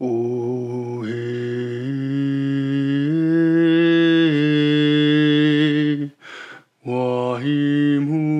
O 0.00 1.02
he 1.04 1.22
wahimu. 6.84 8.34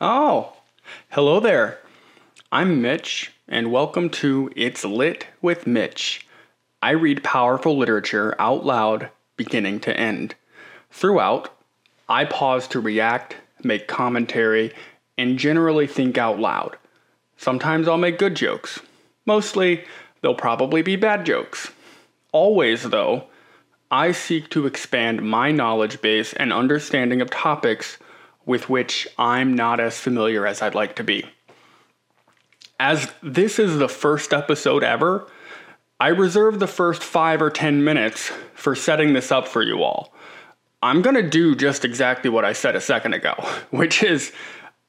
Oh, 0.00 0.52
hello 1.08 1.40
there. 1.40 1.78
I'm 2.52 2.82
Mitch, 2.82 3.32
and 3.50 3.72
welcome 3.72 4.10
to 4.10 4.50
It's 4.54 4.84
Lit 4.84 5.26
with 5.40 5.66
Mitch. 5.66 6.26
I 6.82 6.90
read 6.90 7.24
powerful 7.24 7.78
literature 7.78 8.36
out 8.38 8.66
loud, 8.66 9.08
beginning 9.38 9.80
to 9.80 9.96
end. 9.98 10.34
Throughout, 10.90 11.56
I 12.10 12.26
pause 12.26 12.68
to 12.68 12.80
react, 12.80 13.36
make 13.64 13.88
commentary, 13.88 14.74
and 15.16 15.38
generally 15.38 15.86
think 15.86 16.18
out 16.18 16.38
loud. 16.38 16.76
Sometimes 17.38 17.88
I'll 17.88 17.96
make 17.96 18.18
good 18.18 18.34
jokes. 18.34 18.80
Mostly, 19.24 19.84
they'll 20.20 20.34
probably 20.34 20.82
be 20.82 20.96
bad 20.96 21.24
jokes. 21.24 21.70
Always, 22.32 22.82
though, 22.82 23.24
I 23.90 24.12
seek 24.12 24.50
to 24.50 24.66
expand 24.66 25.22
my 25.22 25.52
knowledge 25.52 26.02
base 26.02 26.34
and 26.34 26.52
understanding 26.52 27.22
of 27.22 27.30
topics 27.30 27.96
with 28.44 28.68
which 28.68 29.08
I'm 29.16 29.54
not 29.54 29.80
as 29.80 29.98
familiar 29.98 30.46
as 30.46 30.60
I'd 30.60 30.74
like 30.74 30.96
to 30.96 31.04
be. 31.04 31.24
As 32.80 33.10
this 33.22 33.58
is 33.58 33.78
the 33.78 33.88
first 33.88 34.32
episode 34.32 34.84
ever, 34.84 35.26
I 35.98 36.08
reserve 36.08 36.60
the 36.60 36.68
first 36.68 37.02
five 37.02 37.42
or 37.42 37.50
ten 37.50 37.82
minutes 37.82 38.30
for 38.54 38.76
setting 38.76 39.12
this 39.12 39.32
up 39.32 39.48
for 39.48 39.62
you 39.62 39.82
all. 39.82 40.14
I'm 40.80 41.02
gonna 41.02 41.28
do 41.28 41.56
just 41.56 41.84
exactly 41.84 42.30
what 42.30 42.44
I 42.44 42.52
said 42.52 42.76
a 42.76 42.80
second 42.80 43.14
ago, 43.14 43.34
which 43.70 44.02
is 44.02 44.32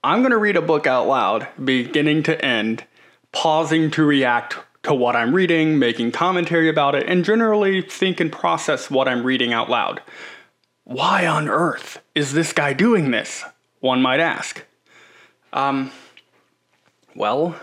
I'm 0.03 0.21
gonna 0.21 0.37
read 0.37 0.55
a 0.55 0.61
book 0.61 0.85
out 0.85 1.07
loud, 1.07 1.47
beginning 1.63 2.23
to 2.23 2.45
end, 2.45 2.85
pausing 3.31 3.89
to 3.91 4.03
react 4.03 4.57
to 4.83 4.93
what 4.93 5.15
I'm 5.15 5.33
reading, 5.33 5.79
making 5.79 6.11
commentary 6.11 6.69
about 6.69 6.95
it, 6.95 7.07
and 7.07 7.25
generally 7.25 7.81
think 7.81 8.19
and 8.19 8.31
process 8.31 8.89
what 8.89 9.07
I'm 9.07 9.25
reading 9.25 9.51
out 9.51 9.69
loud. 9.69 10.01
Why 10.83 11.27
on 11.27 11.49
earth 11.49 12.01
is 12.15 12.33
this 12.33 12.53
guy 12.53 12.73
doing 12.73 13.11
this? 13.11 13.43
One 13.79 14.01
might 14.01 14.19
ask. 14.19 14.63
Um, 15.53 15.91
well, 17.15 17.55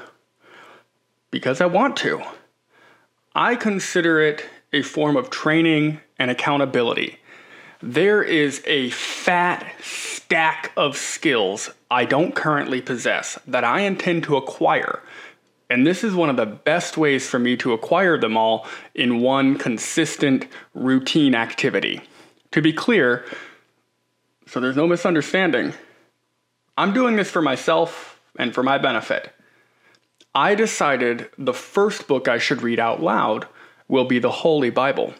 because 1.36 1.60
I 1.60 1.66
want 1.66 1.98
to. 1.98 2.22
I 3.34 3.56
consider 3.56 4.22
it 4.22 4.46
a 4.72 4.80
form 4.80 5.18
of 5.18 5.28
training 5.28 6.00
and 6.18 6.30
accountability. 6.30 7.18
There 7.82 8.22
is 8.22 8.62
a 8.66 8.88
fat 8.88 9.70
stack 9.82 10.72
of 10.78 10.96
skills 10.96 11.68
I 11.90 12.06
don't 12.06 12.34
currently 12.34 12.80
possess 12.80 13.38
that 13.46 13.64
I 13.64 13.80
intend 13.80 14.24
to 14.24 14.38
acquire. 14.38 15.02
And 15.68 15.86
this 15.86 16.02
is 16.02 16.14
one 16.14 16.30
of 16.30 16.38
the 16.38 16.46
best 16.46 16.96
ways 16.96 17.28
for 17.28 17.38
me 17.38 17.54
to 17.58 17.74
acquire 17.74 18.16
them 18.16 18.38
all 18.38 18.66
in 18.94 19.20
one 19.20 19.58
consistent 19.58 20.46
routine 20.72 21.34
activity. 21.34 22.00
To 22.52 22.62
be 22.62 22.72
clear, 22.72 23.26
so 24.46 24.58
there's 24.58 24.74
no 24.74 24.86
misunderstanding, 24.86 25.74
I'm 26.78 26.94
doing 26.94 27.16
this 27.16 27.30
for 27.30 27.42
myself 27.42 28.18
and 28.38 28.54
for 28.54 28.62
my 28.62 28.78
benefit. 28.78 29.35
I 30.36 30.54
decided 30.54 31.30
the 31.38 31.54
first 31.54 32.06
book 32.06 32.28
I 32.28 32.36
should 32.36 32.60
read 32.60 32.78
out 32.78 33.02
loud 33.02 33.48
will 33.88 34.04
be 34.04 34.18
the 34.18 34.30
Holy 34.30 34.68
Bible. 34.68 35.14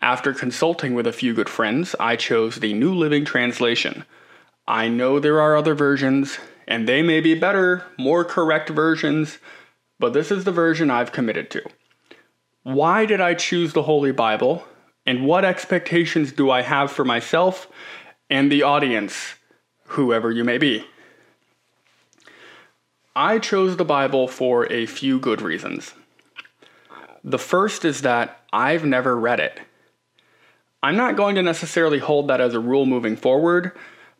After 0.00 0.32
consulting 0.32 0.94
with 0.94 1.08
a 1.08 1.12
few 1.12 1.34
good 1.34 1.48
friends, 1.48 1.96
I 1.98 2.14
chose 2.14 2.54
the 2.54 2.72
New 2.72 2.94
Living 2.94 3.24
Translation. 3.24 4.04
I 4.68 4.86
know 4.86 5.18
there 5.18 5.40
are 5.40 5.56
other 5.56 5.74
versions, 5.74 6.38
and 6.68 6.86
they 6.86 7.02
may 7.02 7.20
be 7.20 7.34
better, 7.34 7.84
more 7.98 8.24
correct 8.24 8.68
versions, 8.68 9.38
but 9.98 10.12
this 10.12 10.30
is 10.30 10.44
the 10.44 10.52
version 10.52 10.92
I've 10.92 11.10
committed 11.10 11.50
to. 11.50 11.64
Why 12.62 13.06
did 13.06 13.20
I 13.20 13.34
choose 13.34 13.72
the 13.72 13.82
Holy 13.82 14.12
Bible, 14.12 14.64
and 15.04 15.26
what 15.26 15.44
expectations 15.44 16.30
do 16.30 16.52
I 16.52 16.62
have 16.62 16.92
for 16.92 17.04
myself 17.04 17.66
and 18.30 18.52
the 18.52 18.62
audience, 18.62 19.34
whoever 19.86 20.30
you 20.30 20.44
may 20.44 20.58
be? 20.58 20.86
I 23.16 23.40
chose 23.40 23.76
the 23.76 23.84
Bible 23.84 24.28
for 24.28 24.70
a 24.72 24.86
few 24.86 25.18
good 25.18 25.42
reasons. 25.42 25.94
The 27.24 27.38
first 27.38 27.84
is 27.84 28.02
that 28.02 28.40
I've 28.52 28.84
never 28.84 29.18
read 29.18 29.40
it. 29.40 29.60
I'm 30.82 30.96
not 30.96 31.16
going 31.16 31.34
to 31.34 31.42
necessarily 31.42 31.98
hold 31.98 32.28
that 32.28 32.40
as 32.40 32.54
a 32.54 32.60
rule 32.60 32.86
moving 32.86 33.16
forward, 33.16 33.72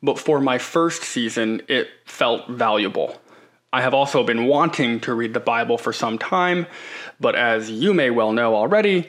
but 0.03 0.19
for 0.19 0.41
my 0.41 0.59
first 0.59 1.03
season, 1.03 1.63
it 1.69 1.89
felt 2.05 2.49
valuable. 2.49 3.21
I 3.73 3.83
have 3.83 3.95
also 3.95 4.25
been 4.25 4.47
wanting 4.47 4.99
to 5.01 5.15
read 5.15 5.35
the 5.35 5.41
Bible 5.41 5.79
for 5.79 5.93
some 5.93 6.19
time, 6.19 6.67
but 7.21 7.37
as 7.37 7.71
you 7.71 7.95
may 7.95 8.11
well 8.11 8.33
know 8.33 8.57
already, 8.57 9.09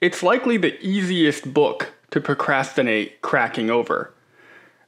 it's 0.00 0.22
likely 0.22 0.56
the 0.56 0.80
easiest 0.80 1.52
book 1.52 1.92
to 2.12 2.20
procrastinate 2.20 3.20
cracking 3.22 3.70
over. 3.70 4.14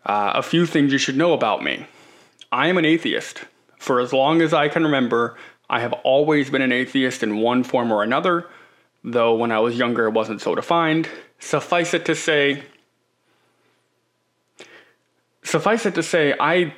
Uh, 0.06 0.32
a 0.36 0.42
few 0.42 0.64
things 0.64 0.92
you 0.92 0.98
should 0.98 1.16
know 1.16 1.32
about 1.32 1.64
me 1.64 1.86
I 2.52 2.68
am 2.68 2.78
an 2.78 2.84
atheist. 2.84 3.40
For 3.78 4.00
as 4.00 4.12
long 4.12 4.42
as 4.42 4.52
I 4.52 4.68
can 4.68 4.84
remember, 4.84 5.36
I 5.70 5.80
have 5.80 5.92
always 6.04 6.50
been 6.50 6.62
an 6.62 6.72
atheist 6.72 7.22
in 7.22 7.38
one 7.38 7.62
form 7.64 7.92
or 7.92 8.02
another, 8.02 8.46
though 9.04 9.34
when 9.34 9.52
I 9.52 9.60
was 9.60 9.76
younger 9.76 10.06
it 10.06 10.12
wasn't 10.12 10.40
so 10.40 10.54
defined. 10.54 11.08
Suffice 11.38 11.94
it 11.94 12.04
to 12.06 12.14
say, 12.14 12.62
suffice 15.42 15.86
it 15.86 15.94
to 15.94 16.02
say, 16.02 16.34
I 16.38 16.74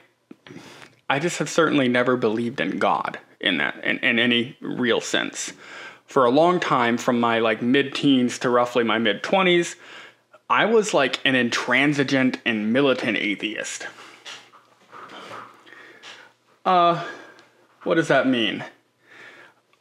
I 1.09 1.19
just 1.19 1.39
have 1.39 1.49
certainly 1.49 1.89
never 1.89 2.17
believed 2.17 2.61
in 2.61 2.79
God 2.79 3.19
in 3.41 3.57
that 3.57 3.83
in, 3.85 3.99
in 3.99 4.19
any 4.19 4.57
real 4.61 5.01
sense. 5.01 5.53
For 6.07 6.25
a 6.25 6.31
long 6.31 6.61
time, 6.61 6.99
from 6.99 7.21
my 7.21 7.39
like 7.39 7.63
mid-teens 7.63 8.39
to 8.41 8.51
roughly 8.51 8.85
my 8.85 8.99
mid-twenties, 8.99 9.77
I 10.49 10.65
was 10.65 10.93
like 10.93 11.21
an 11.25 11.37
intransigent 11.37 12.39
and 12.45 12.73
militant 12.73 13.17
atheist. 13.17 13.87
Uh, 16.71 17.05
what 17.83 17.97
does 17.97 18.07
that 18.07 18.29
mean? 18.29 18.65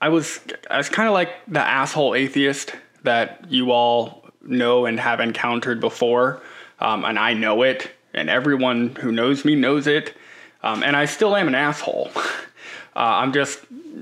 I 0.02 0.10
was 0.10 0.40
I 0.72 0.78
was 0.78 0.90
kind 0.90 1.08
of 1.08 1.14
like 1.14 1.30
the 1.48 1.60
asshole 1.60 2.16
atheist 2.16 2.74
that 3.04 3.46
you 3.48 3.72
all 3.72 4.26
know 4.42 4.88
and 4.88 5.00
have 5.00 5.20
encountered 5.20 5.80
before, 5.80 6.42
um, 6.80 7.06
and 7.06 7.20
I 7.20 7.36
know 7.36 7.62
it, 7.62 7.92
and 8.16 8.28
everyone 8.28 8.96
who 8.96 9.12
knows 9.12 9.46
me 9.46 9.54
knows 9.54 9.86
it, 9.86 10.16
um, 10.64 10.82
and 10.82 10.96
I 10.96 11.06
still 11.06 11.36
am 11.36 11.48
an 11.48 11.54
asshole. 11.54 12.10
uh, 12.16 13.22
I'm 13.22 13.34
just 13.34 13.60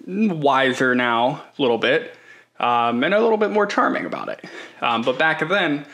wiser 0.07 0.95
now 0.95 1.43
a 1.59 1.61
little 1.61 1.79
bit, 1.79 2.15
um, 2.57 3.03
and 3.03 3.13
a 3.13 3.19
little 3.19 3.37
bit 3.37 3.51
more 3.51 3.65
charming 3.65 4.05
about 4.05 4.29
it. 4.29 4.45
Um, 4.79 5.01
but 5.01 5.19
back 5.19 5.45
then, 5.49 5.85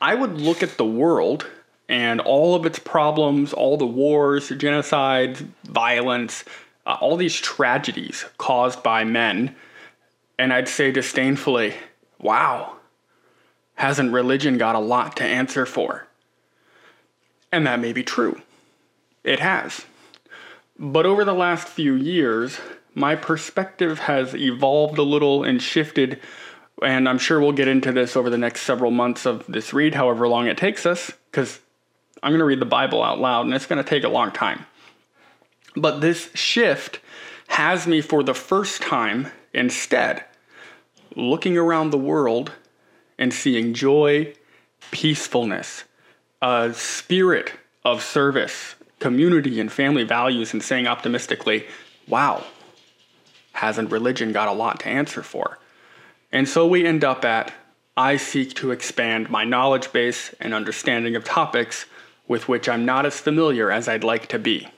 I 0.00 0.14
would 0.14 0.34
look 0.40 0.62
at 0.62 0.76
the 0.76 0.86
world 0.86 1.48
and 1.88 2.20
all 2.20 2.54
of 2.54 2.66
its 2.66 2.78
problems, 2.78 3.52
all 3.52 3.76
the 3.76 3.86
wars, 3.86 4.50
genocides, 4.50 5.46
violence, 5.64 6.44
uh, 6.86 6.96
all 7.00 7.16
these 7.16 7.36
tragedies 7.40 8.24
caused 8.36 8.82
by 8.82 9.04
men, 9.04 9.54
and 10.38 10.52
I'd 10.52 10.68
say 10.68 10.92
disdainfully, 10.92 11.74
wow, 12.20 12.76
hasn't 13.74 14.12
religion 14.12 14.58
got 14.58 14.74
a 14.74 14.80
lot 14.80 15.16
to 15.16 15.24
answer 15.24 15.66
for? 15.66 16.06
And 17.50 17.66
that 17.66 17.80
may 17.80 17.92
be 17.92 18.02
true. 18.02 18.40
It 19.24 19.40
has. 19.40 19.84
But 20.78 21.06
over 21.06 21.24
the 21.24 21.34
last 21.34 21.68
few 21.68 21.94
years, 21.94 22.58
my 22.94 23.14
perspective 23.14 24.00
has 24.00 24.34
evolved 24.34 24.98
a 24.98 25.02
little 25.02 25.44
and 25.44 25.60
shifted, 25.62 26.20
and 26.82 27.08
I'm 27.08 27.18
sure 27.18 27.40
we'll 27.40 27.52
get 27.52 27.68
into 27.68 27.92
this 27.92 28.16
over 28.16 28.30
the 28.30 28.38
next 28.38 28.62
several 28.62 28.90
months 28.90 29.26
of 29.26 29.44
this 29.46 29.72
read, 29.72 29.94
however 29.94 30.28
long 30.28 30.46
it 30.46 30.56
takes 30.56 30.86
us, 30.86 31.12
because 31.30 31.60
I'm 32.22 32.32
going 32.32 32.40
to 32.40 32.44
read 32.44 32.60
the 32.60 32.66
Bible 32.66 33.02
out 33.02 33.20
loud, 33.20 33.46
and 33.46 33.54
it's 33.54 33.66
going 33.66 33.82
to 33.82 33.88
take 33.88 34.04
a 34.04 34.08
long 34.08 34.32
time. 34.32 34.66
But 35.76 36.00
this 36.00 36.30
shift 36.34 37.00
has 37.48 37.86
me 37.86 38.00
for 38.00 38.22
the 38.22 38.34
first 38.34 38.82
time 38.82 39.28
instead 39.54 40.24
looking 41.16 41.56
around 41.56 41.90
the 41.90 41.98
world 41.98 42.52
and 43.18 43.32
seeing 43.32 43.74
joy, 43.74 44.32
peacefulness, 44.90 45.84
a 46.40 46.72
spirit 46.74 47.52
of 47.84 48.02
service, 48.02 48.74
community, 49.00 49.60
and 49.60 49.72
family 49.72 50.04
values, 50.04 50.52
and 50.52 50.62
saying 50.62 50.86
optimistically, 50.86 51.66
wow, 52.06 52.44
hasn't 53.52 53.90
religion 53.90 54.32
got 54.32 54.48
a 54.48 54.52
lot 54.52 54.80
to 54.80 54.88
answer 54.88 55.22
for? 55.22 55.58
And 56.30 56.48
so 56.48 56.66
we 56.66 56.86
end 56.86 57.04
up 57.04 57.24
at 57.24 57.52
I 57.96 58.16
seek 58.16 58.54
to 58.54 58.70
expand 58.70 59.28
my 59.28 59.44
knowledge 59.44 59.92
base 59.92 60.32
and 60.38 60.54
understanding 60.54 61.16
of 61.16 61.24
topics 61.24 61.86
with 62.28 62.46
which 62.46 62.68
I'm 62.68 62.84
not 62.84 63.06
as 63.06 63.18
familiar 63.18 63.72
as 63.72 63.88
I'd 63.88 64.04
like 64.04 64.28
to 64.28 64.38
be. 64.38 64.68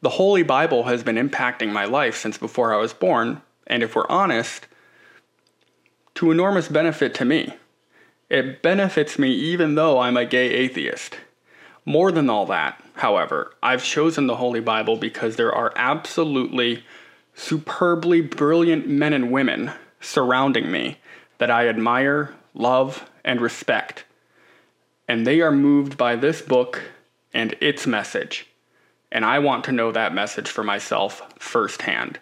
The 0.00 0.10
Holy 0.10 0.42
Bible 0.42 0.84
has 0.84 1.02
been 1.02 1.16
impacting 1.16 1.72
my 1.72 1.84
life 1.84 2.16
since 2.16 2.38
before 2.38 2.72
I 2.72 2.78
was 2.78 2.92
born, 2.92 3.42
and 3.66 3.82
if 3.82 3.94
we're 3.94 4.08
honest, 4.08 4.66
to 6.14 6.30
enormous 6.30 6.68
benefit 6.68 7.14
to 7.14 7.24
me. 7.24 7.54
It 8.28 8.62
benefits 8.62 9.18
me 9.18 9.30
even 9.30 9.74
though 9.74 9.98
I'm 9.98 10.16
a 10.16 10.24
gay 10.24 10.48
atheist. 10.50 11.18
More 11.84 12.10
than 12.10 12.30
all 12.30 12.46
that, 12.46 12.82
however, 12.94 13.54
I've 13.62 13.84
chosen 13.84 14.26
the 14.26 14.36
Holy 14.36 14.60
Bible 14.60 14.96
because 14.96 15.36
there 15.36 15.54
are 15.54 15.72
absolutely 15.76 16.84
superbly 17.34 18.20
brilliant 18.20 18.88
men 18.88 19.12
and 19.12 19.30
women 19.30 19.72
surrounding 20.00 20.70
me 20.70 20.98
that 21.38 21.50
I 21.50 21.68
admire, 21.68 22.34
love, 22.54 23.08
and 23.24 23.40
respect. 23.40 24.04
And 25.12 25.26
they 25.26 25.42
are 25.42 25.52
moved 25.52 25.98
by 25.98 26.16
this 26.16 26.40
book 26.40 26.80
and 27.34 27.54
its 27.60 27.86
message. 27.86 28.46
And 29.10 29.26
I 29.26 29.40
want 29.40 29.64
to 29.64 29.70
know 29.70 29.92
that 29.92 30.14
message 30.14 30.48
for 30.48 30.64
myself 30.64 31.20
firsthand. 31.38 32.18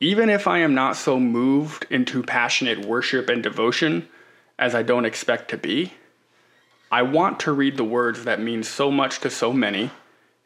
Even 0.00 0.28
if 0.28 0.48
I 0.48 0.58
am 0.58 0.74
not 0.74 0.96
so 0.96 1.20
moved 1.20 1.86
into 1.88 2.24
passionate 2.24 2.84
worship 2.84 3.28
and 3.28 3.44
devotion 3.44 4.08
as 4.58 4.74
I 4.74 4.82
don't 4.82 5.04
expect 5.04 5.50
to 5.50 5.56
be, 5.56 5.92
I 6.90 7.02
want 7.02 7.38
to 7.40 7.52
read 7.52 7.76
the 7.76 7.84
words 7.84 8.24
that 8.24 8.40
mean 8.40 8.64
so 8.64 8.90
much 8.90 9.20
to 9.20 9.30
so 9.30 9.52
many 9.52 9.92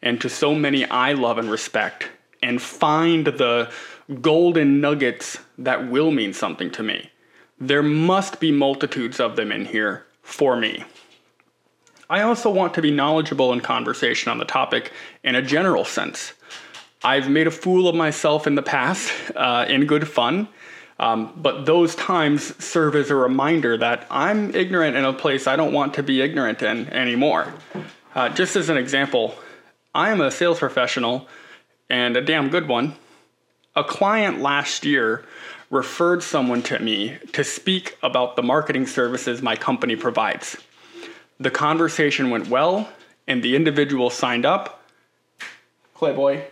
and 0.02 0.20
to 0.20 0.28
so 0.28 0.54
many 0.54 0.84
I 0.84 1.14
love 1.14 1.38
and 1.38 1.50
respect 1.50 2.10
and 2.42 2.60
find 2.60 3.26
the 3.26 3.72
golden 4.20 4.82
nuggets 4.82 5.38
that 5.56 5.88
will 5.88 6.10
mean 6.10 6.34
something 6.34 6.70
to 6.72 6.82
me. 6.82 7.10
There 7.58 7.82
must 7.82 8.38
be 8.38 8.52
multitudes 8.52 9.18
of 9.18 9.36
them 9.36 9.50
in 9.50 9.64
here 9.64 10.04
for 10.20 10.58
me. 10.58 10.84
I 12.08 12.22
also 12.22 12.50
want 12.50 12.74
to 12.74 12.82
be 12.82 12.90
knowledgeable 12.90 13.52
in 13.52 13.60
conversation 13.60 14.30
on 14.30 14.38
the 14.38 14.44
topic 14.44 14.92
in 15.22 15.34
a 15.34 15.42
general 15.42 15.84
sense. 15.84 16.34
I've 17.02 17.28
made 17.28 17.46
a 17.46 17.50
fool 17.50 17.88
of 17.88 17.94
myself 17.94 18.46
in 18.46 18.54
the 18.54 18.62
past 18.62 19.12
uh, 19.36 19.66
in 19.68 19.86
good 19.86 20.08
fun, 20.08 20.48
um, 20.98 21.32
but 21.36 21.66
those 21.66 21.94
times 21.94 22.62
serve 22.62 22.94
as 22.94 23.10
a 23.10 23.16
reminder 23.16 23.76
that 23.78 24.06
I'm 24.10 24.54
ignorant 24.54 24.96
in 24.96 25.04
a 25.04 25.12
place 25.12 25.46
I 25.46 25.56
don't 25.56 25.72
want 25.72 25.94
to 25.94 26.02
be 26.02 26.20
ignorant 26.20 26.62
in 26.62 26.88
anymore. 26.88 27.52
Uh, 28.14 28.28
just 28.28 28.54
as 28.54 28.68
an 28.68 28.76
example, 28.76 29.34
I 29.94 30.10
am 30.10 30.20
a 30.20 30.30
sales 30.30 30.58
professional 30.58 31.28
and 31.90 32.16
a 32.16 32.20
damn 32.20 32.48
good 32.48 32.68
one. 32.68 32.94
A 33.76 33.82
client 33.82 34.40
last 34.40 34.84
year 34.84 35.24
referred 35.70 36.22
someone 36.22 36.62
to 36.62 36.78
me 36.78 37.18
to 37.32 37.42
speak 37.42 37.98
about 38.02 38.36
the 38.36 38.42
marketing 38.42 38.86
services 38.86 39.42
my 39.42 39.56
company 39.56 39.96
provides. 39.96 40.56
The 41.40 41.50
conversation 41.50 42.30
went 42.30 42.48
well, 42.48 42.88
and 43.26 43.42
the 43.42 43.56
individual 43.56 44.10
signed 44.10 44.46
up. 44.46 44.82
Playboy. 45.94 46.42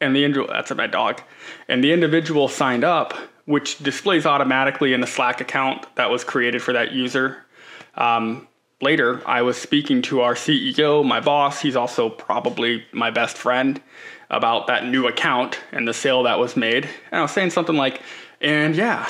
And 0.00 0.14
the 0.14 0.24
individual, 0.24 0.54
that's 0.54 0.74
my 0.74 0.86
dog. 0.86 1.20
And 1.68 1.82
the 1.82 1.92
individual 1.92 2.48
signed 2.48 2.84
up, 2.84 3.14
which 3.46 3.78
displays 3.78 4.26
automatically 4.26 4.92
in 4.92 5.00
the 5.00 5.06
Slack 5.06 5.40
account 5.40 5.86
that 5.96 6.10
was 6.10 6.24
created 6.24 6.62
for 6.62 6.72
that 6.72 6.92
user. 6.92 7.44
Um, 7.96 8.46
later, 8.80 9.22
I 9.26 9.42
was 9.42 9.56
speaking 9.56 10.02
to 10.02 10.20
our 10.20 10.34
CEO, 10.34 11.04
my 11.04 11.20
boss, 11.20 11.60
he's 11.60 11.76
also 11.76 12.08
probably 12.08 12.84
my 12.92 13.10
best 13.10 13.36
friend, 13.36 13.80
about 14.30 14.66
that 14.66 14.86
new 14.86 15.06
account 15.06 15.58
and 15.72 15.88
the 15.88 15.94
sale 15.94 16.24
that 16.24 16.38
was 16.38 16.56
made. 16.56 16.84
And 17.10 17.18
I 17.18 17.22
was 17.22 17.30
saying 17.30 17.50
something 17.50 17.76
like, 17.76 18.02
and 18.40 18.76
yeah, 18.76 19.08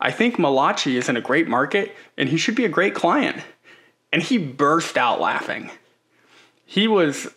I 0.00 0.10
think 0.10 0.38
Malachi 0.38 0.96
is 0.96 1.08
in 1.08 1.16
a 1.16 1.20
great 1.20 1.48
market 1.48 1.94
and 2.16 2.28
he 2.28 2.36
should 2.36 2.54
be 2.54 2.64
a 2.64 2.68
great 2.68 2.94
client. 2.94 3.42
And 4.12 4.22
he 4.22 4.38
burst 4.38 4.96
out 4.96 5.20
laughing. 5.20 5.70
He 6.64 6.88
was 6.88 7.28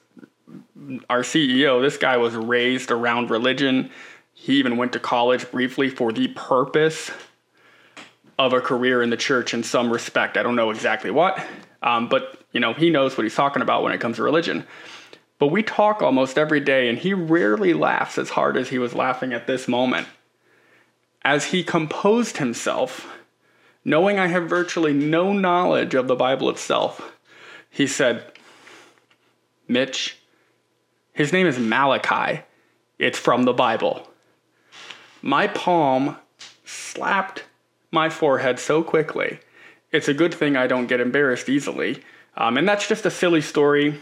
our 1.09 1.21
CEO. 1.21 1.81
This 1.81 1.97
guy 1.97 2.17
was 2.17 2.35
raised 2.35 2.91
around 2.91 3.29
religion. 3.29 3.91
He 4.33 4.53
even 4.59 4.77
went 4.77 4.93
to 4.93 4.99
college 4.99 5.49
briefly 5.51 5.89
for 5.89 6.11
the 6.11 6.29
purpose 6.29 7.11
of 8.37 8.53
a 8.53 8.61
career 8.61 9.01
in 9.01 9.09
the 9.09 9.17
church 9.17 9.53
in 9.53 9.63
some 9.63 9.91
respect. 9.91 10.37
I 10.37 10.43
don't 10.43 10.55
know 10.55 10.71
exactly 10.71 11.11
what, 11.11 11.45
um, 11.83 12.07
but 12.07 12.41
you 12.53 12.59
know 12.59 12.73
he 12.73 12.89
knows 12.89 13.17
what 13.17 13.23
he's 13.23 13.35
talking 13.35 13.61
about 13.61 13.83
when 13.83 13.91
it 13.91 13.99
comes 13.99 14.15
to 14.15 14.23
religion. 14.23 14.65
But 15.39 15.47
we 15.47 15.63
talk 15.63 16.01
almost 16.01 16.37
every 16.37 16.59
day, 16.59 16.89
and 16.89 16.97
he 16.97 17.13
rarely 17.13 17.73
laughs 17.73 18.17
as 18.17 18.29
hard 18.29 18.57
as 18.57 18.69
he 18.69 18.77
was 18.77 18.93
laughing 18.93 19.33
at 19.33 19.47
this 19.47 19.67
moment. 19.67 20.07
As 21.23 21.45
he 21.45 21.63
composed 21.63 22.37
himself, 22.37 23.18
knowing 23.89 24.19
I 24.19 24.27
have 24.27 24.47
virtually 24.47 24.93
no 24.93 25.33
knowledge 25.33 25.95
of 25.95 26.07
the 26.07 26.15
Bible 26.15 26.47
itself, 26.51 27.11
he 27.71 27.87
said, 27.87 28.23
Mitch, 29.67 30.19
his 31.11 31.33
name 31.33 31.47
is 31.47 31.57
Malachi. 31.57 32.43
It's 32.99 33.17
from 33.17 33.43
the 33.43 33.53
Bible. 33.53 34.07
My 35.23 35.47
palm 35.47 36.17
slapped 36.65 37.45
my 37.91 38.09
forehead 38.09 38.59
so 38.59 38.83
quickly. 38.83 39.39
It's 39.91 40.07
a 40.07 40.13
good 40.13 40.35
thing 40.35 40.55
I 40.55 40.67
don't 40.67 40.85
get 40.85 40.99
embarrassed 40.99 41.49
easily. 41.49 42.03
Um, 42.37 42.57
and 42.57 42.69
that's 42.69 42.87
just 42.87 43.07
a 43.07 43.11
silly 43.11 43.41
story, 43.41 43.99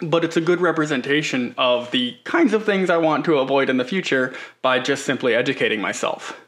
but 0.00 0.24
it's 0.24 0.38
a 0.38 0.40
good 0.40 0.62
representation 0.62 1.54
of 1.58 1.90
the 1.90 2.16
kinds 2.24 2.54
of 2.54 2.64
things 2.64 2.88
I 2.88 2.96
want 2.96 3.26
to 3.26 3.36
avoid 3.36 3.68
in 3.68 3.76
the 3.76 3.84
future 3.84 4.34
by 4.62 4.78
just 4.78 5.04
simply 5.04 5.34
educating 5.34 5.82
myself. 5.82 6.40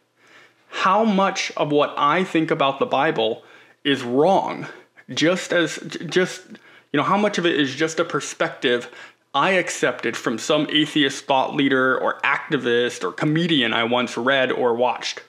How 0.68 1.04
much 1.04 1.52
of 1.56 1.72
what 1.72 1.94
I 1.96 2.24
think 2.24 2.50
about 2.50 2.78
the 2.78 2.86
Bible 2.86 3.42
is 3.84 4.02
wrong? 4.02 4.66
Just 5.12 5.52
as, 5.52 5.76
just, 6.06 6.46
you 6.92 6.98
know, 6.98 7.02
how 7.02 7.16
much 7.16 7.38
of 7.38 7.46
it 7.46 7.58
is 7.58 7.74
just 7.74 8.00
a 8.00 8.04
perspective 8.04 8.90
I 9.34 9.50
accepted 9.50 10.16
from 10.16 10.38
some 10.38 10.66
atheist 10.70 11.24
thought 11.26 11.54
leader 11.54 11.98
or 11.98 12.20
activist 12.20 13.04
or 13.04 13.12
comedian 13.12 13.72
I 13.72 13.84
once 13.84 14.16
read 14.16 14.50
or 14.50 14.74
watched? 14.74 15.22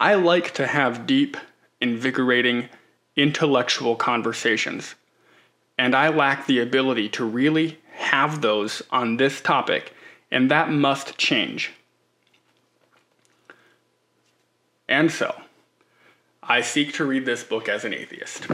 I 0.00 0.14
like 0.14 0.54
to 0.54 0.66
have 0.66 1.06
deep, 1.06 1.36
invigorating, 1.80 2.68
intellectual 3.16 3.96
conversations, 3.96 4.94
and 5.76 5.94
I 5.94 6.08
lack 6.08 6.46
the 6.46 6.60
ability 6.60 7.08
to 7.10 7.24
really 7.24 7.78
have 7.94 8.40
those 8.40 8.80
on 8.90 9.16
this 9.16 9.40
topic, 9.40 9.92
and 10.30 10.50
that 10.50 10.70
must 10.70 11.16
change. 11.16 11.72
And 14.88 15.10
so, 15.10 15.34
I 16.42 16.62
seek 16.62 16.94
to 16.94 17.04
read 17.04 17.26
this 17.26 17.44
book 17.44 17.68
as 17.68 17.84
an 17.84 17.92
atheist. 17.92 18.46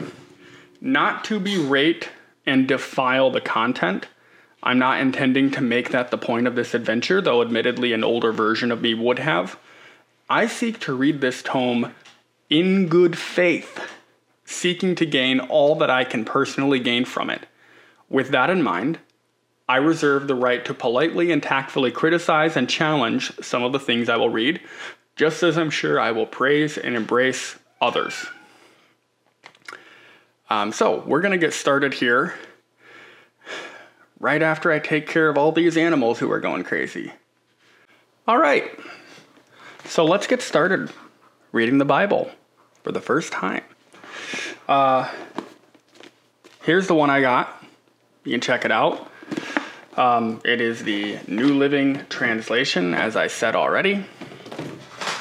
Not 0.81 1.25
to 1.25 1.39
berate 1.39 2.11
and 2.45 2.67
defile 2.67 3.31
the 3.31 3.41
content. 3.41 4.09
I'm 4.63 4.79
not 4.79 5.01
intending 5.01 5.51
to 5.53 5.61
make 5.61 5.91
that 5.91 6.11
the 6.11 6.19
point 6.19 6.47
of 6.47 6.57
this 6.57 6.75
adventure, 6.75 7.21
though 7.21 7.43
admittedly 7.43 7.93
an 7.93 8.03
older 8.03 8.33
version 8.33 8.73
of 8.73 8.83
me 8.83 8.95
would 8.95 9.19
have. 9.21 9.59
I 10.29 10.47
seek 10.47 10.81
to 10.81 10.95
read 10.95 11.21
this 11.21 11.43
tome 11.43 11.95
in 12.51 12.89
good 12.89 13.17
faith, 13.17 13.81
seeking 14.45 14.95
to 14.97 15.07
gain 15.07 15.39
all 15.41 15.75
that 15.77 15.91
I 15.91 16.05
can 16.05 16.25
personally 16.25 16.81
gain 16.81 17.05
from 17.05 17.31
it. 17.31 17.47
With 18.09 18.31
that 18.31 18.51
in 18.51 18.63
mind, 18.63 18.99
I 19.69 19.77
reserve 19.77 20.29
the 20.29 20.35
right 20.35 20.65
to 20.67 20.75
politely 20.75 21.33
and 21.33 21.43
tactfully 21.43 21.91
criticize 21.91 22.57
and 22.57 22.69
challenge 22.69 23.33
some 23.41 23.63
of 23.63 23.73
the 23.73 23.81
things 23.81 24.09
I 24.09 24.17
will 24.17 24.29
read, 24.29 24.61
just 25.17 25.43
as 25.43 25.57
I'm 25.57 25.71
sure 25.71 25.99
I 25.99 26.11
will 26.11 26.27
praise 26.27 26.77
and 26.77 26.95
embrace 26.97 27.57
others. 27.81 28.27
Um, 30.51 30.73
so, 30.73 31.03
we're 31.07 31.23
going 31.23 31.33
to 31.33 31.39
get 31.39 31.55
started 31.55 31.95
here 31.95 32.35
right 34.21 34.43
after 34.43 34.71
I 34.71 34.79
take 34.79 35.07
care 35.07 35.29
of 35.29 35.39
all 35.39 35.53
these 35.53 35.77
animals 35.77 36.19
who 36.19 36.31
are 36.31 36.41
going 36.41 36.65
crazy. 36.65 37.13
All 38.27 38.39
right. 38.39 38.71
So 39.85 40.05
let's 40.05 40.27
get 40.27 40.41
started 40.41 40.91
reading 41.53 41.77
the 41.77 41.85
Bible 41.85 42.31
for 42.83 42.91
the 42.91 43.03
first 43.03 43.33
time. 43.33 43.63
Uh, 44.67 45.11
here's 46.63 46.87
the 46.87 46.95
one 46.95 47.11
I 47.11 47.21
got. 47.21 47.63
You 48.25 48.33
can 48.33 48.41
check 48.41 48.65
it 48.65 48.73
out. 48.73 49.11
Um, 49.97 50.41
it 50.45 50.61
is 50.61 50.83
the 50.83 51.19
New 51.29 51.55
Living 51.55 52.01
Translation, 52.09 52.95
as 52.95 53.15
I 53.15 53.29
said 53.29 53.55
already. 53.55 54.05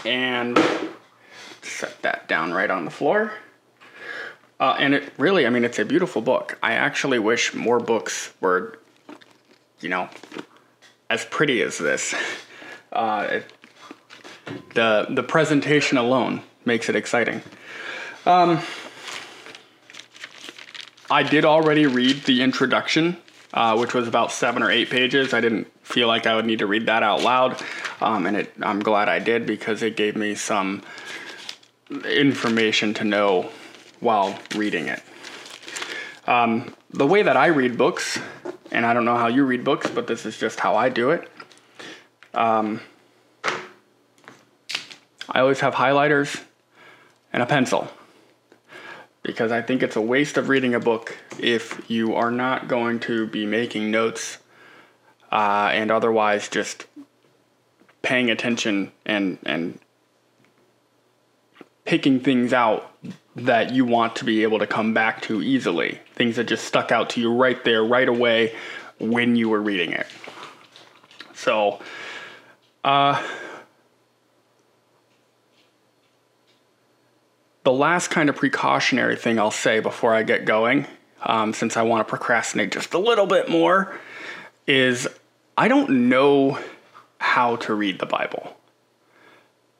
And 0.06 0.58
set 1.62 2.02
that 2.02 2.28
down 2.28 2.54
right 2.54 2.70
on 2.70 2.86
the 2.86 2.92
floor. 2.92 3.34
Uh, 4.60 4.76
and 4.80 4.94
it 4.94 5.14
really, 5.18 5.46
I 5.46 5.50
mean, 5.50 5.64
it's 5.64 5.80
a 5.80 5.86
beautiful 5.86 6.22
book. 6.22 6.58
I 6.64 6.74
actually 6.74 7.20
wish 7.20 7.54
more 7.54 7.80
books 7.80 8.34
were, 8.42 8.80
you 9.80 9.90
know, 9.90 10.10
as 11.10 11.26
pretty 11.26 11.62
as 11.62 11.78
this. 11.78 12.14
Uh, 12.92 13.28
it, 13.32 13.54
the 14.76 15.08
the 15.10 15.24
presentation 15.24 15.98
alone 15.98 16.44
makes 16.64 16.90
it 16.90 16.96
exciting. 16.96 17.42
Um, 18.24 18.60
I 21.10 21.24
did 21.24 21.44
already 21.44 21.88
read 21.88 22.26
the 22.26 22.44
introduction, 22.44 23.18
uh, 23.54 23.78
which 23.78 23.94
was 23.94 24.08
about 24.08 24.32
seven 24.32 24.64
or 24.64 24.72
eight 24.72 24.90
pages. 24.90 25.34
I 25.34 25.42
didn't 25.42 25.68
feel 25.86 26.08
like 26.08 26.26
I 26.26 26.36
would 26.36 26.46
need 26.46 26.60
to 26.60 26.68
read 26.68 26.88
that 26.88 27.04
out 27.04 27.22
loud, 27.22 27.62
um, 28.02 28.26
and 28.26 28.36
it, 28.36 28.54
I'm 28.62 28.80
glad 28.80 29.10
I 29.10 29.20
did 29.20 29.46
because 29.46 29.84
it 29.84 29.96
gave 29.96 30.16
me 30.16 30.36
some 30.36 30.82
information 32.06 32.94
to 32.96 33.04
know 33.04 33.50
while 34.00 34.38
reading 34.56 34.88
it. 34.88 35.02
Um, 36.26 36.74
the 36.90 37.06
way 37.06 37.22
that 37.22 37.38
I 37.38 37.48
read 37.48 37.78
books, 37.78 38.20
and 38.72 38.86
I 38.86 38.94
don't 38.94 39.06
know 39.06 39.18
how 39.18 39.28
you 39.28 39.46
read 39.46 39.64
books, 39.64 39.90
but 39.90 40.08
this 40.08 40.26
is 40.26 40.38
just 40.38 40.60
how 40.60 40.76
I 40.76 40.90
do 40.90 41.12
it. 41.12 41.30
Um, 42.34 42.82
I 45.30 45.40
always 45.40 45.60
have 45.60 45.76
highlighters 45.76 46.42
and 47.32 47.44
a 47.44 47.46
pencil 47.46 47.88
because 49.22 49.52
I 49.52 49.62
think 49.62 49.84
it's 49.84 49.96
a 49.96 50.02
waste 50.02 50.38
of 50.38 50.50
reading 50.50 50.74
a 50.76 50.80
book 50.80 51.18
if 51.40 51.90
you 51.90 52.16
are 52.16 52.32
not 52.32 52.68
going 52.68 53.00
to 53.02 53.28
be 53.28 53.46
making 53.46 53.92
notes 53.92 54.38
uh, 55.32 55.70
and 55.74 55.92
otherwise 55.92 56.48
just 56.50 56.86
paying 58.02 58.30
attention 58.30 58.92
and 59.06 59.38
and 59.46 59.80
picking 61.86 62.20
things 62.20 62.54
out 62.54 62.96
that 63.36 63.74
you 63.74 63.86
want 63.86 64.16
to 64.16 64.26
be 64.26 64.44
able 64.44 64.60
to 64.60 64.68
come 64.68 64.94
back 64.94 65.22
to 65.22 65.42
easily. 65.42 66.00
Things 66.14 66.38
that 66.38 66.46
just 66.46 66.66
stuck 66.66 66.92
out 66.92 67.10
to 67.12 67.22
you 67.22 67.34
right 67.34 67.62
there, 67.64 67.84
right 67.84 68.08
away 68.08 68.56
when 69.00 69.36
you 69.36 69.50
were 69.50 69.62
reading 69.62 69.92
it. 69.92 70.08
So, 71.34 71.80
uh, 72.84 73.22
the 77.64 77.72
last 77.72 78.10
kind 78.10 78.30
of 78.30 78.36
precautionary 78.36 79.16
thing 79.16 79.40
I'll 79.40 79.52
say 79.52 79.80
before 79.80 80.14
I 80.14 80.24
get 80.24 80.46
going, 80.46 80.88
um, 81.24 81.54
since 81.54 81.78
I 81.78 81.82
want 81.82 82.06
to 82.06 82.10
procrastinate 82.10 82.72
just 82.72 82.94
a 82.94 83.00
little 83.00 83.26
bit 83.26 83.50
more, 83.50 83.98
is 84.68 85.08
I 85.58 85.68
don't 85.68 86.10
know 86.10 86.60
how 87.18 87.56
to 87.58 87.74
read 87.74 88.00
the 88.00 88.06
Bible. 88.06 88.56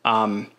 Um, 0.06 0.52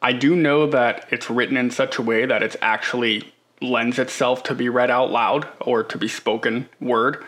I 0.00 0.12
do 0.12 0.36
know 0.36 0.68
that 0.68 1.08
it's 1.10 1.28
written 1.28 1.56
in 1.56 1.70
such 1.70 1.98
a 1.98 2.02
way 2.02 2.24
that 2.26 2.42
it 2.42 2.56
actually 2.62 3.32
lends 3.60 3.98
itself 3.98 4.44
to 4.44 4.54
be 4.54 4.68
read 4.68 4.90
out 4.90 5.10
loud 5.10 5.48
or 5.60 5.82
to 5.82 5.98
be 5.98 6.08
spoken 6.08 6.68
word. 6.80 7.24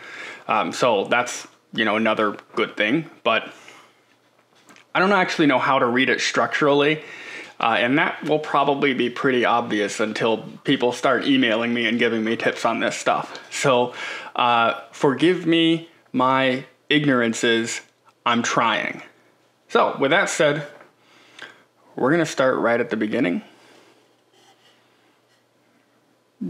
Um, 0.47 0.71
so 0.71 1.05
that's 1.05 1.47
you 1.73 1.85
know 1.85 1.95
another 1.95 2.37
good 2.55 2.77
thing, 2.77 3.09
but 3.23 3.51
I 4.93 4.99
don't 4.99 5.11
actually 5.11 5.47
know 5.47 5.59
how 5.59 5.79
to 5.79 5.85
read 5.85 6.09
it 6.09 6.21
structurally. 6.21 7.03
Uh, 7.61 7.75
and 7.77 7.99
that 7.99 8.23
will 8.23 8.39
probably 8.39 8.91
be 8.95 9.07
pretty 9.07 9.45
obvious 9.45 9.99
until 9.99 10.39
people 10.63 10.91
start 10.91 11.27
emailing 11.27 11.71
me 11.71 11.85
and 11.85 11.99
giving 11.99 12.23
me 12.23 12.35
tips 12.35 12.65
on 12.65 12.79
this 12.79 12.95
stuff. 12.95 13.39
So, 13.53 13.93
uh, 14.35 14.81
forgive 14.91 15.45
me 15.45 15.87
my 16.11 16.65
ignorances. 16.89 17.81
I'm 18.25 18.41
trying. 18.41 19.03
So, 19.69 19.95
with 19.99 20.09
that 20.09 20.27
said, 20.27 20.65
we're 21.95 22.09
going 22.09 22.19
to 22.19 22.25
start 22.25 22.57
right 22.57 22.79
at 22.79 22.89
the 22.89 22.97
beginning. 22.97 23.43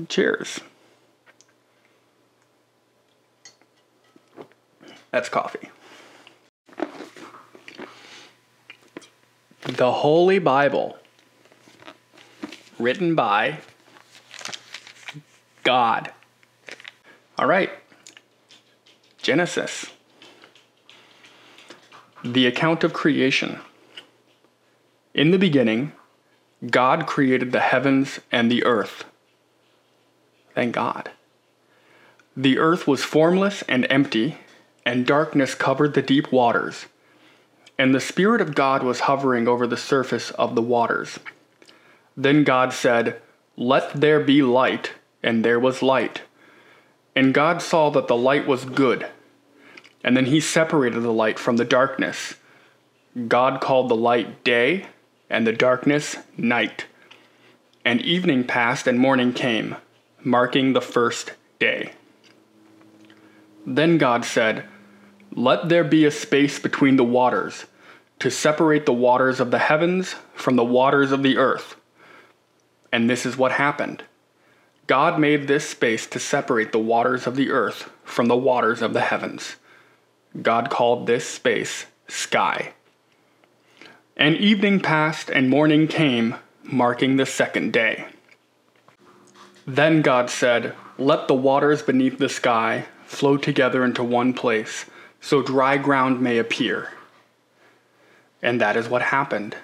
Cheers. 0.07 0.61
That's 5.11 5.27
coffee. 5.27 5.69
The 9.63 9.91
Holy 9.91 10.39
Bible, 10.39 10.97
written 12.81 13.15
by 13.15 13.59
God. 15.63 16.11
All 17.37 17.47
right, 17.47 17.69
Genesis. 19.21 19.85
The 22.23 22.47
account 22.47 22.83
of 22.83 22.93
creation. 22.93 23.59
In 25.13 25.31
the 25.31 25.39
beginning, 25.39 25.93
God 26.69 27.07
created 27.07 27.51
the 27.51 27.59
heavens 27.59 28.19
and 28.31 28.51
the 28.51 28.63
earth. 28.63 29.05
Thank 30.53 30.75
God. 30.75 31.09
The 32.37 32.59
earth 32.59 32.87
was 32.87 33.03
formless 33.03 33.61
and 33.63 33.87
empty, 33.89 34.37
and 34.85 35.05
darkness 35.05 35.55
covered 35.55 35.93
the 35.93 36.01
deep 36.01 36.31
waters. 36.31 36.85
And 37.77 37.93
the 37.93 37.99
Spirit 37.99 38.41
of 38.41 38.55
God 38.55 38.83
was 38.83 39.01
hovering 39.01 39.47
over 39.47 39.65
the 39.65 39.77
surface 39.77 40.31
of 40.31 40.55
the 40.55 40.61
waters. 40.61 41.19
Then 42.21 42.43
God 42.43 42.71
said, 42.71 43.19
Let 43.57 43.99
there 43.99 44.19
be 44.19 44.43
light, 44.43 44.91
and 45.23 45.43
there 45.43 45.59
was 45.59 45.81
light. 45.81 46.21
And 47.15 47.33
God 47.33 47.63
saw 47.63 47.89
that 47.89 48.07
the 48.07 48.15
light 48.15 48.45
was 48.45 48.63
good. 48.63 49.07
And 50.03 50.15
then 50.15 50.25
he 50.25 50.39
separated 50.39 50.99
the 50.99 51.11
light 51.11 51.39
from 51.39 51.57
the 51.57 51.65
darkness. 51.65 52.35
God 53.27 53.59
called 53.59 53.89
the 53.89 53.95
light 53.95 54.43
day, 54.43 54.85
and 55.31 55.47
the 55.47 55.51
darkness 55.51 56.17
night. 56.37 56.85
And 57.83 57.99
evening 58.01 58.43
passed 58.43 58.85
and 58.85 58.99
morning 58.99 59.33
came, 59.33 59.75
marking 60.23 60.73
the 60.73 60.81
first 60.81 61.31
day. 61.57 61.93
Then 63.65 63.97
God 63.97 64.25
said, 64.25 64.65
Let 65.31 65.69
there 65.69 65.83
be 65.83 66.05
a 66.05 66.11
space 66.11 66.59
between 66.59 66.97
the 66.97 67.03
waters, 67.03 67.65
to 68.19 68.29
separate 68.29 68.85
the 68.85 68.93
waters 68.93 69.39
of 69.39 69.49
the 69.49 69.57
heavens 69.57 70.13
from 70.35 70.55
the 70.55 70.63
waters 70.63 71.11
of 71.11 71.23
the 71.23 71.37
earth. 71.37 71.77
And 72.91 73.09
this 73.09 73.25
is 73.25 73.37
what 73.37 73.53
happened. 73.53 74.03
God 74.87 75.19
made 75.19 75.47
this 75.47 75.69
space 75.69 76.05
to 76.07 76.19
separate 76.19 76.71
the 76.71 76.79
waters 76.79 77.25
of 77.25 77.35
the 77.35 77.49
earth 77.49 77.89
from 78.03 78.27
the 78.27 78.37
waters 78.37 78.81
of 78.81 78.93
the 78.93 79.01
heavens. 79.01 79.55
God 80.41 80.69
called 80.69 81.07
this 81.07 81.27
space 81.27 81.85
sky. 82.07 82.73
And 84.17 84.35
evening 84.35 84.79
passed 84.79 85.29
and 85.29 85.49
morning 85.49 85.87
came, 85.87 86.35
marking 86.63 87.15
the 87.15 87.25
second 87.25 87.73
day. 87.73 88.05
Then 89.65 90.01
God 90.01 90.29
said, 90.29 90.75
Let 90.97 91.27
the 91.27 91.33
waters 91.33 91.81
beneath 91.81 92.17
the 92.17 92.29
sky 92.29 92.85
flow 93.05 93.37
together 93.37 93.83
into 93.83 94.03
one 94.03 94.33
place, 94.33 94.85
so 95.19 95.41
dry 95.41 95.77
ground 95.77 96.21
may 96.21 96.37
appear. 96.37 96.89
And 98.41 98.59
that 98.59 98.75
is 98.75 98.89
what 98.89 99.01
happened. 99.01 99.55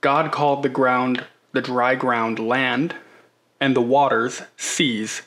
God 0.00 0.32
called 0.32 0.62
the 0.62 0.68
ground, 0.68 1.24
the 1.52 1.60
dry 1.60 1.94
ground, 1.94 2.38
land, 2.38 2.94
and 3.60 3.76
the 3.76 3.82
waters, 3.82 4.42
seas. 4.56 5.22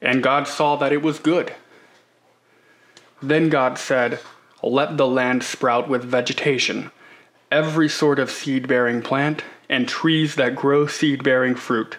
And 0.00 0.22
God 0.22 0.46
saw 0.46 0.76
that 0.76 0.92
it 0.92 1.02
was 1.02 1.18
good. 1.18 1.52
Then 3.22 3.48
God 3.48 3.78
said, 3.78 4.20
let 4.62 4.96
the 4.96 5.06
land 5.06 5.42
sprout 5.42 5.88
with 5.88 6.04
vegetation, 6.04 6.90
every 7.50 7.88
sort 7.88 8.18
of 8.18 8.30
seed 8.30 8.68
bearing 8.68 9.02
plant, 9.02 9.42
and 9.68 9.88
trees 9.88 10.34
that 10.36 10.54
grow 10.54 10.86
seed 10.86 11.24
bearing 11.24 11.54
fruit. 11.54 11.98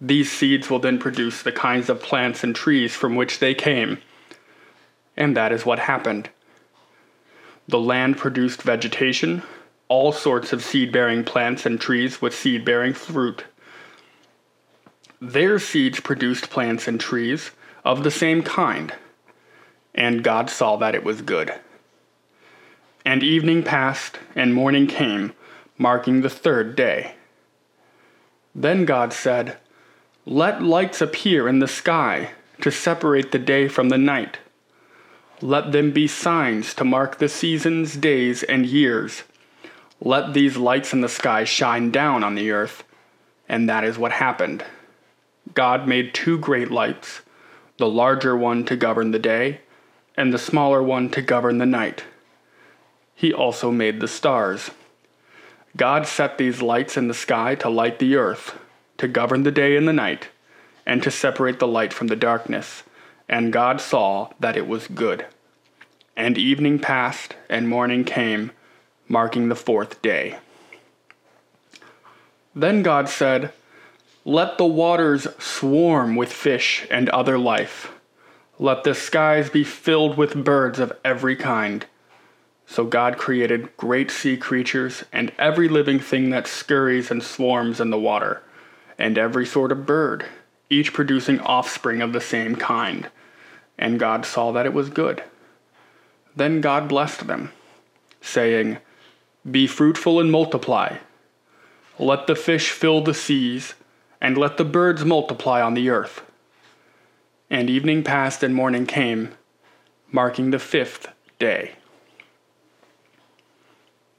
These 0.00 0.30
seeds 0.30 0.70
will 0.70 0.78
then 0.78 0.98
produce 0.98 1.42
the 1.42 1.52
kinds 1.52 1.88
of 1.88 2.02
plants 2.02 2.44
and 2.44 2.54
trees 2.54 2.94
from 2.94 3.16
which 3.16 3.38
they 3.40 3.54
came. 3.54 3.98
And 5.16 5.36
that 5.36 5.52
is 5.52 5.66
what 5.66 5.80
happened. 5.80 6.30
The 7.66 7.80
land 7.80 8.16
produced 8.16 8.62
vegetation, 8.62 9.42
all 9.88 10.12
sorts 10.12 10.52
of 10.52 10.62
seed 10.62 10.92
bearing 10.92 11.24
plants 11.24 11.64
and 11.64 11.80
trees 11.80 12.20
with 12.20 12.34
seed 12.34 12.64
bearing 12.64 12.92
fruit. 12.92 13.44
Their 15.20 15.58
seeds 15.58 16.00
produced 16.00 16.50
plants 16.50 16.86
and 16.86 17.00
trees 17.00 17.50
of 17.84 18.04
the 18.04 18.10
same 18.10 18.42
kind, 18.42 18.94
and 19.94 20.22
God 20.22 20.50
saw 20.50 20.76
that 20.76 20.94
it 20.94 21.04
was 21.04 21.22
good. 21.22 21.54
And 23.04 23.22
evening 23.22 23.62
passed, 23.62 24.18
and 24.34 24.54
morning 24.54 24.86
came, 24.86 25.32
marking 25.78 26.20
the 26.20 26.30
third 26.30 26.76
day. 26.76 27.14
Then 28.54 28.84
God 28.84 29.12
said, 29.12 29.56
Let 30.26 30.62
lights 30.62 31.00
appear 31.00 31.48
in 31.48 31.60
the 31.60 31.68
sky 31.68 32.32
to 32.60 32.70
separate 32.70 33.32
the 33.32 33.38
day 33.38 33.68
from 33.68 33.88
the 33.88 33.98
night. 33.98 34.38
Let 35.40 35.72
them 35.72 35.92
be 35.92 36.08
signs 36.08 36.74
to 36.74 36.84
mark 36.84 37.18
the 37.18 37.28
seasons, 37.28 37.96
days, 37.96 38.42
and 38.42 38.66
years. 38.66 39.22
Let 40.00 40.34
these 40.34 40.56
lights 40.56 40.92
in 40.92 41.00
the 41.00 41.08
sky 41.08 41.44
shine 41.44 41.90
down 41.90 42.22
on 42.22 42.34
the 42.34 42.50
earth. 42.50 42.84
And 43.48 43.68
that 43.68 43.84
is 43.84 43.98
what 43.98 44.12
happened. 44.12 44.64
God 45.54 45.88
made 45.88 46.14
two 46.14 46.38
great 46.38 46.70
lights, 46.70 47.22
the 47.78 47.88
larger 47.88 48.36
one 48.36 48.64
to 48.66 48.76
govern 48.76 49.10
the 49.10 49.18
day, 49.18 49.60
and 50.16 50.32
the 50.32 50.38
smaller 50.38 50.82
one 50.82 51.08
to 51.10 51.22
govern 51.22 51.58
the 51.58 51.66
night 51.66 52.04
he 53.18 53.32
also 53.32 53.72
made 53.72 53.98
the 53.98 54.06
stars. 54.06 54.70
God 55.76 56.06
set 56.06 56.38
these 56.38 56.62
lights 56.62 56.96
in 56.96 57.08
the 57.08 57.14
sky 57.14 57.56
to 57.56 57.68
light 57.68 57.98
the 57.98 58.14
earth, 58.14 58.56
to 58.98 59.08
govern 59.08 59.42
the 59.42 59.50
day 59.50 59.76
and 59.76 59.88
the 59.88 59.92
night, 59.92 60.28
and 60.86 61.02
to 61.02 61.10
separate 61.10 61.58
the 61.58 61.66
light 61.66 61.92
from 61.92 62.06
the 62.06 62.14
darkness. 62.14 62.84
And 63.28 63.52
God 63.52 63.80
saw 63.80 64.30
that 64.38 64.56
it 64.56 64.68
was 64.68 64.86
good. 64.86 65.26
And 66.16 66.38
evening 66.38 66.78
passed, 66.78 67.34
and 67.50 67.68
morning 67.68 68.04
came, 68.04 68.52
marking 69.08 69.48
the 69.48 69.56
fourth 69.56 70.00
day. 70.02 70.38
Then 72.54 72.82
God 72.82 73.08
said, 73.08 73.52
Let 74.24 74.58
the 74.58 74.66
waters 74.66 75.26
swarm 75.38 76.16
with 76.16 76.32
fish 76.32 76.86
and 76.90 77.08
other 77.10 77.38
life. 77.38 77.92
Let 78.58 78.84
the 78.84 78.94
skies 78.94 79.50
be 79.50 79.64
filled 79.64 80.16
with 80.16 80.44
birds 80.44 80.78
of 80.78 80.92
every 81.04 81.36
kind 81.36 81.86
so 82.70 82.84
God 82.84 83.16
created 83.16 83.74
great 83.78 84.10
sea 84.10 84.36
creatures 84.36 85.02
and 85.10 85.32
every 85.38 85.70
living 85.70 85.98
thing 85.98 86.28
that 86.30 86.46
scurries 86.46 87.10
and 87.10 87.22
swarms 87.22 87.80
in 87.80 87.88
the 87.88 87.98
water, 87.98 88.42
and 88.98 89.16
every 89.16 89.46
sort 89.46 89.72
of 89.72 89.86
bird, 89.86 90.26
each 90.68 90.92
producing 90.92 91.40
offspring 91.40 92.02
of 92.02 92.12
the 92.12 92.20
same 92.20 92.56
kind. 92.56 93.08
And 93.78 93.98
God 93.98 94.26
saw 94.26 94.52
that 94.52 94.66
it 94.66 94.74
was 94.74 94.90
good. 94.90 95.24
Then 96.36 96.60
God 96.60 96.88
blessed 96.88 97.26
them, 97.26 97.52
saying, 98.20 98.76
Be 99.50 99.66
fruitful 99.66 100.20
and 100.20 100.30
multiply. 100.30 100.96
Let 101.98 102.26
the 102.26 102.34
fish 102.34 102.70
fill 102.70 103.00
the 103.00 103.14
seas, 103.14 103.74
and 104.20 104.36
let 104.36 104.56
the 104.56 104.64
birds 104.64 105.04
multiply 105.04 105.62
on 105.62 105.74
the 105.74 105.90
earth. 105.90 106.22
And 107.50 107.70
evening 107.70 108.02
passed 108.02 108.42
and 108.42 108.54
morning 108.54 108.86
came, 108.86 109.32
marking 110.10 110.50
the 110.50 110.58
fifth 110.58 111.08
day. 111.38 111.72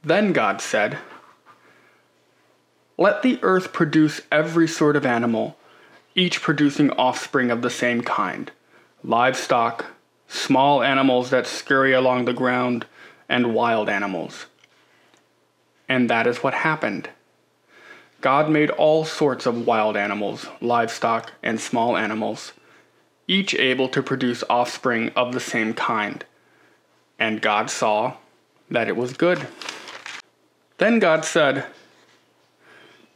Then 0.03 0.31
God 0.31 0.61
said, 0.61 0.97
Let 2.97 3.21
the 3.21 3.39
earth 3.41 3.73
produce 3.73 4.21
every 4.31 4.67
sort 4.67 4.95
of 4.95 5.05
animal, 5.05 5.57
each 6.15 6.41
producing 6.41 6.91
offspring 6.91 7.51
of 7.51 7.61
the 7.61 7.69
same 7.69 8.01
kind 8.01 8.51
livestock, 9.01 9.85
small 10.27 10.83
animals 10.83 11.29
that 11.29 11.47
scurry 11.47 11.93
along 11.93 12.25
the 12.25 12.33
ground, 12.33 12.85
and 13.29 13.53
wild 13.53 13.87
animals. 13.87 14.45
And 15.89 16.09
that 16.09 16.27
is 16.27 16.37
what 16.37 16.53
happened. 16.53 17.09
God 18.21 18.49
made 18.49 18.69
all 18.69 19.03
sorts 19.05 19.45
of 19.45 19.65
wild 19.65 19.97
animals, 19.97 20.47
livestock, 20.61 21.31
and 21.41 21.59
small 21.59 21.97
animals, 21.97 22.53
each 23.27 23.55
able 23.55 23.89
to 23.89 24.03
produce 24.03 24.43
offspring 24.49 25.09
of 25.15 25.33
the 25.33 25.39
same 25.39 25.73
kind. 25.73 26.23
And 27.17 27.41
God 27.41 27.69
saw 27.69 28.17
that 28.69 28.87
it 28.87 28.95
was 28.95 29.13
good. 29.13 29.47
Then 30.77 30.99
God 30.99 31.25
said, 31.25 31.65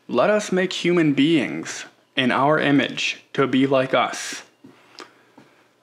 Let 0.08 0.30
us 0.30 0.52
make 0.52 0.74
human 0.74 1.14
beings 1.14 1.86
in 2.16 2.32
our 2.32 2.60
image 2.60 3.24
to 3.34 3.48
be 3.48 3.68
like 3.68 3.94
us. 3.94 4.44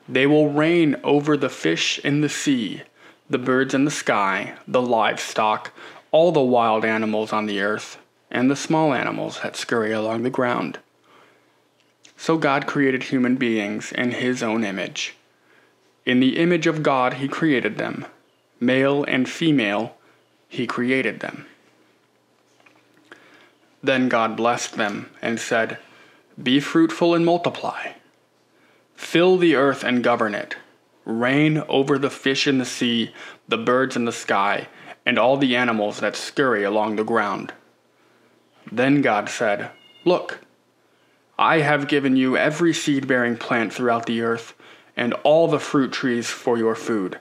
They 0.08 0.26
will 0.26 0.50
reign 0.50 0.96
over 1.04 1.36
the 1.36 1.48
fish 1.48 1.98
in 2.00 2.20
the 2.20 2.28
sea, 2.28 2.82
the 3.28 3.38
birds 3.38 3.74
in 3.74 3.84
the 3.84 3.90
sky, 3.90 4.54
the 4.66 4.82
livestock, 4.82 5.72
all 6.12 6.32
the 6.32 6.40
wild 6.40 6.84
animals 6.84 7.32
on 7.32 7.46
the 7.46 7.60
earth, 7.60 7.98
and 8.30 8.50
the 8.50 8.56
small 8.56 8.92
animals 8.92 9.40
that 9.42 9.56
scurry 9.56 9.92
along 9.92 10.22
the 10.22 10.30
ground. 10.30 10.78
So 12.16 12.36
God 12.36 12.66
created 12.66 13.04
human 13.04 13.36
beings 13.36 13.92
in 13.92 14.12
his 14.12 14.42
own 14.42 14.62
image. 14.62 15.16
In 16.04 16.20
the 16.20 16.38
image 16.38 16.66
of 16.66 16.82
God, 16.82 17.14
he 17.14 17.28
created 17.28 17.78
them. 17.78 18.06
Male 18.60 19.04
and 19.04 19.28
female, 19.28 19.96
he 20.48 20.66
created 20.66 21.20
them. 21.20 21.46
Then 23.82 24.08
God 24.08 24.36
blessed 24.36 24.76
them 24.76 25.10
and 25.22 25.40
said, 25.40 25.78
Be 26.40 26.60
fruitful 26.60 27.14
and 27.14 27.24
multiply. 27.24 27.92
Fill 28.94 29.38
the 29.38 29.56
earth 29.56 29.82
and 29.82 30.04
govern 30.04 30.34
it. 30.34 30.56
Reign 31.06 31.62
over 31.68 31.98
the 31.98 32.10
fish 32.10 32.46
in 32.46 32.58
the 32.58 32.66
sea, 32.66 33.14
the 33.48 33.56
birds 33.56 33.96
in 33.96 34.04
the 34.04 34.12
sky, 34.12 34.68
and 35.10 35.18
all 35.18 35.36
the 35.36 35.56
animals 35.56 35.98
that 35.98 36.14
scurry 36.14 36.62
along 36.62 36.94
the 36.94 37.02
ground. 37.02 37.52
Then 38.70 39.02
God 39.02 39.28
said, 39.28 39.72
Look, 40.04 40.38
I 41.36 41.62
have 41.62 41.88
given 41.88 42.14
you 42.14 42.36
every 42.36 42.72
seed 42.72 43.08
bearing 43.08 43.36
plant 43.36 43.72
throughout 43.72 44.06
the 44.06 44.20
earth, 44.20 44.54
and 44.96 45.14
all 45.24 45.48
the 45.48 45.58
fruit 45.58 45.90
trees 45.90 46.28
for 46.28 46.56
your 46.56 46.76
food. 46.76 47.18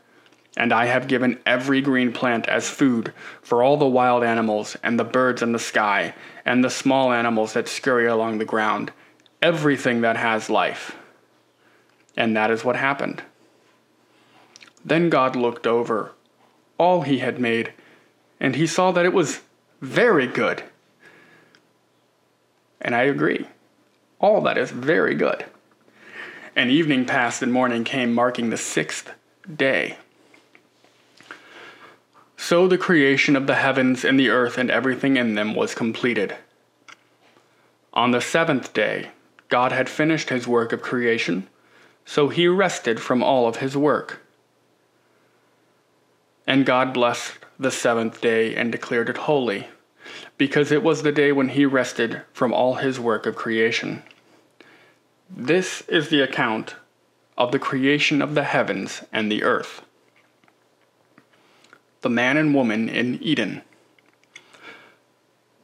And 0.56 0.72
I 0.72 0.86
have 0.86 1.08
given 1.08 1.40
every 1.48 1.82
green 1.82 2.14
plant 2.14 2.48
as 2.48 2.70
food 2.70 3.12
for 3.42 3.64
all 3.64 3.76
the 3.76 3.88
wild 3.88 4.24
animals, 4.24 4.78
and 4.84 5.00
the 5.00 5.04
birds 5.04 5.42
in 5.42 5.52
the 5.52 5.58
sky, 5.58 6.14
and 6.46 6.64
the 6.64 6.70
small 6.70 7.12
animals 7.12 7.54
that 7.54 7.68
scurry 7.68 8.06
along 8.06 8.38
the 8.38 8.46
ground, 8.46 8.92
everything 9.42 10.02
that 10.02 10.16
has 10.16 10.48
life. 10.48 10.96
And 12.16 12.38
that 12.38 12.52
is 12.52 12.64
what 12.64 12.76
happened. 12.76 13.24
Then 14.86 15.10
God 15.10 15.36
looked 15.36 15.66
over 15.66 16.12
all 16.80 17.02
he 17.02 17.20
had 17.20 17.40
made, 17.40 17.74
and 18.40 18.56
he 18.56 18.66
saw 18.66 18.92
that 18.92 19.06
it 19.06 19.14
was 19.14 19.42
very 19.82 20.28
good. 20.28 20.64
And 22.82 22.96
I 22.96 23.04
agree. 23.04 23.48
All 24.20 24.42
that 24.42 24.58
is 24.58 24.72
very 24.72 25.16
good. 25.16 25.46
And 26.56 26.70
evening 26.70 27.06
passed 27.06 27.42
and 27.42 27.52
morning 27.52 27.84
came, 27.84 28.14
marking 28.14 28.50
the 28.50 28.58
sixth 28.58 29.12
day. 29.54 29.98
So 32.38 32.68
the 32.68 32.78
creation 32.78 33.36
of 33.36 33.48
the 33.48 33.56
heavens 33.56 34.06
and 34.06 34.20
the 34.20 34.30
earth 34.30 34.58
and 34.58 34.72
everything 34.72 35.18
in 35.18 35.36
them 35.36 35.56
was 35.56 35.76
completed. 35.76 36.36
On 37.94 38.12
the 38.12 38.22
seventh 38.22 38.74
day, 38.74 39.10
God 39.50 39.72
had 39.72 39.90
finished 39.90 40.30
his 40.30 40.48
work 40.48 40.72
of 40.72 40.82
creation, 40.82 41.48
so 42.06 42.30
he 42.30 42.48
rested 42.48 43.00
from 43.00 43.22
all 43.22 43.48
of 43.48 43.58
his 43.58 43.76
work. 43.76 44.22
And 46.48 46.66
God 46.66 46.94
blessed 46.94 47.39
the 47.60 47.72
seventh 47.72 48.22
day 48.22 48.56
and 48.56 48.72
declared 48.72 49.10
it 49.10 49.18
holy 49.18 49.68
because 50.38 50.72
it 50.72 50.82
was 50.82 51.04
the 51.04 51.12
day 51.12 51.32
when 51.32 51.50
he 51.50 51.66
rested 51.66 52.22
from 52.32 52.54
all 52.54 52.76
his 52.76 53.00
work 53.00 53.26
of 53.26 53.36
creation. 53.36 54.02
This 55.30 55.82
is 55.82 56.10
the 56.10 56.22
account 56.22 56.76
of 57.38 57.52
the 57.52 57.60
creation 57.60 58.22
of 58.22 58.34
the 58.34 58.44
heavens 58.44 59.04
and 59.12 59.32
the 59.32 59.44
earth. 59.44 59.82
The 62.02 62.10
man 62.10 62.38
and 62.38 62.56
woman 62.56 62.88
in 62.88 63.22
Eden. 63.22 63.62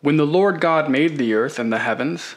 When 0.01 0.17
the 0.17 0.25
Lord 0.25 0.59
God 0.59 0.89
made 0.89 1.17
the 1.17 1.33
earth 1.33 1.57
and 1.57 1.71
the 1.71 1.79
heavens, 1.79 2.35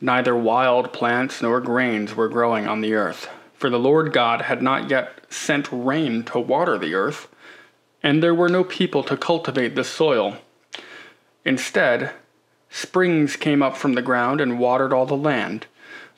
neither 0.00 0.36
wild 0.36 0.92
plants 0.92 1.40
nor 1.40 1.60
grains 1.60 2.14
were 2.14 2.28
growing 2.28 2.66
on 2.66 2.80
the 2.80 2.94
earth, 2.94 3.28
for 3.54 3.70
the 3.70 3.78
Lord 3.78 4.12
God 4.12 4.42
had 4.42 4.62
not 4.62 4.90
yet 4.90 5.32
sent 5.32 5.68
rain 5.70 6.24
to 6.24 6.38
water 6.38 6.76
the 6.76 6.94
earth, 6.94 7.28
and 8.06 8.22
there 8.22 8.36
were 8.36 8.48
no 8.48 8.62
people 8.62 9.02
to 9.02 9.16
cultivate 9.16 9.74
the 9.74 9.82
soil. 9.82 10.36
Instead, 11.44 12.12
springs 12.70 13.34
came 13.34 13.64
up 13.64 13.76
from 13.76 13.94
the 13.94 14.00
ground 14.10 14.40
and 14.40 14.60
watered 14.60 14.92
all 14.92 15.06
the 15.06 15.16
land. 15.16 15.66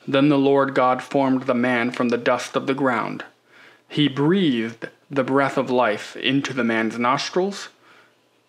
Then 0.07 0.29
the 0.29 0.37
Lord 0.37 0.75
God 0.75 1.01
formed 1.01 1.43
the 1.43 1.55
man 1.55 1.89
from 1.89 2.09
the 2.09 2.17
dust 2.17 2.55
of 2.55 2.67
the 2.67 2.75
ground. 2.75 3.25
He 3.87 4.07
breathed 4.07 4.89
the 5.09 5.23
breath 5.23 5.57
of 5.57 5.71
life 5.71 6.15
into 6.15 6.53
the 6.53 6.63
man's 6.63 6.99
nostrils, 6.99 7.69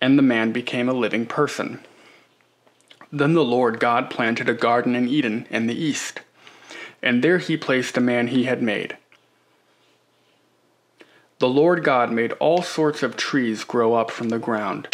and 0.02 0.18
the 0.18 0.22
man 0.22 0.52
became 0.52 0.90
a 0.90 0.92
living 0.92 1.24
person. 1.24 1.80
Then 3.10 3.32
the 3.32 3.42
Lord 3.42 3.80
God 3.80 4.10
planted 4.10 4.50
a 4.50 4.54
garden 4.54 4.94
in 4.94 5.08
Eden 5.08 5.46
in 5.48 5.66
the 5.66 5.82
east, 5.82 6.20
and 7.02 7.24
there 7.24 7.38
he 7.38 7.56
placed 7.56 7.96
a 7.96 8.02
man 8.02 8.26
he 8.26 8.44
had 8.44 8.60
made. 8.60 8.98
The 11.40 11.48
Lord 11.48 11.82
God 11.82 12.12
made 12.12 12.32
all 12.32 12.62
sorts 12.62 13.02
of 13.02 13.16
trees 13.16 13.64
grow 13.64 13.94
up 13.94 14.10
from 14.10 14.28
the 14.28 14.38
ground 14.38 14.88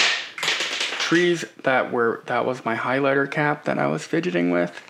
trees 1.06 1.44
that 1.62 1.92
were 1.92 2.20
that 2.26 2.44
was 2.44 2.64
my 2.64 2.74
highlighter 2.74 3.30
cap 3.30 3.64
that 3.64 3.78
I 3.78 3.86
was 3.86 4.02
fidgeting 4.02 4.50
with. 4.50 4.82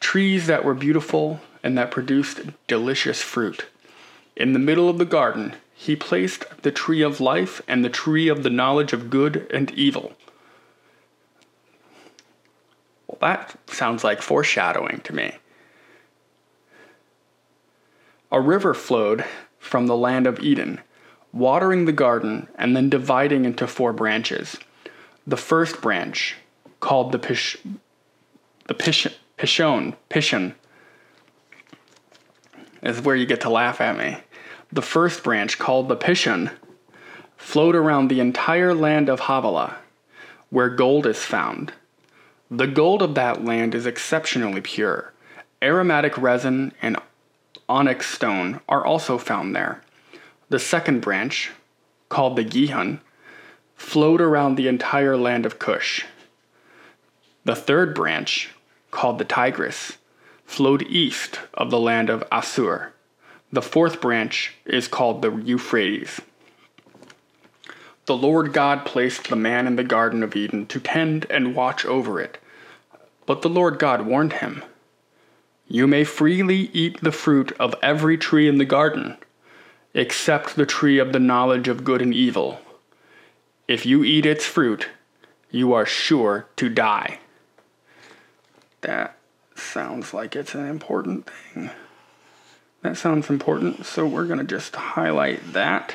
Trees 0.00 0.48
that 0.48 0.64
were 0.64 0.74
beautiful 0.74 1.40
and 1.62 1.78
that 1.78 1.92
produced 1.92 2.40
delicious 2.66 3.22
fruit. 3.22 3.66
In 4.34 4.54
the 4.54 4.58
middle 4.58 4.88
of 4.88 4.98
the 4.98 5.04
garden, 5.04 5.54
he 5.72 5.94
placed 5.94 6.44
the 6.62 6.72
tree 6.72 7.00
of 7.00 7.20
life 7.20 7.62
and 7.68 7.84
the 7.84 7.88
tree 7.88 8.26
of 8.26 8.42
the 8.42 8.50
knowledge 8.50 8.92
of 8.92 9.08
good 9.08 9.48
and 9.54 9.70
evil. 9.70 10.14
Well, 13.06 13.18
that 13.20 13.54
sounds 13.68 14.02
like 14.02 14.20
foreshadowing 14.20 15.02
to 15.04 15.14
me. 15.14 15.36
A 18.32 18.40
river 18.40 18.74
flowed 18.74 19.24
from 19.60 19.86
the 19.86 19.96
land 19.96 20.26
of 20.26 20.40
Eden, 20.40 20.80
watering 21.32 21.84
the 21.84 21.92
garden 21.92 22.48
and 22.56 22.76
then 22.76 22.90
dividing 22.90 23.44
into 23.44 23.66
four 23.66 23.92
branches. 23.92 24.58
The 25.26 25.36
first 25.36 25.80
branch, 25.80 26.36
called 26.80 27.12
the 27.12 27.18
Pish, 27.18 27.56
the 28.66 28.74
Pish, 28.74 29.06
Pishon, 29.38 29.96
Pishon, 30.10 30.54
is 32.82 33.00
where 33.00 33.16
you 33.16 33.26
get 33.26 33.40
to 33.42 33.50
laugh 33.50 33.80
at 33.80 33.96
me. 33.96 34.18
The 34.72 34.82
first 34.82 35.22
branch, 35.22 35.58
called 35.58 35.88
the 35.88 35.96
Pishon, 35.96 36.50
flowed 37.36 37.74
around 37.74 38.08
the 38.08 38.20
entire 38.20 38.74
land 38.74 39.08
of 39.08 39.20
Havilah, 39.20 39.76
where 40.50 40.68
gold 40.68 41.06
is 41.06 41.18
found. 41.18 41.72
The 42.50 42.66
gold 42.66 43.00
of 43.00 43.14
that 43.14 43.44
land 43.44 43.74
is 43.74 43.86
exceptionally 43.86 44.60
pure. 44.60 45.12
Aromatic 45.62 46.18
resin 46.18 46.72
and 46.82 46.96
onyx 47.68 48.12
stone 48.12 48.60
are 48.68 48.84
also 48.84 49.18
found 49.18 49.54
there. 49.54 49.82
The 50.52 50.58
second 50.58 51.00
branch, 51.00 51.50
called 52.10 52.36
the 52.36 52.44
Gihon, 52.44 53.00
flowed 53.74 54.20
around 54.20 54.56
the 54.56 54.68
entire 54.68 55.16
land 55.16 55.46
of 55.46 55.58
Cush. 55.58 56.04
The 57.46 57.56
third 57.56 57.94
branch, 57.94 58.50
called 58.90 59.16
the 59.16 59.24
Tigris, 59.24 59.96
flowed 60.44 60.82
east 60.82 61.40
of 61.54 61.70
the 61.70 61.80
land 61.80 62.10
of 62.10 62.28
Asshur. 62.30 62.90
The 63.50 63.62
fourth 63.62 64.02
branch 64.02 64.52
is 64.66 64.88
called 64.88 65.22
the 65.22 65.34
Euphrates. 65.34 66.20
The 68.04 68.14
Lord 68.18 68.52
God 68.52 68.84
placed 68.84 69.30
the 69.30 69.36
man 69.36 69.66
in 69.66 69.76
the 69.76 69.82
Garden 69.82 70.22
of 70.22 70.36
Eden 70.36 70.66
to 70.66 70.78
tend 70.78 71.24
and 71.30 71.56
watch 71.56 71.86
over 71.86 72.20
it. 72.20 72.36
But 73.24 73.40
the 73.40 73.48
Lord 73.48 73.78
God 73.78 74.04
warned 74.04 74.34
him 74.34 74.62
You 75.66 75.86
may 75.86 76.04
freely 76.04 76.68
eat 76.74 77.00
the 77.00 77.10
fruit 77.10 77.52
of 77.58 77.74
every 77.82 78.18
tree 78.18 78.46
in 78.46 78.58
the 78.58 78.66
garden, 78.66 79.16
except 79.94 80.56
the 80.56 80.66
tree 80.66 80.98
of 80.98 81.12
the 81.12 81.18
knowledge 81.18 81.68
of 81.68 81.84
good 81.84 82.02
and 82.02 82.14
evil. 82.14 82.60
If 83.68 83.86
you 83.86 84.04
eat 84.04 84.26
its 84.26 84.44
fruit, 84.44 84.88
you 85.50 85.72
are 85.72 85.86
sure 85.86 86.46
to 86.56 86.68
die. 86.68 87.18
That 88.80 89.16
sounds 89.54 90.12
like 90.12 90.34
it's 90.34 90.54
an 90.54 90.66
important 90.66 91.26
thing. 91.26 91.70
That 92.82 92.96
sounds 92.96 93.30
important, 93.30 93.86
so 93.86 94.06
we're 94.06 94.26
going 94.26 94.40
to 94.40 94.44
just 94.44 94.74
highlight 94.74 95.52
that. 95.52 95.94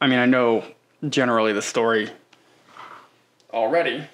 I 0.00 0.06
mean, 0.06 0.18
I 0.18 0.26
know 0.26 0.64
generally 1.06 1.52
the 1.52 1.60
story 1.60 2.08
already, 3.52 4.04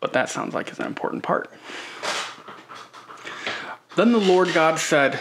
but 0.00 0.12
that 0.14 0.28
sounds 0.28 0.54
like 0.54 0.68
it's 0.68 0.80
an 0.80 0.86
important 0.86 1.22
part. 1.22 1.52
Then 3.96 4.12
the 4.12 4.18
Lord 4.18 4.52
God 4.54 4.78
said, 4.78 5.20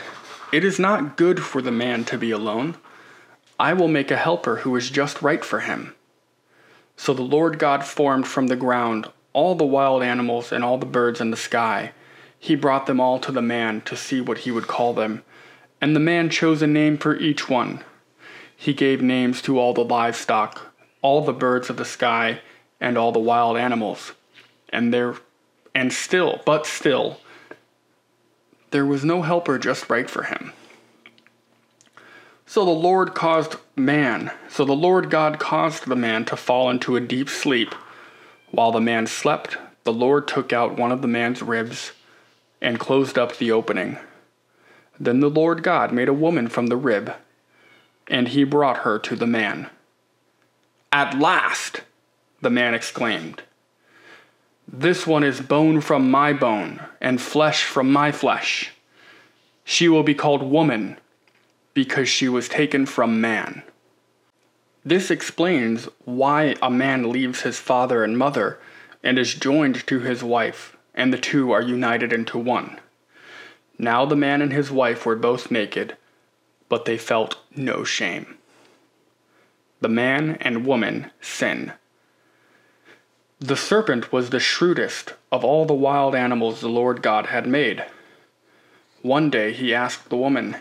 It 0.52 0.66
is 0.66 0.80
not 0.80 1.16
good 1.16 1.44
for 1.44 1.62
the 1.62 1.72
man 1.72 2.06
to 2.06 2.18
be 2.18 2.32
alone. 2.32 2.78
I 3.60 3.74
will 3.74 3.88
make 3.88 4.10
a 4.10 4.18
helper 4.18 4.58
who 4.58 4.76
is 4.76 4.90
just 4.90 5.22
right 5.22 5.46
for 5.46 5.60
him. 5.60 5.94
So 6.98 7.14
the 7.14 7.22
Lord 7.22 7.60
God 7.60 7.86
formed 7.86 8.28
from 8.28 8.48
the 8.48 8.56
ground 8.56 9.08
all 9.32 9.54
the 9.54 9.66
wild 9.66 10.02
animals 10.02 10.52
and 10.52 10.64
all 10.64 10.80
the 10.80 10.88
birds 10.88 11.22
in 11.22 11.30
the 11.30 11.38
sky. 11.38 11.92
He 12.40 12.56
brought 12.56 12.88
them 12.88 13.00
all 13.00 13.20
to 13.20 13.32
the 13.32 13.44
man 13.44 13.82
to 13.82 13.96
see 13.96 14.22
what 14.22 14.40
he 14.40 14.52
would 14.52 14.68
call 14.68 14.94
them. 14.94 15.24
And 15.80 15.96
the 15.96 16.00
man 16.00 16.30
chose 16.30 16.62
a 16.62 16.68
name 16.68 16.98
for 16.98 17.16
each 17.16 17.48
one. 17.48 17.84
He 18.56 18.74
gave 18.74 19.02
names 19.02 19.42
to 19.44 19.60
all 19.60 19.74
the 19.74 19.86
livestock, 19.86 20.74
all 21.02 21.24
the 21.24 21.32
birds 21.32 21.70
of 21.70 21.78
the 21.78 21.86
sky, 21.86 22.42
and 22.82 22.98
all 22.98 23.12
the 23.12 23.20
wild 23.20 23.56
animals. 23.56 24.14
And 24.70 24.94
there 24.94 25.16
and 25.76 25.94
still, 25.94 26.42
but 26.46 26.66
still, 26.66 27.20
there 28.72 28.86
was 28.86 29.04
no 29.04 29.22
helper 29.22 29.58
just 29.58 29.90
right 29.90 30.10
for 30.10 30.24
him. 30.24 30.54
So 32.46 32.66
the 32.66 32.72
Lord 32.72 33.14
caused 33.14 33.58
man, 33.76 34.32
so 34.50 34.66
the 34.66 34.74
Lord 34.74 35.10
God 35.10 35.40
caused 35.40 35.86
the 35.86 35.96
man 35.96 36.26
to 36.26 36.36
fall 36.36 36.70
into 36.70 36.96
a 36.96 37.02
deep 37.02 37.30
sleep. 37.30 37.76
While 38.52 38.72
the 38.72 38.82
man 38.82 39.06
slept, 39.06 39.58
the 39.84 39.94
Lord 39.94 40.28
took 40.28 40.52
out 40.52 40.78
one 40.78 40.92
of 40.92 41.02
the 41.02 41.08
man's 41.08 41.42
ribs 41.42 41.92
and 42.62 42.80
closed 42.80 43.18
up 43.18 43.38
the 43.38 43.52
opening. 43.52 43.98
Then 45.00 45.20
the 45.20 45.30
Lord 45.30 45.64
God 45.64 45.92
made 45.92 46.10
a 46.10 46.14
woman 46.14 46.48
from 46.48 46.68
the 46.68 46.76
rib, 46.76 47.14
and 48.08 48.30
he 48.30 48.44
brought 48.44 48.80
her 48.80 49.00
to 49.00 49.16
the 49.16 49.28
man. 49.28 49.70
At 50.92 51.20
last, 51.20 51.82
the 52.42 52.50
man 52.50 52.74
exclaimed. 52.74 53.44
This 54.72 55.08
one 55.08 55.24
is 55.24 55.42
bone 55.42 55.82
from 55.82 56.12
my 56.12 56.32
bone, 56.32 56.80
and 57.02 57.20
flesh 57.20 57.64
from 57.64 57.92
my 57.92 58.12
flesh. 58.12 58.72
She 59.64 59.90
will 59.90 60.04
be 60.04 60.14
called 60.14 60.44
woman, 60.44 60.98
because 61.74 62.08
she 62.08 62.30
was 62.30 62.48
taken 62.48 62.86
from 62.86 63.20
man. 63.20 63.64
This 64.86 65.10
explains 65.10 65.90
why 66.06 66.56
a 66.62 66.70
man 66.70 67.12
leaves 67.12 67.42
his 67.42 67.60
father 67.60 68.04
and 68.04 68.16
mother 68.16 68.60
and 69.04 69.18
is 69.18 69.34
joined 69.34 69.88
to 69.88 70.02
his 70.02 70.24
wife, 70.24 70.78
and 70.94 71.12
the 71.12 71.18
two 71.18 71.52
are 71.52 71.62
united 71.64 72.14
into 72.14 72.38
one. 72.38 72.80
Now 73.80 74.06
the 74.06 74.16
man 74.16 74.40
and 74.40 74.54
his 74.54 74.70
wife 74.70 75.04
were 75.04 75.16
both 75.16 75.50
naked, 75.50 75.98
but 76.68 76.86
they 76.86 76.98
felt 76.98 77.38
no 77.56 77.84
shame. 77.84 78.38
The 79.82 79.90
man 79.90 80.38
and 80.42 80.66
woman 80.66 81.10
sin. 81.22 81.74
The 83.40 83.56
serpent 83.56 84.12
was 84.12 84.30
the 84.30 84.40
shrewdest 84.40 85.14
of 85.32 85.46
all 85.46 85.66
the 85.66 85.74
wild 85.74 86.14
animals 86.14 86.60
the 86.60 86.68
Lord 86.68 87.02
God 87.02 87.28
had 87.28 87.48
made. 87.48 87.86
One 89.02 89.30
day 89.30 89.54
he 89.54 89.74
asked 89.74 90.10
the 90.10 90.18
woman, 90.18 90.58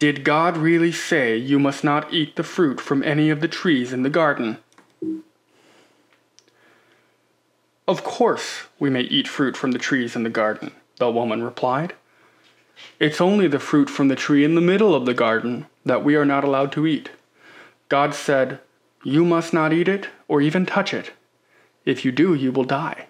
did 0.00 0.24
God 0.24 0.56
really 0.56 0.92
say 0.92 1.36
you 1.36 1.58
must 1.58 1.84
not 1.84 2.10
eat 2.10 2.36
the 2.36 2.42
fruit 2.42 2.80
from 2.80 3.02
any 3.02 3.28
of 3.28 3.40
the 3.40 3.48
trees 3.48 3.92
in 3.92 4.02
the 4.02 4.08
garden? 4.08 4.56
Of 7.86 8.02
course 8.02 8.62
we 8.78 8.88
may 8.88 9.02
eat 9.02 9.28
fruit 9.28 9.58
from 9.58 9.72
the 9.72 9.78
trees 9.78 10.16
in 10.16 10.22
the 10.22 10.30
garden, 10.30 10.72
the 10.96 11.10
woman 11.10 11.42
replied. 11.42 11.92
It's 12.98 13.20
only 13.20 13.46
the 13.46 13.58
fruit 13.58 13.90
from 13.90 14.08
the 14.08 14.16
tree 14.16 14.42
in 14.42 14.54
the 14.54 14.62
middle 14.62 14.94
of 14.94 15.04
the 15.04 15.12
garden 15.12 15.66
that 15.84 16.02
we 16.02 16.16
are 16.16 16.24
not 16.24 16.44
allowed 16.44 16.72
to 16.72 16.86
eat. 16.86 17.10
God 17.90 18.14
said, 18.14 18.60
You 19.04 19.24
must 19.24 19.52
not 19.52 19.72
eat 19.72 19.88
it 19.88 20.08
or 20.28 20.40
even 20.40 20.64
touch 20.64 20.94
it. 20.94 21.10
If 21.84 22.04
you 22.04 22.12
do, 22.12 22.34
you 22.34 22.52
will 22.52 22.64
die. 22.64 23.06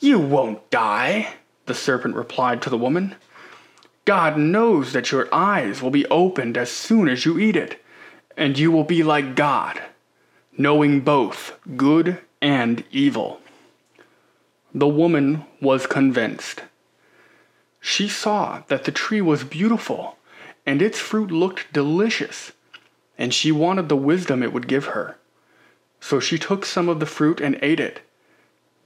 You 0.00 0.18
won't 0.18 0.70
die, 0.70 1.34
the 1.66 1.74
serpent 1.74 2.14
replied 2.14 2.62
to 2.62 2.70
the 2.70 2.78
woman. 2.78 3.16
God 4.04 4.38
knows 4.38 4.92
that 4.92 5.12
your 5.12 5.28
eyes 5.34 5.82
will 5.82 5.90
be 5.90 6.06
opened 6.06 6.56
as 6.56 6.70
soon 6.70 7.08
as 7.08 7.26
you 7.26 7.38
eat 7.38 7.56
it, 7.56 7.82
and 8.36 8.58
you 8.58 8.70
will 8.70 8.84
be 8.84 9.02
like 9.02 9.34
God, 9.34 9.82
knowing 10.56 11.00
both 11.00 11.58
good 11.76 12.20
and 12.40 12.84
evil. 12.90 13.40
The 14.72 14.88
woman 14.88 15.44
was 15.60 15.86
convinced. 15.86 16.62
She 17.80 18.08
saw 18.08 18.62
that 18.68 18.84
the 18.84 18.92
tree 18.92 19.20
was 19.20 19.44
beautiful 19.44 20.16
and 20.64 20.80
its 20.80 20.98
fruit 20.98 21.30
looked 21.30 21.72
delicious, 21.72 22.52
and 23.16 23.34
she 23.34 23.50
wanted 23.52 23.88
the 23.88 23.96
wisdom 23.96 24.42
it 24.42 24.52
would 24.52 24.68
give 24.68 24.86
her. 24.86 25.17
So 26.00 26.20
she 26.20 26.38
took 26.38 26.64
some 26.64 26.88
of 26.88 27.00
the 27.00 27.06
fruit 27.06 27.40
and 27.40 27.58
ate 27.62 27.80
it. 27.80 28.00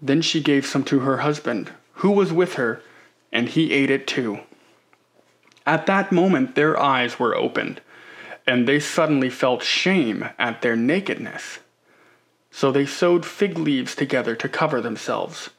Then 0.01 0.23
she 0.23 0.41
gave 0.43 0.67
some 0.67 0.85
to 0.85 1.01
her 1.01 1.19
husband, 1.19 1.71
who 1.95 2.11
was 2.11 2.33
with 2.33 2.55
her, 2.55 2.83
and 3.31 3.49
he 3.49 3.73
ate 3.73 3.91
it 3.91 4.07
too. 4.07 4.41
At 5.65 5.87
that 5.87 6.11
moment, 6.11 6.55
their 6.55 6.79
eyes 6.81 7.19
were 7.19 7.37
opened, 7.37 7.81
and 8.47 8.67
they 8.67 8.81
suddenly 8.81 9.31
felt 9.31 9.63
shame 9.63 10.29
at 10.39 10.63
their 10.63 10.75
nakedness. 10.75 11.61
So 12.51 12.73
they 12.73 12.87
sewed 12.87 13.25
fig 13.25 13.57
leaves 13.59 13.95
together 13.95 14.35
to 14.37 14.49
cover 14.49 14.81
themselves. 14.81 15.51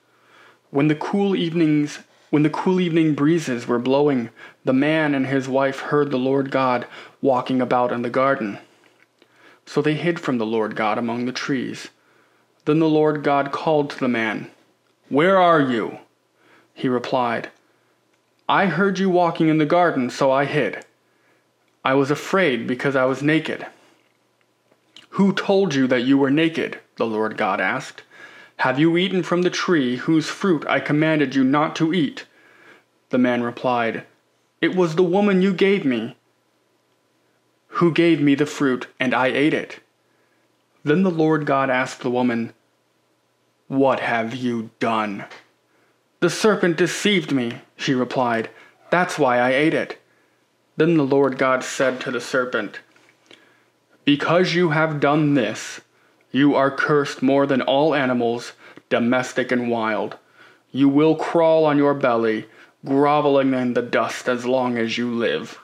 When 0.70 0.88
the 0.88 0.96
cool 0.96 1.36
evenings 1.36 2.00
when 2.34 2.42
the 2.42 2.50
cool 2.50 2.82
evening 2.82 3.14
breezes 3.14 3.68
were 3.68 3.78
blowing, 3.78 4.32
the 4.66 4.74
man 4.74 5.14
and 5.14 5.28
his 5.28 5.48
wife 5.48 5.82
heard 5.82 6.10
the 6.10 6.18
Lord 6.18 6.50
God 6.50 6.88
walking 7.22 7.62
about 7.62 7.92
in 7.92 8.02
the 8.02 8.10
garden. 8.10 8.58
So 9.66 9.82
they 9.82 9.96
hid 9.96 10.20
from 10.20 10.38
the 10.38 10.46
Lord 10.46 10.76
God 10.76 10.98
among 10.98 11.26
the 11.26 11.32
trees. 11.32 11.90
Then 12.66 12.80
the 12.80 12.90
Lord 12.90 13.24
God 13.24 13.52
called 13.52 13.90
to 13.92 14.00
the 14.00 14.08
man, 14.08 14.50
Where 15.10 15.38
are 15.38 15.62
you? 15.62 16.00
He 16.74 16.88
replied, 16.88 17.50
I 18.48 18.66
heard 18.68 19.00
you 19.00 19.10
walking 19.10 19.48
in 19.48 19.58
the 19.58 19.66
garden, 19.66 20.10
so 20.10 20.32
I 20.32 20.46
hid. 20.46 20.86
I 21.84 21.94
was 21.94 22.12
afraid 22.12 22.68
because 22.68 22.96
I 22.96 23.06
was 23.06 23.22
naked. 23.22 23.66
Who 25.12 25.34
told 25.34 25.76
you 25.76 25.88
that 25.88 26.04
you 26.04 26.18
were 26.18 26.32
naked? 26.32 26.80
the 26.96 27.06
Lord 27.06 27.38
God 27.38 27.60
asked. 27.60 28.04
Have 28.58 28.80
you 28.80 28.98
eaten 28.98 29.24
from 29.24 29.42
the 29.42 29.50
tree 29.50 29.98
whose 29.98 30.30
fruit 30.30 30.66
I 30.68 30.80
commanded 30.80 31.36
you 31.36 31.44
not 31.44 31.76
to 31.78 31.94
eat? 31.94 32.26
The 33.10 33.18
man 33.18 33.44
replied, 33.44 34.06
It 34.62 34.76
was 34.76 34.96
the 34.96 35.04
woman 35.04 35.42
you 35.42 35.54
gave 35.54 35.86
me 35.86 36.16
who 37.74 37.92
gave 37.92 38.22
me 38.22 38.36
the 38.36 38.46
fruit, 38.46 38.88
and 39.00 39.14
I 39.16 39.28
ate 39.28 39.54
it. 39.54 39.80
Then 40.84 41.02
the 41.02 41.10
Lord 41.10 41.46
God 41.46 41.70
asked 41.70 42.02
the 42.02 42.12
woman, 42.12 42.54
What 43.68 44.00
have 44.00 44.36
you 44.36 44.70
done? 44.80 45.26
The 46.20 46.30
serpent 46.30 46.78
deceived 46.78 47.32
me, 47.32 47.62
she 47.76 47.96
replied. 47.96 48.50
That's 48.92 49.18
why 49.18 49.40
I 49.40 49.54
ate 49.54 49.74
it. 49.74 50.00
Then 50.78 50.98
the 50.98 51.04
Lord 51.04 51.38
God 51.38 51.64
said 51.64 52.00
to 52.02 52.12
the 52.12 52.22
serpent, 52.22 52.80
Because 54.06 54.54
you 54.54 54.70
have 54.70 55.00
done 55.00 55.34
this, 55.34 55.82
you 56.32 56.54
are 56.56 56.70
cursed 56.70 57.24
more 57.24 57.48
than 57.48 57.62
all 57.62 57.96
animals, 57.96 58.54
domestic 58.90 59.52
and 59.52 59.70
wild. 59.70 60.18
You 60.72 60.90
will 60.90 61.16
crawl 61.16 61.66
on 61.66 61.78
your 61.78 61.94
belly, 61.96 62.46
groveling 62.86 63.54
in 63.54 63.74
the 63.74 63.82
dust 63.82 64.30
as 64.30 64.46
long 64.46 64.78
as 64.78 64.98
you 64.98 65.12
live. 65.12 65.60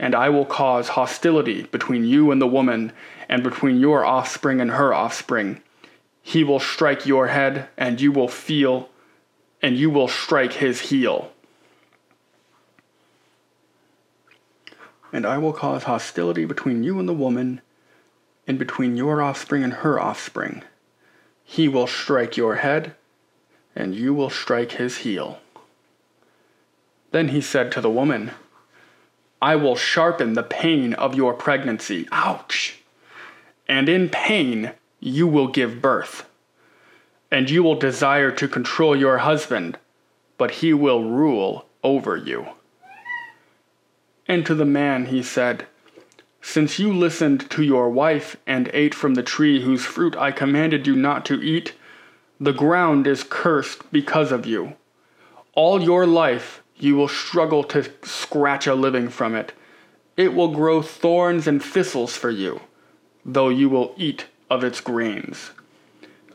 And 0.00 0.16
I 0.16 0.30
will 0.30 0.46
cause 0.46 0.88
hostility 0.88 1.62
between 1.62 2.04
you 2.04 2.32
and 2.32 2.42
the 2.42 2.48
woman, 2.48 2.92
and 3.28 3.44
between 3.44 3.78
your 3.78 4.04
offspring 4.04 4.60
and 4.60 4.72
her 4.72 4.92
offspring. 4.92 5.60
He 6.20 6.42
will 6.42 6.58
strike 6.58 7.06
your 7.06 7.28
head, 7.28 7.68
and 7.76 8.00
you 8.00 8.10
will 8.10 8.26
feel 8.26 8.88
and 9.62 9.76
you 9.76 9.90
will 9.90 10.08
strike 10.08 10.54
his 10.54 10.80
heel. 10.80 11.32
And 15.12 15.26
I 15.26 15.38
will 15.38 15.52
cause 15.52 15.84
hostility 15.84 16.44
between 16.44 16.82
you 16.82 16.98
and 16.98 17.08
the 17.08 17.12
woman, 17.12 17.60
and 18.46 18.58
between 18.58 18.96
your 18.96 19.20
offspring 19.20 19.62
and 19.62 19.74
her 19.74 20.00
offspring. 20.00 20.62
He 21.44 21.68
will 21.68 21.86
strike 21.86 22.36
your 22.36 22.56
head, 22.56 22.94
and 23.74 23.94
you 23.94 24.14
will 24.14 24.30
strike 24.30 24.72
his 24.72 24.98
heel. 24.98 25.40
Then 27.10 27.28
he 27.28 27.40
said 27.40 27.72
to 27.72 27.80
the 27.80 27.90
woman, 27.90 28.30
I 29.42 29.56
will 29.56 29.76
sharpen 29.76 30.34
the 30.34 30.42
pain 30.42 30.94
of 30.94 31.14
your 31.14 31.34
pregnancy. 31.34 32.08
Ouch! 32.12 32.80
And 33.68 33.88
in 33.88 34.08
pain 34.08 34.72
you 35.00 35.26
will 35.26 35.48
give 35.48 35.80
birth 35.80 36.26
and 37.30 37.48
you 37.48 37.62
will 37.62 37.76
desire 37.76 38.30
to 38.32 38.48
control 38.48 38.96
your 38.96 39.18
husband, 39.18 39.78
but 40.36 40.50
he 40.50 40.72
will 40.72 41.04
rule 41.04 41.66
over 41.84 42.16
you. 42.16 42.46
And 44.26 44.44
to 44.46 44.54
the 44.54 44.64
man 44.64 45.06
he 45.06 45.22
said, 45.22 45.66
Since 46.42 46.78
you 46.78 46.92
listened 46.92 47.48
to 47.50 47.62
your 47.62 47.88
wife 47.88 48.36
and 48.46 48.70
ate 48.72 48.94
from 48.94 49.14
the 49.14 49.22
tree 49.22 49.62
whose 49.62 49.84
fruit 49.84 50.16
I 50.16 50.32
commanded 50.32 50.86
you 50.86 50.96
not 50.96 51.24
to 51.26 51.40
eat, 51.40 51.74
the 52.40 52.52
ground 52.52 53.06
is 53.06 53.22
cursed 53.22 53.90
because 53.92 54.32
of 54.32 54.46
you. 54.46 54.74
All 55.54 55.80
your 55.80 56.06
life 56.06 56.62
you 56.82 56.96
will 56.96 57.08
struggle 57.08 57.62
to 57.64 57.90
scratch 58.02 58.66
a 58.66 58.74
living 58.74 59.08
from 59.08 59.34
it. 59.34 59.52
It 60.16 60.34
will 60.34 60.48
grow 60.48 60.82
thorns 60.82 61.46
and 61.46 61.62
thistles 61.62 62.16
for 62.16 62.30
you, 62.30 62.60
though 63.24 63.48
you 63.48 63.68
will 63.68 63.94
eat 63.96 64.26
of 64.48 64.64
its 64.64 64.80
grains. 64.80 65.50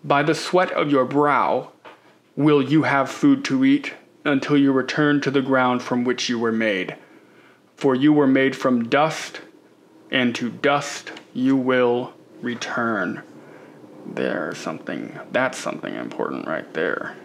By 0.04 0.24
the 0.24 0.36
sweat 0.36 0.72
of 0.72 0.92
your 0.92 1.06
brow 1.06 1.72
will 2.36 2.62
you 2.62 2.84
have 2.84 3.10
food 3.10 3.44
to 3.46 3.66
eat 3.66 3.94
until 4.24 4.58
you 4.58 4.72
return 4.72 5.22
to 5.22 5.32
the 5.32 5.42
ground 5.42 5.82
from 5.82 6.04
which 6.04 6.30
you 6.30 6.40
were 6.40 6.52
made 6.52 6.96
for 7.76 7.94
you 7.94 8.14
were 8.14 8.28
made 8.28 8.56
from 8.56 8.90
dust, 8.90 9.42
and 10.12 10.34
to 10.36 10.50
dust 10.50 11.12
you 11.34 11.56
will 11.56 12.14
return. 12.42 13.22
There's 14.06 14.58
something, 14.58 15.20
that's 15.32 15.58
something 15.58 15.94
important 15.96 16.48
right 16.48 16.72
there. 16.74 17.16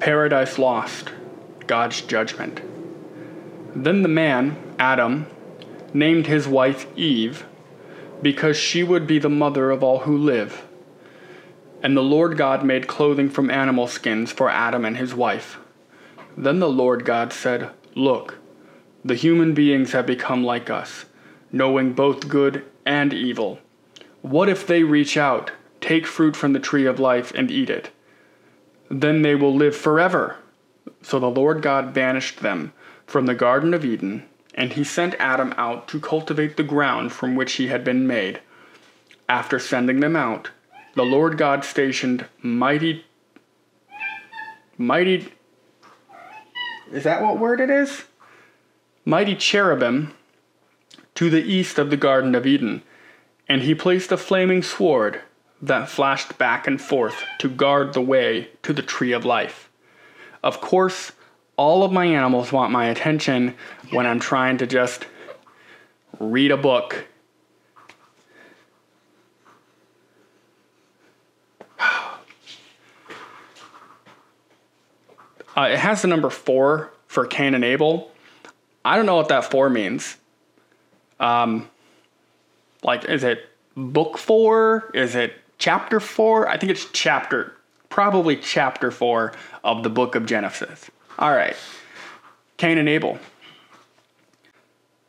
Paradise 0.00 0.58
Lost, 0.58 1.12
God's 1.66 2.00
Judgment. 2.00 2.62
Then 3.76 4.00
the 4.00 4.08
man, 4.08 4.56
Adam, 4.78 5.26
named 5.92 6.26
his 6.26 6.48
wife 6.48 6.86
Eve 6.96 7.44
because 8.22 8.56
she 8.56 8.82
would 8.82 9.06
be 9.06 9.18
the 9.18 9.28
mother 9.28 9.70
of 9.70 9.82
all 9.82 10.00
who 10.00 10.16
live. 10.16 10.66
And 11.82 11.94
the 11.94 12.02
Lord 12.02 12.38
God 12.38 12.64
made 12.64 12.86
clothing 12.86 13.28
from 13.28 13.50
animal 13.50 13.86
skins 13.86 14.32
for 14.32 14.48
Adam 14.48 14.86
and 14.86 14.96
his 14.96 15.14
wife. 15.14 15.58
Then 16.34 16.60
the 16.60 16.68
Lord 16.68 17.04
God 17.04 17.30
said, 17.30 17.70
Look, 17.94 18.38
the 19.04 19.14
human 19.14 19.52
beings 19.52 19.92
have 19.92 20.06
become 20.06 20.42
like 20.42 20.70
us, 20.70 21.04
knowing 21.52 21.92
both 21.92 22.26
good 22.26 22.64
and 22.86 23.12
evil. 23.12 23.58
What 24.22 24.48
if 24.48 24.66
they 24.66 24.82
reach 24.82 25.18
out, 25.18 25.50
take 25.82 26.06
fruit 26.06 26.36
from 26.36 26.54
the 26.54 26.58
tree 26.58 26.86
of 26.86 26.98
life, 26.98 27.32
and 27.34 27.50
eat 27.50 27.68
it? 27.68 27.90
Then 28.90 29.22
they 29.22 29.36
will 29.36 29.54
live 29.54 29.76
forever. 29.76 30.36
So 31.00 31.18
the 31.18 31.30
Lord 31.30 31.62
God 31.62 31.94
banished 31.94 32.40
them 32.40 32.72
from 33.06 33.26
the 33.26 33.34
Garden 33.34 33.72
of 33.72 33.84
Eden, 33.84 34.24
and 34.54 34.72
he 34.72 34.84
sent 34.84 35.14
Adam 35.14 35.54
out 35.56 35.86
to 35.88 36.00
cultivate 36.00 36.56
the 36.56 36.64
ground 36.64 37.12
from 37.12 37.36
which 37.36 37.52
he 37.54 37.68
had 37.68 37.84
been 37.84 38.06
made. 38.06 38.40
After 39.28 39.60
sending 39.60 40.00
them 40.00 40.16
out, 40.16 40.50
the 40.96 41.04
Lord 41.04 41.38
God 41.38 41.64
stationed 41.64 42.26
mighty, 42.42 43.04
mighty, 44.76 45.32
is 46.90 47.04
that 47.04 47.22
what 47.22 47.38
word 47.38 47.60
it 47.60 47.70
is? 47.70 48.04
Mighty 49.04 49.36
cherubim 49.36 50.12
to 51.14 51.30
the 51.30 51.42
east 51.42 51.78
of 51.78 51.90
the 51.90 51.96
Garden 51.96 52.34
of 52.34 52.44
Eden, 52.44 52.82
and 53.48 53.62
he 53.62 53.74
placed 53.74 54.10
a 54.10 54.16
flaming 54.16 54.62
sword 54.62 55.20
that 55.62 55.88
flashed 55.88 56.38
back 56.38 56.66
and 56.66 56.80
forth 56.80 57.22
to 57.38 57.48
guard 57.48 57.92
the 57.92 58.00
way 58.00 58.48
to 58.62 58.72
the 58.72 58.82
tree 58.82 59.12
of 59.12 59.24
life. 59.24 59.70
Of 60.42 60.60
course, 60.60 61.12
all 61.56 61.82
of 61.82 61.92
my 61.92 62.06
animals 62.06 62.52
want 62.52 62.72
my 62.72 62.86
attention 62.86 63.54
when 63.90 64.06
I'm 64.06 64.20
trying 64.20 64.58
to 64.58 64.66
just 64.66 65.06
read 66.18 66.50
a 66.50 66.56
book 66.56 67.06
Uh, 75.56 75.62
it 75.62 75.78
has 75.78 76.00
the 76.00 76.08
number 76.08 76.30
four 76.30 76.92
for 77.08 77.26
Cain 77.26 77.54
and 77.54 77.64
Abel. 77.64 78.12
I 78.84 78.96
don't 78.96 79.04
know 79.04 79.16
what 79.16 79.28
that 79.28 79.50
four 79.50 79.68
means. 79.68 80.16
Um, 81.18 81.68
like, 82.84 83.04
is 83.04 83.24
it 83.24 83.48
book 83.76 84.16
four? 84.16 84.90
Is 84.94 85.16
it 85.16 85.34
chapter 85.60 86.00
four? 86.00 86.48
I 86.48 86.58
think 86.58 86.72
it's 86.72 86.88
chapter, 86.92 87.54
probably 87.88 88.34
chapter 88.36 88.90
four 88.90 89.32
of 89.62 89.84
the 89.84 89.90
book 89.90 90.16
of 90.16 90.26
Genesis. 90.26 90.90
All 91.20 91.30
right. 91.30 91.56
Cain 92.56 92.78
and 92.78 92.88
Abel. 92.88 93.20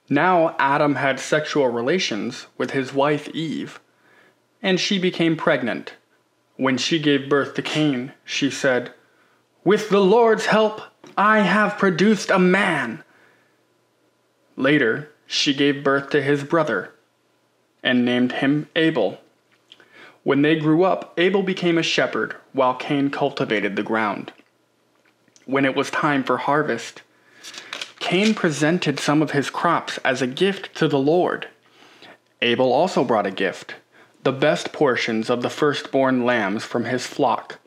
Now 0.07 0.55
Adam 0.59 0.95
had 0.95 1.19
sexual 1.19 1.69
relations 1.69 2.45
with 2.57 2.71
his 2.71 2.93
wife 2.93 3.27
Eve, 3.29 3.79
and 4.61 4.79
she 4.79 4.99
became 4.99 5.35
pregnant. 5.35 5.95
When 6.57 6.77
she 6.77 6.99
gave 6.99 7.29
birth 7.29 7.55
to 7.55 7.61
Cain, 7.61 8.13
she 8.23 8.51
said, 8.51 8.93
with 9.63 9.89
the 9.89 10.01
Lord's 10.01 10.47
help, 10.47 10.81
I 11.17 11.39
have 11.39 11.77
produced 11.77 12.29
a 12.29 12.39
man. 12.39 13.03
Later, 14.57 15.09
she 15.25 15.53
gave 15.53 15.83
birth 15.83 16.09
to 16.09 16.21
his 16.21 16.43
brother 16.43 16.93
and 17.81 18.03
named 18.03 18.33
him 18.33 18.67
Abel. 18.75 19.19
When 20.23 20.43
they 20.43 20.55
grew 20.55 20.83
up, 20.83 21.13
Abel 21.17 21.41
became 21.41 21.77
a 21.77 21.83
shepherd 21.83 22.35
while 22.53 22.75
Cain 22.75 23.09
cultivated 23.09 23.75
the 23.75 23.83
ground. 23.83 24.31
When 25.45 25.65
it 25.65 25.75
was 25.75 25.89
time 25.89 26.23
for 26.23 26.37
harvest, 26.37 27.01
Cain 27.99 28.35
presented 28.35 28.99
some 28.99 29.21
of 29.21 29.31
his 29.31 29.49
crops 29.49 29.97
as 29.99 30.21
a 30.21 30.27
gift 30.27 30.75
to 30.75 30.87
the 30.87 30.99
Lord. 30.99 31.47
Abel 32.41 32.71
also 32.71 33.03
brought 33.03 33.25
a 33.25 33.31
gift, 33.31 33.75
the 34.23 34.31
best 34.31 34.71
portions 34.71 35.29
of 35.29 35.41
the 35.41 35.49
firstborn 35.49 36.23
lambs 36.23 36.63
from 36.63 36.85
his 36.85 37.07
flock. 37.07 37.59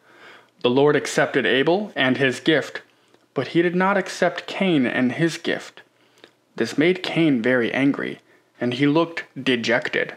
The 0.62 0.70
Lord 0.70 0.94
accepted 0.96 1.46
Abel 1.46 1.92
and 1.96 2.16
his 2.16 2.40
gift, 2.40 2.82
but 3.34 3.48
he 3.48 3.62
did 3.62 3.74
not 3.74 3.98
accept 3.98 4.46
Cain 4.46 4.86
and 4.86 5.12
his 5.12 5.38
gift. 5.38 5.82
This 6.56 6.78
made 6.78 7.02
Cain 7.02 7.42
very 7.42 7.72
angry, 7.72 8.20
and 8.60 8.74
he 8.74 8.86
looked 8.86 9.24
dejected. 9.42 10.16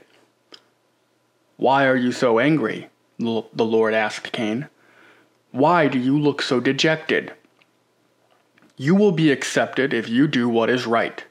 Why 1.58 1.86
are 1.86 1.96
you 1.96 2.12
so 2.12 2.40
angry? 2.40 2.90
the 3.20 3.44
Lord 3.58 3.94
asked 3.94 4.32
Cain. 4.32 4.70
Why 5.52 5.88
do 5.88 5.98
you 5.98 6.18
look 6.18 6.42
so 6.42 6.60
dejected? 6.60 7.34
You 8.76 8.94
will 8.94 9.12
be 9.12 9.32
accepted 9.32 9.92
if 9.92 10.08
you 10.08 10.28
do 10.28 10.48
what 10.48 10.70
is 10.70 10.86
right. 10.86 11.24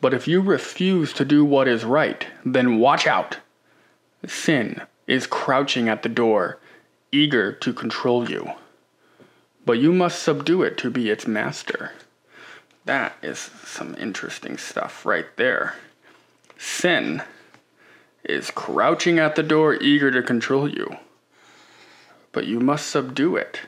But 0.00 0.14
if 0.14 0.28
you 0.28 0.40
refuse 0.40 1.12
to 1.14 1.24
do 1.24 1.44
what 1.44 1.66
is 1.66 1.84
right, 1.84 2.24
then 2.44 2.78
watch 2.78 3.06
out. 3.06 3.38
Sin 4.26 4.82
is 5.08 5.26
crouching 5.26 5.88
at 5.88 6.02
the 6.02 6.08
door 6.08 6.58
eager 7.10 7.52
to 7.52 7.72
control 7.72 8.28
you, 8.30 8.52
but 9.64 9.78
you 9.78 9.92
must 9.92 10.22
subdue 10.22 10.62
it 10.62 10.76
to 10.78 10.90
be 10.90 11.10
its 11.10 11.26
master. 11.26 11.92
That 12.84 13.16
is 13.22 13.38
some 13.64 13.96
interesting 13.98 14.56
stuff 14.56 15.04
right 15.04 15.26
there. 15.36 15.74
Sin 16.58 17.22
is 18.24 18.50
crouching 18.50 19.18
at 19.18 19.34
the 19.36 19.42
door, 19.42 19.74
eager 19.74 20.10
to 20.10 20.22
control 20.22 20.68
you, 20.68 20.96
but 22.32 22.46
you 22.46 22.60
must 22.60 22.88
subdue 22.88 23.36
it 23.36 23.60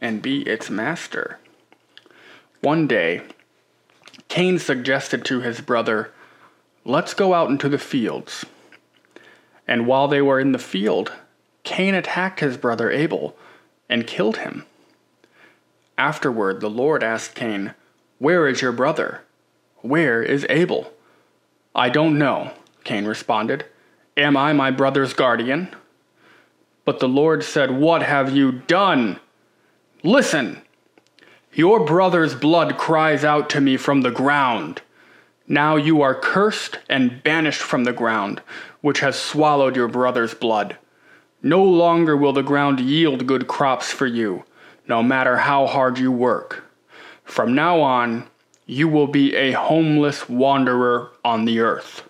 and 0.00 0.22
be 0.22 0.42
its 0.42 0.70
master. 0.70 1.38
One 2.60 2.86
day, 2.86 3.22
Cain 4.28 4.58
suggested 4.58 5.24
to 5.24 5.40
his 5.40 5.60
brother, 5.60 6.12
Let's 6.84 7.14
go 7.14 7.34
out 7.34 7.50
into 7.50 7.68
the 7.68 7.78
fields. 7.78 8.44
And 9.66 9.86
while 9.86 10.08
they 10.08 10.22
were 10.22 10.40
in 10.40 10.52
the 10.52 10.58
field, 10.58 11.12
Cain 11.62 11.94
attacked 11.94 12.40
his 12.40 12.56
brother 12.56 12.90
Abel 12.90 13.36
and 13.88 14.06
killed 14.06 14.38
him. 14.38 14.64
Afterward, 15.98 16.60
the 16.60 16.70
Lord 16.70 17.02
asked 17.02 17.34
Cain, 17.34 17.74
Where 18.18 18.48
is 18.48 18.62
your 18.62 18.72
brother? 18.72 19.22
Where 19.82 20.22
is 20.22 20.46
Abel? 20.48 20.92
I 21.74 21.88
don't 21.90 22.18
know, 22.18 22.52
Cain 22.84 23.04
responded. 23.04 23.66
Am 24.18 24.36
I 24.36 24.52
my 24.52 24.72
brother's 24.72 25.12
guardian? 25.12 25.68
But 26.84 26.98
the 26.98 27.08
Lord 27.08 27.44
said, 27.44 27.70
What 27.70 28.02
have 28.02 28.34
you 28.34 28.50
done? 28.50 29.20
Listen, 30.02 30.60
your 31.52 31.84
brother's 31.84 32.34
blood 32.34 32.76
cries 32.76 33.22
out 33.22 33.48
to 33.50 33.60
me 33.60 33.76
from 33.76 34.00
the 34.00 34.10
ground. 34.10 34.82
Now 35.46 35.76
you 35.76 36.02
are 36.02 36.16
cursed 36.16 36.80
and 36.88 37.22
banished 37.22 37.62
from 37.62 37.84
the 37.84 37.92
ground, 37.92 38.42
which 38.80 38.98
has 39.00 39.16
swallowed 39.16 39.76
your 39.76 39.86
brother's 39.86 40.34
blood. 40.34 40.76
No 41.40 41.62
longer 41.62 42.16
will 42.16 42.32
the 42.32 42.42
ground 42.42 42.80
yield 42.80 43.24
good 43.24 43.46
crops 43.46 43.92
for 43.92 44.06
you, 44.06 44.42
no 44.88 45.00
matter 45.00 45.36
how 45.36 45.68
hard 45.68 45.96
you 45.96 46.10
work. 46.10 46.64
From 47.22 47.54
now 47.54 47.80
on, 47.80 48.26
you 48.66 48.88
will 48.88 49.06
be 49.06 49.36
a 49.36 49.52
homeless 49.52 50.28
wanderer 50.28 51.12
on 51.24 51.44
the 51.44 51.60
earth. 51.60 52.07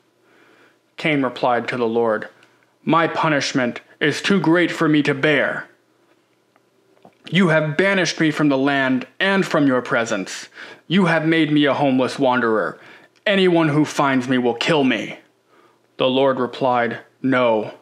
Cain 0.98 1.22
replied 1.22 1.68
to 1.68 1.76
the 1.76 1.86
Lord, 1.86 2.28
My 2.84 3.06
punishment 3.06 3.80
is 4.00 4.20
too 4.20 4.40
great 4.40 4.70
for 4.70 4.88
me 4.88 5.02
to 5.04 5.14
bear. 5.14 5.68
You 7.30 7.48
have 7.48 7.76
banished 7.76 8.20
me 8.20 8.30
from 8.30 8.48
the 8.48 8.58
land 8.58 9.06
and 9.20 9.46
from 9.46 9.66
your 9.66 9.80
presence. 9.80 10.48
You 10.88 11.06
have 11.06 11.26
made 11.26 11.52
me 11.52 11.66
a 11.66 11.74
homeless 11.74 12.18
wanderer. 12.18 12.78
Anyone 13.26 13.68
who 13.68 13.84
finds 13.84 14.28
me 14.28 14.38
will 14.38 14.54
kill 14.54 14.82
me. 14.84 15.18
The 15.98 16.08
Lord 16.08 16.40
replied, 16.40 17.00
No. 17.22 17.74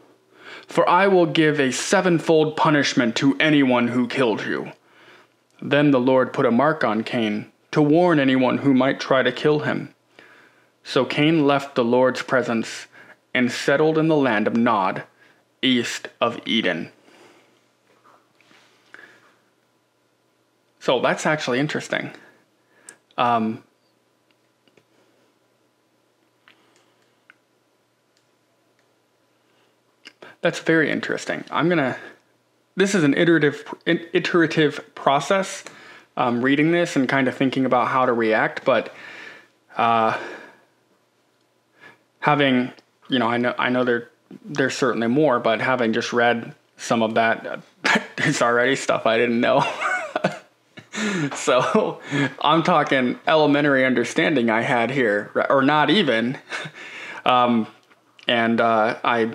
For 0.67 0.89
I 0.89 1.07
will 1.07 1.27
give 1.27 1.59
a 1.59 1.71
sevenfold 1.71 2.57
punishment 2.57 3.17
to 3.17 3.37
anyone 3.39 3.89
who 3.89 4.09
killed 4.09 4.45
you. 4.45 4.73
Then 5.63 5.91
the 5.91 6.01
Lord 6.01 6.33
put 6.33 6.45
a 6.45 6.51
mark 6.51 6.85
on 6.85 7.03
Cain 7.03 7.51
to 7.71 7.81
warn 7.81 8.19
anyone 8.19 8.59
who 8.59 8.75
might 8.75 9.01
try 9.01 9.23
to 9.23 9.33
kill 9.33 9.61
him. 9.61 9.95
So 10.83 11.05
Cain 11.05 11.47
left 11.47 11.77
the 11.77 11.85
Lord's 11.85 12.23
presence 12.23 12.89
and 13.37 13.53
settled 13.53 13.99
in 13.99 14.09
the 14.09 14.17
land 14.17 14.47
of 14.47 14.57
Nod, 14.57 15.03
east 15.61 16.09
of 16.23 16.41
Eden. 16.47 16.91
So 20.81 21.01
that's 21.01 21.27
actually 21.27 21.61
interesting. 21.61 22.13
Um, 23.19 23.63
that's 30.41 30.61
very 30.61 30.91
interesting. 30.91 31.45
I'm 31.51 31.69
gonna. 31.69 31.99
This 32.75 32.95
is 32.95 33.05
an 33.05 33.13
iterative 33.15 33.65
iterative 33.85 34.95
process. 34.95 35.63
Um, 36.17 36.41
reading 36.41 36.71
this 36.71 36.97
and 36.97 37.07
kind 37.07 37.29
of 37.29 37.37
thinking 37.37 37.67
about 37.67 37.89
how 37.89 38.07
to 38.07 38.13
react, 38.15 38.65
but 38.65 38.95
uh, 39.77 40.17
having 42.21 42.73
you 43.09 43.19
know, 43.19 43.29
I 43.29 43.37
know 43.37 43.55
I 43.59 43.69
know 43.69 43.85
there 43.85 44.11
there's 44.45 44.77
certainly 44.77 45.07
more, 45.07 45.39
but 45.39 45.61
having 45.61 45.93
just 45.93 46.13
read 46.13 46.55
some 46.77 47.03
of 47.03 47.15
that, 47.15 47.63
there's 48.17 48.43
already 48.43 48.77
stuff 48.77 49.07
I 49.07 49.17
didn't 49.17 49.41
know. 49.41 49.65
so 51.35 52.01
I'm 52.41 52.63
talking 52.63 53.19
elementary 53.27 53.85
understanding 53.85 54.51
I 54.51 54.63
had 54.63 54.91
here, 54.91 55.31
or 55.49 55.63
not 55.63 55.91
even. 55.91 56.39
Um, 57.27 57.67
and 58.29 58.61
uh, 58.61 58.99
I 59.03 59.33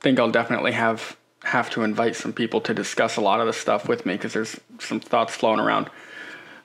think 0.00 0.18
I'll 0.18 0.32
definitely 0.32 0.72
have 0.72 1.16
have 1.44 1.70
to 1.70 1.82
invite 1.82 2.16
some 2.16 2.32
people 2.32 2.60
to 2.62 2.74
discuss 2.74 3.16
a 3.16 3.20
lot 3.20 3.40
of 3.40 3.46
the 3.46 3.52
stuff 3.52 3.88
with 3.88 4.06
me 4.06 4.14
because 4.14 4.32
there's 4.32 4.58
some 4.80 5.00
thoughts 5.00 5.34
flowing 5.34 5.60
around. 5.60 5.88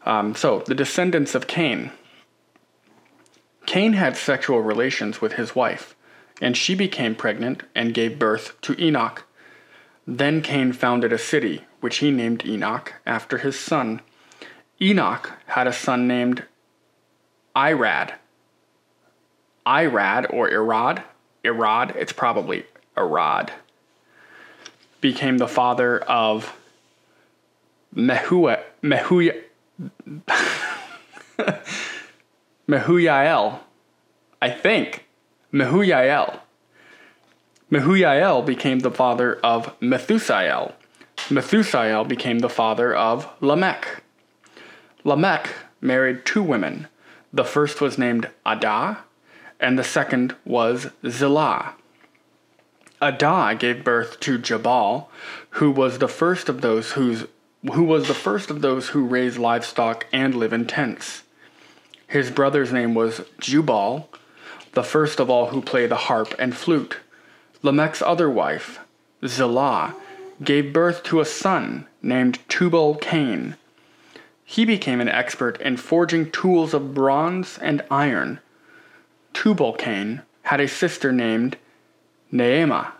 Um, 0.05 0.35
so 0.35 0.63
the 0.65 0.75
descendants 0.75 1.35
of 1.35 1.47
Cain. 1.47 1.91
Cain 3.65 3.93
had 3.93 4.15
sexual 4.15 4.61
relations 4.61 5.19
with 5.19 5.33
his 5.33 5.55
wife, 5.55 5.95
and 6.41 6.55
she 6.55 6.75
became 6.75 7.15
pregnant 7.15 7.63
and 7.73 7.93
gave 7.93 8.19
birth 8.19 8.59
to 8.61 8.79
Enoch. 8.81 9.23
Then 10.05 10.41
Cain 10.41 10.71
founded 10.71 11.11
a 11.11 11.17
city, 11.17 11.65
which 11.79 11.97
he 11.97 12.11
named 12.11 12.45
Enoch 12.45 12.93
after 13.05 13.39
his 13.39 13.59
son. 13.59 14.01
Enoch 14.81 15.33
had 15.47 15.67
a 15.67 15.73
son 15.73 16.07
named 16.07 16.43
Irad. 17.55 18.13
Irad 19.65 20.31
or 20.31 20.49
Irad, 20.49 21.03
Irad, 21.43 21.95
it's 21.95 22.13
probably 22.13 22.65
Irad, 22.95 23.49
became 25.01 25.39
the 25.39 25.47
father 25.47 25.99
of 25.99 26.55
Mehua, 27.93 28.61
Mehuya, 28.83 29.41
Mehujael, 32.69 33.59
I 34.41 34.49
think. 34.51 35.06
Mehujael. 35.53 36.41
Mehujael 37.71 38.45
became 38.45 38.79
the 38.79 38.91
father 38.91 39.39
of 39.43 39.79
Methusael. 39.79 40.73
Methusael 41.29 42.07
became 42.07 42.39
the 42.39 42.49
father 42.49 42.93
of 42.93 43.29
Lamech. 43.39 44.03
Lamech 45.05 45.49
married 45.79 46.25
two 46.25 46.43
women. 46.43 46.87
The 47.31 47.45
first 47.45 47.79
was 47.79 47.97
named 47.97 48.29
Adah, 48.45 48.99
and 49.59 49.79
the 49.79 49.83
second 49.83 50.35
was 50.45 50.87
Zillah. 51.05 51.75
Adah 53.01 53.55
gave 53.57 53.83
birth 53.83 54.19
to 54.21 54.37
Jabal, 54.37 55.09
who 55.51 55.71
was 55.71 55.99
the 55.99 56.07
first 56.07 56.49
of 56.49 56.61
those 56.61 56.91
whose 56.91 57.25
who 57.73 57.83
was 57.83 58.07
the 58.07 58.13
first 58.13 58.49
of 58.49 58.61
those 58.61 58.89
who 58.89 59.05
raise 59.05 59.37
livestock 59.37 60.05
and 60.11 60.35
live 60.35 60.53
in 60.53 60.65
tents. 60.65 61.23
His 62.07 62.31
brother's 62.31 62.71
name 62.71 62.93
was 62.93 63.21
Jubal, 63.39 64.09
the 64.73 64.83
first 64.83 65.19
of 65.19 65.29
all 65.29 65.47
who 65.47 65.61
play 65.61 65.87
the 65.87 65.95
harp 65.95 66.33
and 66.37 66.55
flute. 66.55 66.97
Lamech's 67.63 68.01
other 68.01 68.29
wife, 68.29 68.79
Zillah, 69.25 69.95
gave 70.43 70.73
birth 70.73 71.03
to 71.03 71.19
a 71.19 71.25
son 71.25 71.87
named 72.01 72.39
Tubal 72.47 72.95
Cain. 72.95 73.55
He 74.43 74.65
became 74.65 75.01
an 75.01 75.09
expert 75.09 75.59
in 75.59 75.77
forging 75.77 76.31
tools 76.31 76.73
of 76.73 76.93
bronze 76.93 77.57
and 77.57 77.83
iron. 77.91 78.39
Tubal 79.33 79.73
Cain 79.73 80.21
had 80.43 80.61
a 80.61 80.67
sister 80.67 81.11
named 81.11 81.57
Naamah. 82.31 82.91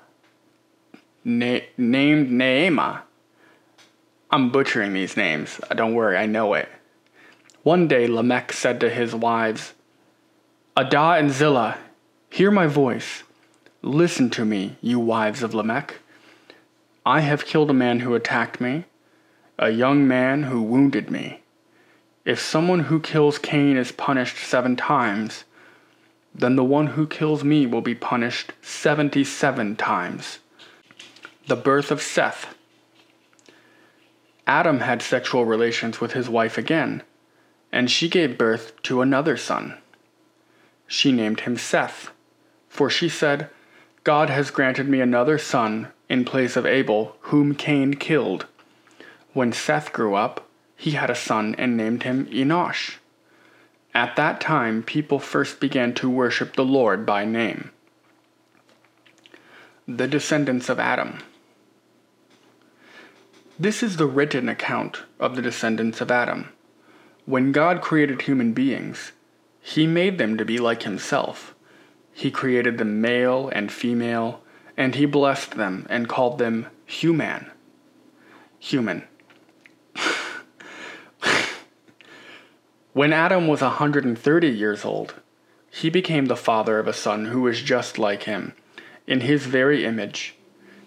Na- 1.24 1.60
named 1.78 2.30
Naamah. 2.30 3.02
I'm 4.30 4.50
butchering 4.50 4.94
these 4.94 5.16
names. 5.16 5.60
Don't 5.74 5.94
worry, 5.94 6.18
I 6.18 6.26
know 6.26 6.54
it. 6.54 6.70
One 7.64 7.88
day 7.88 8.08
Lamech 8.08 8.52
said 8.52 8.80
to 8.82 8.90
his 8.90 9.16
wives, 9.16 9.74
Adah 10.78 11.14
and 11.14 11.32
Zillah, 11.32 11.80
hear 12.30 12.52
my 12.52 12.68
voice. 12.68 13.24
Listen 13.82 14.30
to 14.30 14.46
me, 14.46 14.76
you 14.80 15.00
wives 15.00 15.42
of 15.42 15.56
Lamech. 15.56 15.96
I 17.04 17.22
have 17.22 17.48
killed 17.48 17.72
a 17.72 17.74
man 17.74 18.02
who 18.02 18.14
attacked 18.14 18.62
me, 18.62 18.86
a 19.58 19.72
young 19.72 20.08
man 20.08 20.44
who 20.44 20.62
wounded 20.62 21.10
me. 21.10 21.42
If 22.26 22.40
someone 22.40 22.82
who 22.82 23.00
kills 23.00 23.40
Cain 23.40 23.76
is 23.76 23.92
punished 23.92 24.38
seven 24.38 24.76
times, 24.76 25.46
then 26.36 26.56
the 26.56 26.64
one 26.64 26.86
who 26.86 27.08
kills 27.08 27.44
me 27.44 27.66
will 27.66 27.82
be 27.82 27.96
punished 27.96 28.54
77 28.62 29.78
times. 29.78 30.38
The 31.48 31.56
birth 31.56 31.90
of 31.90 32.04
Seth. 32.04 32.54
Adam 34.46 34.82
had 34.82 35.02
sexual 35.02 35.44
relations 35.44 36.00
with 36.00 36.12
his 36.12 36.30
wife 36.30 36.56
again, 36.56 37.02
and 37.72 37.90
she 37.90 38.08
gave 38.08 38.38
birth 38.38 38.80
to 38.84 39.02
another 39.02 39.38
son. 39.38 39.74
She 40.88 41.12
named 41.12 41.42
him 41.42 41.58
Seth, 41.58 42.12
for 42.70 42.90
she 42.90 43.10
said, 43.10 43.50
God 44.04 44.30
has 44.30 44.52
granted 44.52 44.88
me 44.88 45.02
another 45.02 45.38
son 45.38 45.90
in 46.10 46.24
place 46.24 46.56
of 46.56 46.66
Abel, 46.66 47.18
whom 47.22 47.54
Cain 47.54 47.96
killed. 47.96 48.46
When 49.34 49.52
Seth 49.52 49.92
grew 49.92 50.16
up, 50.16 50.48
he 50.78 50.92
had 50.92 51.10
a 51.10 51.16
son 51.16 51.56
and 51.58 51.76
named 51.76 52.04
him 52.04 52.26
Enosh. 52.28 52.96
At 53.94 54.16
that 54.16 54.40
time, 54.40 54.84
people 54.84 55.20
first 55.20 55.60
began 55.60 55.94
to 55.96 56.10
worship 56.10 56.56
the 56.56 56.64
Lord 56.64 57.06
by 57.06 57.26
name. 57.26 57.72
The 59.88 60.08
descendants 60.08 60.70
of 60.70 60.80
Adam. 60.80 61.20
This 63.60 63.82
is 63.82 63.98
the 63.98 64.06
written 64.06 64.48
account 64.48 65.02
of 65.20 65.36
the 65.36 65.42
descendants 65.42 66.00
of 66.00 66.12
Adam. 66.12 66.50
When 67.26 67.52
God 67.52 67.82
created 67.82 68.22
human 68.22 68.54
beings, 68.54 69.14
he 69.68 69.86
made 69.86 70.18
them 70.18 70.38
to 70.38 70.46
be 70.46 70.60
like 70.60 70.84
himself. 70.84 71.54
He 72.14 72.32
created 72.32 72.78
them 72.78 73.02
male 73.02 73.50
and 73.50 73.70
female, 73.70 74.42
and 74.78 74.96
he 74.96 75.06
blessed 75.06 75.52
them 75.52 75.86
and 75.90 76.08
called 76.08 76.38
them 76.38 76.68
human. 76.86 77.52
Human. 78.60 79.04
When 82.94 83.12
Adam 83.12 83.48
was 83.50 83.62
a 83.62 83.66
130 83.66 84.48
years 84.48 84.86
old, 84.86 85.16
he 85.70 85.90
became 85.90 86.28
the 86.28 86.38
father 86.38 86.80
of 86.80 86.88
a 86.88 86.94
son 86.94 87.26
who 87.26 87.42
was 87.42 87.62
just 87.62 88.00
like 88.00 88.24
him, 88.24 88.54
in 89.06 89.20
his 89.20 89.46
very 89.46 89.84
image. 89.84 90.34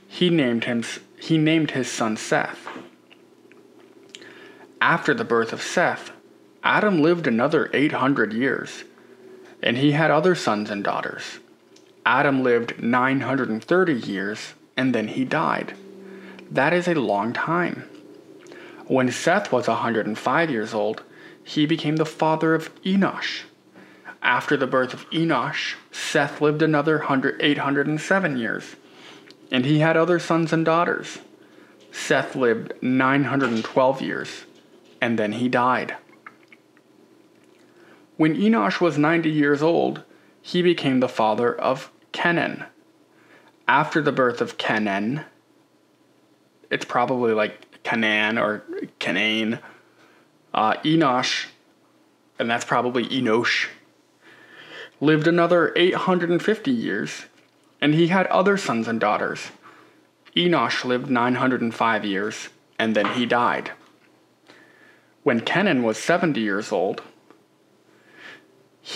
He 0.09 0.31
named 0.31 0.64
him 0.64 0.85
he 1.21 1.37
named 1.37 1.73
his 1.73 1.90
son 1.93 2.16
Seth. 2.16 2.66
After 4.81 5.12
the 5.12 5.23
birth 5.23 5.53
of 5.53 5.61
Seth, 5.61 6.12
Adam 6.62 7.01
lived 7.01 7.27
another 7.27 7.70
800 7.73 8.33
years, 8.33 8.85
and 9.62 9.79
he 9.79 9.92
had 9.92 10.11
other 10.11 10.35
sons 10.35 10.70
and 10.70 10.85
daughters. 10.85 11.38
Adam 12.05 12.42
lived 12.42 12.83
930 12.83 13.94
years, 13.94 14.55
and 14.77 14.94
then 14.94 15.09
he 15.09 15.25
died. 15.25 15.75
That 16.50 16.73
is 16.73 16.87
a 16.88 16.94
long 16.94 17.33
time. 17.33 17.85
When 18.87 19.11
Seth 19.11 19.52
was 19.52 19.69
a 19.69 19.73
105 19.73 20.50
years 20.50 20.75
old, 20.75 21.02
he 21.42 21.65
became 21.65 21.96
the 21.96 22.04
father 22.04 22.54
of 22.54 22.75
Enosh. 22.83 23.42
After 24.23 24.56
the 24.56 24.67
birth 24.67 24.92
of 24.92 25.08
Enosh, 25.11 25.77
Seth 25.92 26.40
lived 26.40 26.61
another 26.61 27.02
807 27.08 28.37
years, 28.37 28.77
and 29.50 29.65
he 29.65 29.79
had 29.79 29.96
other 29.96 30.19
sons 30.19 30.52
and 30.52 30.65
daughters. 30.65 31.21
Seth 31.90 32.37
lived 32.37 32.75
912 32.83 34.02
years, 34.02 34.44
and 35.00 35.19
then 35.19 35.33
he 35.33 35.48
died. 35.48 35.96
When 38.21 38.37
Enosh 38.37 38.83
was 38.83 38.98
90 38.98 39.31
years 39.31 39.62
old, 39.62 40.02
he 40.42 40.60
became 40.60 41.00
the 41.00 41.08
father 41.08 41.58
of 41.58 41.90
Kenan. 42.12 42.66
After 43.66 44.02
the 44.02 44.12
birth 44.12 44.42
of 44.42 44.58
Kenan, 44.58 45.25
it's 46.71 46.85
probably 46.85 47.33
like 47.33 47.83
Canaan 47.83 48.37
or 48.37 48.62
Canaan 48.98 49.58
uh, 50.52 50.75
Enosh, 50.85 51.46
and 52.38 52.50
that's 52.50 52.66
probably 52.66 53.06
Enosh, 53.06 53.68
lived 55.00 55.27
another 55.27 55.73
850 55.75 56.71
years, 56.71 57.25
and 57.81 57.94
he 57.94 58.08
had 58.08 58.27
other 58.27 58.58
sons 58.58 58.87
and 58.87 59.00
daughters. 59.00 59.48
Enosh 60.37 60.85
lived 60.85 61.08
905 61.08 62.04
years, 62.04 62.50
and 62.79 62.94
then 62.94 63.14
he 63.14 63.25
died. 63.25 63.71
When 65.23 65.40
Kenan 65.40 65.83
was 65.83 65.96
70 65.96 66.38
years 66.38 66.71
old, 66.71 67.00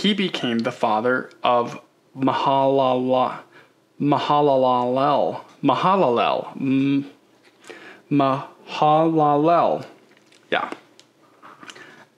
he 0.01 0.13
became 0.13 0.59
the 0.59 0.73
father 0.73 1.31
of 1.45 1.81
Mahalalel. 2.19 3.39
Mahalalel. 4.01 5.41
Mahalalel. 5.63 7.05
Mahalalel. 8.11 9.87
Yeah. 10.51 10.71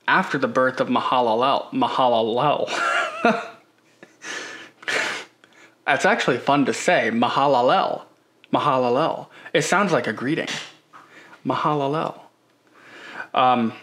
After 0.07 0.39
the 0.39 0.47
birth 0.47 0.79
of 0.79 0.87
Mahalalel. 0.87 1.71
Mahalalel. 1.71 2.67
That's 5.85 6.05
actually 6.05 6.39
fun 6.39 6.65
to 6.65 6.73
say. 6.73 7.11
Mahalalel. 7.13 8.05
Mahalalel. 8.51 9.27
It 9.53 9.61
sounds 9.61 9.91
like 9.91 10.07
a 10.07 10.13
greeting. 10.13 10.49
Mahalalel. 11.45 12.19
Um, 13.35 13.73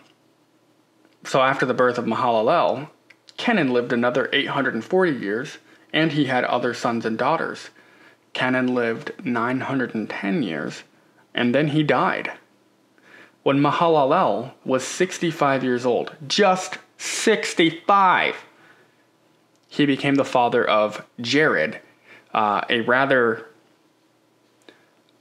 so 1.25 1.41
after 1.41 1.65
the 1.65 1.75
birth 1.75 1.97
of 1.97 2.07
Mahalalel, 2.07 2.89
Kenan 3.45 3.75
lived 3.75 3.93
another 3.93 4.31
840 4.33 5.13
years, 5.13 5.59
and 5.93 6.13
he 6.13 6.25
had 6.25 6.45
other 6.45 6.73
sons 6.73 7.05
and 7.05 7.19
daughters. 7.19 7.69
Kenan 8.33 8.75
lived 8.75 9.13
910 9.23 10.43
years, 10.43 10.83
and 11.35 11.55
then 11.55 11.69
he 11.69 11.83
died. 11.83 12.33
When 13.43 13.61
Mahalalel 13.61 14.53
was 14.65 14.83
65 14.83 15.63
years 15.63 15.85
old, 15.85 16.15
just 16.27 16.79
65, 16.97 18.47
he 19.69 19.85
became 19.85 20.15
the 20.15 20.25
father 20.25 20.67
of 20.67 21.05
Jared, 21.21 21.81
uh, 22.33 22.63
a 22.71 22.81
rather 22.81 23.45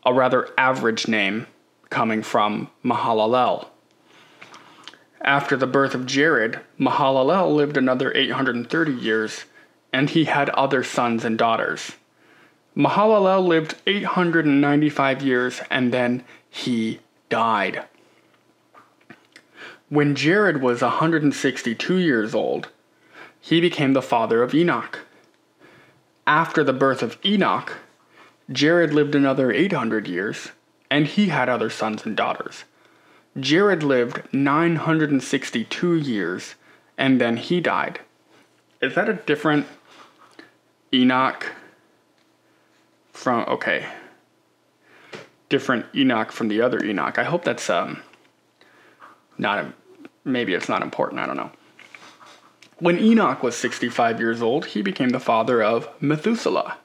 a 0.06 0.14
rather 0.14 0.48
average 0.58 1.10
name 1.10 1.48
coming 1.90 2.24
from 2.24 2.70
Mahalalel. 2.86 3.68
After 5.24 5.56
the 5.56 5.68
birth 5.68 5.96
of 5.96 6.06
Jared, 6.06 6.60
Mahalalel 6.78 7.56
lived 7.56 7.78
another 7.78 8.12
830 8.14 8.92
years, 8.92 9.46
and 9.94 10.10
he 10.10 10.26
had 10.26 10.50
other 10.50 10.84
sons 10.84 11.24
and 11.24 11.38
daughters. 11.38 11.94
Mahalalel 12.76 13.48
lived 13.48 13.76
895 13.88 15.22
years, 15.22 15.62
and 15.72 15.94
then 15.94 16.24
he 16.50 17.00
died. 17.30 17.86
When 19.88 20.16
Jared 20.16 20.62
was 20.62 20.82
162 20.82 21.98
years 21.98 22.36
old, 22.36 22.70
he 23.40 23.62
became 23.62 23.94
the 23.94 24.02
father 24.02 24.44
of 24.44 24.54
Enoch. 24.54 25.00
After 26.28 26.64
the 26.64 26.74
birth 26.74 27.02
of 27.02 27.18
Enoch, 27.24 27.78
Jared 28.52 28.94
lived 28.94 29.16
another 29.16 29.52
800 29.52 30.08
years, 30.08 30.52
and 30.90 31.08
he 31.08 31.28
had 31.28 31.48
other 31.48 31.70
sons 31.70 32.06
and 32.06 32.18
daughters. 32.18 32.66
Jared 33.40 33.84
lived 33.84 34.22
962 34.32 35.96
years 35.96 36.56
and 36.98 37.20
then 37.20 37.38
he 37.38 37.60
died. 37.60 38.00
Is 38.82 38.96
that 38.96 39.10
a 39.10 39.14
different 39.14 39.66
Enoch 40.94 41.52
from 43.12 43.46
okay. 43.48 43.88
Different 45.50 45.86
Enoch 45.96 46.32
from 46.32 46.48
the 46.48 46.62
other 46.62 46.84
Enoch. 46.84 47.18
I 47.18 47.24
hope 47.24 47.44
that's 47.44 47.70
um 47.70 48.02
not 49.38 49.60
a, 49.60 49.74
maybe 50.24 50.54
it's 50.54 50.70
not 50.70 50.84
important, 50.84 51.20
I 51.20 51.26
don't 51.26 51.38
know. 51.38 51.52
When 52.80 53.00
Enoch 53.00 53.42
was 53.42 53.56
65 53.56 54.20
years 54.20 54.42
old, 54.42 54.68
he 54.68 54.82
became 54.82 55.10
the 55.10 55.20
father 55.20 55.64
of 55.64 55.90
Methuselah. 56.02 56.78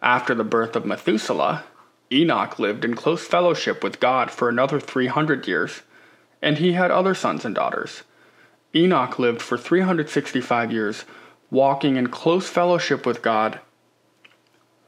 After 0.00 0.34
the 0.34 0.44
birth 0.44 0.74
of 0.74 0.86
Methuselah, 0.86 1.64
Enoch 2.10 2.58
lived 2.58 2.84
in 2.84 2.94
close 2.94 3.26
fellowship 3.26 3.82
with 3.82 4.00
God 4.00 4.30
for 4.30 4.48
another 4.48 4.80
300 4.80 5.46
years, 5.46 5.82
and 6.40 6.58
he 6.58 6.72
had 6.72 6.90
other 6.90 7.14
sons 7.14 7.44
and 7.44 7.54
daughters. 7.54 8.02
Enoch 8.74 9.18
lived 9.18 9.42
for 9.42 9.58
365 9.58 10.72
years, 10.72 11.04
walking 11.50 11.96
in 11.96 12.08
close 12.08 12.48
fellowship 12.48 13.04
with 13.04 13.22
God. 13.22 13.60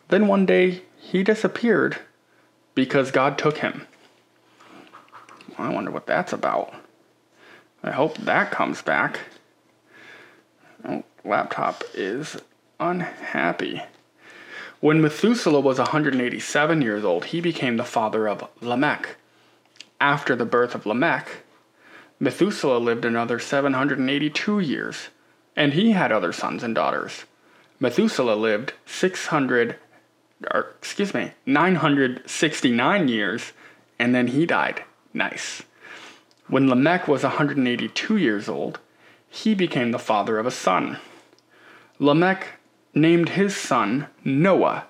Then 0.08 0.26
one 0.26 0.46
day 0.46 0.82
he 0.96 1.22
disappeared 1.22 1.98
because 2.74 3.10
God 3.10 3.38
took 3.38 3.58
him. 3.58 3.86
I 5.58 5.68
wonder 5.68 5.90
what 5.90 6.06
that's 6.06 6.32
about. 6.32 6.74
I 7.82 7.90
hope 7.90 8.16
that 8.18 8.50
comes 8.50 8.82
back. 8.82 9.20
Oh, 10.86 11.04
laptop 11.24 11.84
is 11.94 12.36
unhappy. 12.78 13.82
When 14.81 15.03
Methuselah 15.03 15.61
was 15.61 15.78
187 15.78 16.83
years 16.83 17.05
old, 17.05 17.26
he 17.26 17.41
became 17.41 17.76
the 17.76 17.85
father 17.85 18.28
of 18.28 18.49
Lamech. 18.61 19.16
After 20.01 20.35
the 20.35 20.47
birth 20.47 20.74
of 20.74 20.87
Lamech, 20.87 21.45
Methuselah 22.18 22.78
lived 22.78 23.05
another 23.05 23.39
782 23.39 24.61
years, 24.61 25.09
and 25.55 25.74
he 25.74 25.93
had 25.93 26.11
other 26.11 26.33
sons 26.33 26.62
and 26.62 26.74
daughters. 26.74 27.24
Methuselah 27.78 28.35
lived 28.37 28.72
600 28.87 29.76
or 30.51 30.74
excuse 30.78 31.12
me, 31.12 31.33
969 31.47 33.09
years, 33.09 33.53
and 33.99 34.14
then 34.14 34.28
he 34.28 34.47
died. 34.47 34.85
Nice. 35.12 35.62
When 36.49 36.68
Lamech 36.68 37.07
was 37.07 37.22
182 37.22 38.16
years 38.16 38.49
old, 38.49 38.78
he 39.28 39.55
became 39.55 39.91
the 39.91 39.99
father 39.99 40.39
of 40.39 40.47
a 40.47 40.51
son. 40.51 40.99
Lamech 41.99 42.59
named 42.95 43.30
his 43.30 43.57
son 43.57 44.07
Noah, 44.24 44.86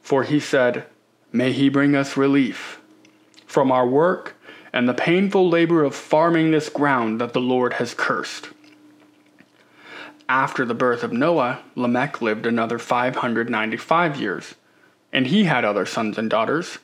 for 0.00 0.22
he 0.22 0.40
said, 0.40 0.86
May 1.32 1.52
he 1.52 1.68
bring 1.68 1.94
us 1.96 2.16
relief 2.16 2.80
from 3.46 3.70
our 3.70 3.86
work 3.86 4.36
and 4.72 4.88
the 4.88 4.94
painful 4.94 5.48
labor 5.48 5.84
of 5.84 5.94
farming 5.94 6.50
this 6.50 6.68
ground 6.68 7.20
that 7.20 7.32
the 7.32 7.40
Lord 7.40 7.74
has 7.74 7.94
cursed. 7.94 8.48
After 10.28 10.64
the 10.64 10.74
birth 10.74 11.04
of 11.04 11.12
Noah, 11.12 11.60
Lamech 11.76 12.20
lived 12.22 12.46
another 12.46 12.78
595 12.78 14.20
years, 14.20 14.54
and 15.12 15.26
he 15.26 15.44
had 15.44 15.64
other 15.64 15.86
sons 15.86 16.18
and 16.18 16.30
daughters. 16.30 16.78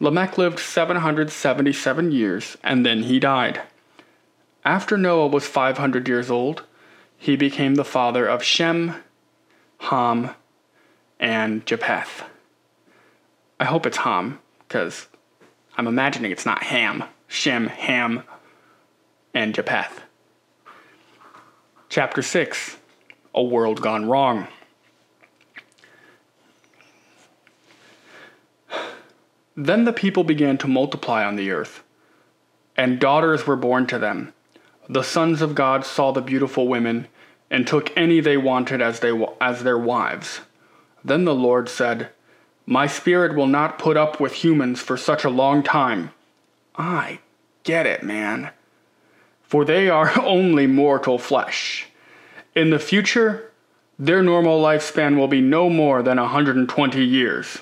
Lamech 0.00 0.36
lived 0.36 0.58
777 0.58 2.12
years, 2.12 2.56
and 2.62 2.84
then 2.84 3.04
he 3.04 3.18
died. 3.18 3.62
After 4.64 4.98
Noah 4.98 5.28
was 5.28 5.46
500 5.46 6.08
years 6.08 6.30
old, 6.30 6.64
he 7.16 7.36
became 7.36 7.76
the 7.76 7.84
father 7.84 8.26
of 8.26 8.42
Shem, 8.42 8.96
Ham, 9.80 10.30
and 11.18 11.64
Japheth. 11.66 12.22
I 13.58 13.64
hope 13.64 13.86
it's 13.86 13.96
Ham, 13.98 14.38
because 14.60 15.08
I'm 15.76 15.86
imagining 15.86 16.30
it's 16.30 16.46
not 16.46 16.62
Ham. 16.64 17.04
Shem, 17.26 17.68
Ham, 17.68 18.22
and 19.32 19.54
Japheth. 19.54 20.02
Chapter 21.88 22.22
6 22.22 22.76
A 23.34 23.42
World 23.42 23.80
Gone 23.80 24.06
Wrong. 24.06 24.48
Then 29.56 29.84
the 29.84 29.92
people 29.92 30.24
began 30.24 30.58
to 30.58 30.68
multiply 30.68 31.24
on 31.24 31.36
the 31.36 31.50
earth, 31.50 31.82
and 32.76 33.00
daughters 33.00 33.46
were 33.46 33.56
born 33.56 33.86
to 33.88 33.98
them. 33.98 34.32
The 34.88 35.02
sons 35.02 35.40
of 35.42 35.54
God 35.54 35.84
saw 35.84 36.12
the 36.12 36.20
beautiful 36.20 36.68
women 36.68 37.08
and 37.50 37.66
took 37.66 37.94
any 37.96 38.20
they 38.20 38.36
wanted 38.36 38.80
as, 38.80 39.00
they, 39.00 39.12
as 39.40 39.62
their 39.62 39.78
wives. 39.78 40.40
Then 41.04 41.24
the 41.24 41.34
Lord 41.34 41.68
said, 41.68 42.10
My 42.66 42.86
spirit 42.86 43.34
will 43.34 43.46
not 43.46 43.78
put 43.78 43.96
up 43.96 44.20
with 44.20 44.32
humans 44.32 44.80
for 44.80 44.96
such 44.96 45.24
a 45.24 45.30
long 45.30 45.62
time. 45.62 46.12
I 46.76 47.20
get 47.64 47.86
it, 47.86 48.02
man. 48.02 48.50
For 49.42 49.64
they 49.64 49.88
are 49.88 50.18
only 50.24 50.66
mortal 50.66 51.18
flesh. 51.18 51.88
In 52.54 52.70
the 52.70 52.78
future, 52.78 53.50
their 53.98 54.22
normal 54.22 54.60
lifespan 54.62 55.16
will 55.16 55.28
be 55.28 55.40
no 55.40 55.68
more 55.68 56.02
than 56.02 56.18
120 56.18 57.04
years. 57.04 57.58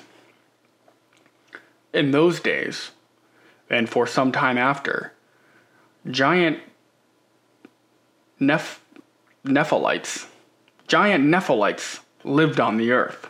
In 1.93 2.11
those 2.11 2.39
days, 2.39 2.91
and 3.69 3.89
for 3.89 4.05
some 4.05 4.31
time 4.31 4.57
after, 4.57 5.13
giant 6.09 6.59
Neph- 8.39 8.79
Nephilites, 9.45 10.27
giant 10.87 11.25
Nephilites 11.25 11.99
lived 12.23 12.59
on 12.59 12.77
the 12.77 12.91
earth. 12.91 13.29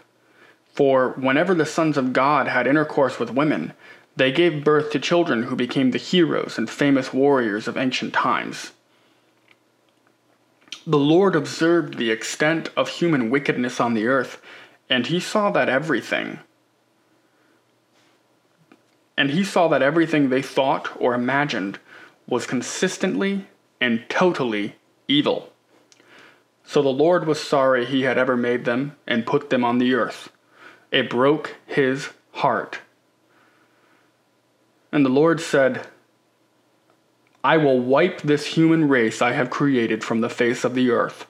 For 0.74 1.10
whenever 1.12 1.54
the 1.54 1.66
sons 1.66 1.98
of 1.98 2.14
God 2.14 2.48
had 2.48 2.68
intercourse 2.68 3.20
with 3.20 3.32
women, 3.32 3.74
they 4.16 4.32
gave 4.32 4.64
birth 4.64 4.92
to 4.92 5.00
children 5.00 5.44
who 5.44 5.56
became 5.56 5.92
the 5.92 5.98
heroes 5.98 6.58
and 6.58 6.70
famous 6.70 7.14
warriors 7.14 7.68
of 7.68 7.78
ancient 7.78 8.14
times. 8.14 8.72
The 10.88 10.98
Lord 10.98 11.36
observed 11.36 11.98
the 11.98 12.12
extent 12.12 12.70
of 12.76 12.90
human 12.90 13.30
wickedness 13.30 13.80
on 13.80 13.94
the 13.94 14.08
earth, 14.08 14.42
and 14.90 15.08
he 15.08 15.20
saw 15.20 15.52
that 15.52 15.70
everything, 15.70 16.40
and 19.16 19.32
he 19.32 19.44
saw 19.44 19.68
that 19.68 19.82
everything 19.82 20.30
they 20.30 20.42
thought 20.42 20.90
or 21.00 21.14
imagined 21.14 21.78
was 22.26 22.48
consistently 22.48 23.46
and 23.82 24.06
totally 24.10 24.76
evil. 25.10 25.52
So 26.70 26.84
the 26.84 26.90
Lord 26.90 27.26
was 27.26 27.42
sorry 27.42 27.84
he 27.84 28.04
had 28.04 28.20
ever 28.20 28.38
made 28.38 28.64
them 28.64 28.96
and 29.08 29.26
put 29.26 29.50
them 29.50 29.66
on 29.66 29.80
the 29.80 29.96
earth. 29.96 30.30
It 30.92 31.10
broke 31.10 31.56
his 31.66 32.10
heart. 32.34 32.82
And 34.92 35.04
the 35.04 35.10
Lord 35.10 35.42
said, 35.42 35.88
I 37.44 37.58
will 37.58 37.80
wipe 37.80 38.22
this 38.22 38.46
human 38.46 38.88
race 38.88 39.20
I 39.20 39.32
have 39.32 39.50
created 39.50 40.04
from 40.04 40.22
the 40.22 40.30
face 40.30 40.64
of 40.64 40.76
the 40.76 40.92
earth. 40.92 41.26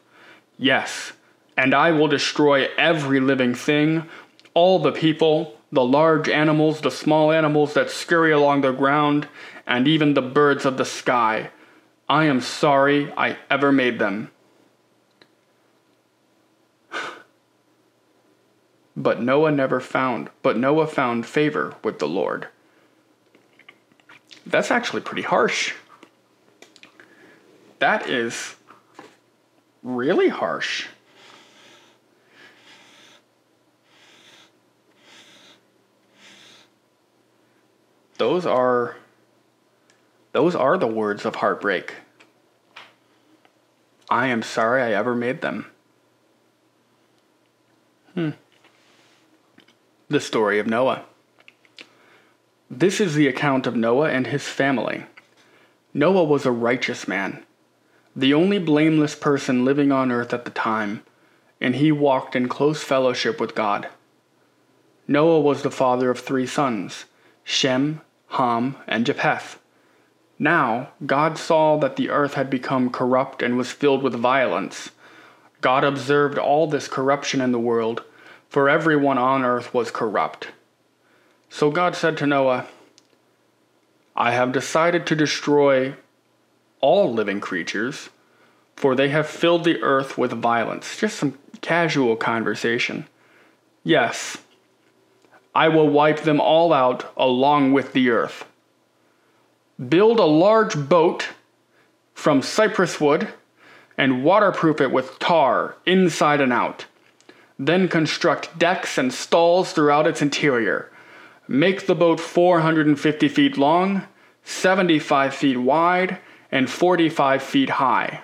Yes, 0.58 1.14
and 1.56 1.74
I 1.74 1.92
will 1.92 2.10
destroy 2.10 2.68
every 2.78 3.22
living 3.22 3.56
thing, 3.56 4.04
all 4.54 4.78
the 4.78 4.92
people, 4.92 5.58
the 5.72 5.86
large 5.86 6.28
animals, 6.28 6.82
the 6.82 6.92
small 6.92 7.32
animals 7.32 7.76
that 7.76 7.90
scurry 7.90 8.34
along 8.34 8.60
the 8.60 8.74
ground, 8.74 9.30
and 9.66 9.88
even 9.88 10.16
the 10.16 10.22
birds 10.22 10.66
of 10.66 10.76
the 10.76 10.84
sky. 10.84 11.52
I 12.10 12.26
am 12.26 12.42
sorry 12.42 13.10
I 13.14 13.38
ever 13.50 13.72
made 13.72 14.00
them. 14.00 14.32
But 19.00 19.22
Noah 19.22 19.52
never 19.52 19.80
found, 19.80 20.30
but 20.42 20.58
Noah 20.58 20.86
found 20.86 21.26
favor 21.26 21.74
with 21.86 22.00
the 22.00 22.08
Lord. 22.08 22.50
That's 24.46 24.72
actually 24.72 25.02
pretty 25.02 25.22
harsh. 25.22 25.74
That 27.80 28.10
is 28.10 28.58
really 29.82 30.28
harsh. 30.28 30.88
Those 38.18 38.46
are 38.46 38.98
those 40.34 40.56
are 40.56 40.78
the 40.78 40.88
words 40.88 41.24
of 41.24 41.36
heartbreak. 41.36 41.96
I 44.10 44.28
am 44.28 44.44
sorry 44.44 44.82
I 44.82 44.92
ever 44.92 45.16
made 45.16 45.40
them. 45.40 45.68
Hmm. 48.14 48.32
The 50.12 50.20
story 50.20 50.58
of 50.58 50.66
Noah. 50.66 51.04
This 52.68 53.00
is 53.00 53.14
the 53.14 53.28
account 53.28 53.68
of 53.68 53.76
Noah 53.76 54.10
and 54.10 54.26
his 54.26 54.48
family. 54.48 55.06
Noah 55.94 56.24
was 56.24 56.48
a 56.48 56.52
righteous 56.52 57.08
man, 57.08 57.44
the 58.16 58.34
only 58.34 58.58
blameless 58.58 59.14
person 59.14 59.64
living 59.64 59.92
on 59.92 60.12
earth 60.12 60.34
at 60.34 60.46
the 60.46 60.52
time, 60.52 61.04
and 61.62 61.76
he 61.76 61.92
walked 61.92 62.36
in 62.36 62.50
close 62.50 62.82
fellowship 62.82 63.40
with 63.40 63.54
God. 63.54 63.88
Noah 65.08 65.42
was 65.42 65.62
the 65.62 65.70
father 65.70 66.10
of 66.10 66.20
three 66.20 66.48
sons 66.48 67.06
Shem, 67.44 68.02
Ham, 68.30 68.78
and 68.88 69.06
Japheth. 69.06 69.60
Now, 70.40 70.90
God 71.06 71.38
saw 71.38 71.78
that 71.78 71.98
the 71.98 72.10
earth 72.10 72.34
had 72.34 72.50
become 72.50 72.90
corrupt 72.90 73.44
and 73.44 73.58
was 73.58 73.72
filled 73.72 74.02
with 74.02 74.16
violence. 74.16 74.90
God 75.62 75.84
observed 75.84 76.40
all 76.40 76.66
this 76.66 76.88
corruption 76.88 77.42
in 77.42 77.52
the 77.52 77.60
world, 77.60 78.04
for 78.50 78.68
everyone 78.68 79.18
on 79.18 79.46
earth 79.46 79.74
was 79.74 79.92
corrupt. 79.92 80.50
So 81.50 81.72
God 81.72 81.96
said 81.96 82.18
to 82.18 82.28
Noah, 82.28 82.68
I 84.16 84.32
have 84.32 84.52
decided 84.52 85.06
to 85.08 85.16
destroy 85.16 85.96
all 86.82 87.14
living 87.14 87.40
creatures, 87.40 88.10
for 88.76 88.96
they 88.96 89.10
have 89.10 89.28
filled 89.28 89.64
the 89.64 89.82
earth 89.82 90.18
with 90.18 90.32
violence. 90.32 90.98
Just 90.98 91.18
some 91.18 91.38
casual 91.62 92.16
conversation. 92.16 93.08
Yes, 93.84 94.38
I 95.56 95.70
will 95.70 95.90
wipe 95.90 96.22
them 96.22 96.40
all 96.40 96.74
out 96.74 97.12
along 97.18 97.74
with 97.74 97.94
the 97.94 98.10
earth. 98.10 98.46
Build 99.88 100.20
a 100.20 100.26
large 100.26 100.76
boat 100.90 101.30
from 102.14 102.42
cypress 102.42 103.00
wood 103.00 103.30
and 103.98 104.24
waterproof 104.24 104.82
it 104.82 104.92
with 104.92 105.20
tar 105.20 105.76
inside 105.86 106.42
and 106.42 106.54
out. 106.54 106.86
Then 107.60 107.90
construct 107.90 108.58
decks 108.58 108.98
and 108.98 109.14
stalls 109.14 109.74
throughout 109.74 110.08
its 110.08 110.22
interior. 110.22 110.90
Make 111.46 111.86
the 111.86 111.96
boat 111.96 112.22
450 112.22 113.28
feet 113.28 113.58
long, 113.58 114.04
75 114.44 115.36
feet 115.36 115.58
wide, 115.58 116.20
and 116.52 116.70
45 116.70 117.44
feet 117.44 117.70
high. 117.72 118.22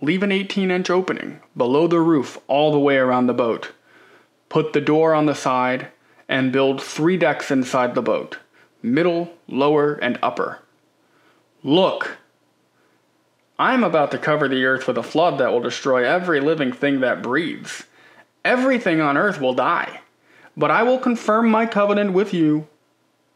Leave 0.00 0.22
an 0.22 0.30
18 0.30 0.70
inch 0.70 0.88
opening 0.88 1.40
below 1.56 1.88
the 1.88 2.00
roof 2.00 2.38
all 2.46 2.70
the 2.70 2.78
way 2.78 2.96
around 2.96 3.26
the 3.26 3.34
boat. 3.34 3.72
Put 4.48 4.72
the 4.72 4.80
door 4.80 5.12
on 5.12 5.26
the 5.26 5.34
side 5.34 5.88
and 6.28 6.52
build 6.52 6.80
three 6.80 7.16
decks 7.16 7.50
inside 7.50 7.94
the 7.94 8.02
boat 8.02 8.38
middle, 8.82 9.32
lower, 9.48 9.94
and 9.94 10.16
upper. 10.22 10.60
Look! 11.64 12.18
I'm 13.58 13.84
about 13.84 14.10
to 14.10 14.18
cover 14.18 14.48
the 14.48 14.64
earth 14.66 14.86
with 14.86 14.98
a 14.98 15.02
flood 15.02 15.38
that 15.38 15.50
will 15.50 15.60
destroy 15.60 16.04
every 16.04 16.40
living 16.40 16.72
thing 16.72 17.00
that 17.00 17.22
breathes. 17.22 17.84
Everything 18.44 19.00
on 19.00 19.16
earth 19.16 19.40
will 19.40 19.54
die. 19.54 20.00
But 20.56 20.70
I 20.70 20.82
will 20.82 20.98
confirm 20.98 21.50
my 21.50 21.64
covenant 21.64 22.12
with 22.12 22.34
you. 22.34 22.66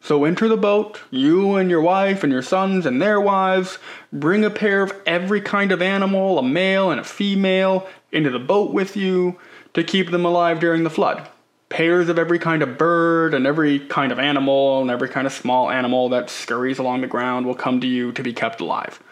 So 0.03 0.25
enter 0.25 0.47
the 0.47 0.57
boat, 0.57 1.01
you 1.11 1.57
and 1.57 1.71
your 1.71 1.81
wife 1.81 2.23
and 2.23 2.33
your 2.33 2.43
sons 2.43 2.85
and 2.85 3.01
their 3.01 3.21
wives. 3.21 3.79
Bring 4.13 4.45
a 4.45 4.51
pair 4.51 4.83
of 4.83 4.93
every 5.07 5.41
kind 5.41 5.73
of 5.73 5.81
animal, 5.81 6.39
a 6.39 6.43
male 6.43 6.91
and 6.91 7.01
a 7.01 7.05
female, 7.05 7.87
into 8.13 8.31
the 8.31 8.39
boat 8.39 8.73
with 8.73 8.97
you 8.97 9.39
to 9.73 9.85
keep 9.85 10.11
them 10.11 10.25
alive 10.25 10.61
during 10.61 10.85
the 10.85 10.91
flood. 10.91 11.29
Pairs 11.71 12.09
of 12.09 12.19
every 12.19 12.39
kind 12.39 12.63
of 12.63 12.77
bird 12.77 13.33
and 13.33 13.47
every 13.47 13.79
kind 13.79 14.13
of 14.13 14.19
animal 14.19 14.83
and 14.83 14.91
every 14.91 15.09
kind 15.09 15.27
of 15.27 15.33
small 15.33 15.71
animal 15.71 16.09
that 16.11 16.29
scurries 16.29 16.79
along 16.79 17.01
the 17.01 17.07
ground 17.07 17.47
will 17.47 17.55
come 17.55 17.81
to 17.81 17.87
you 17.87 18.13
to 18.13 18.23
be 18.23 18.33
kept 18.33 18.61
alive. 18.61 19.03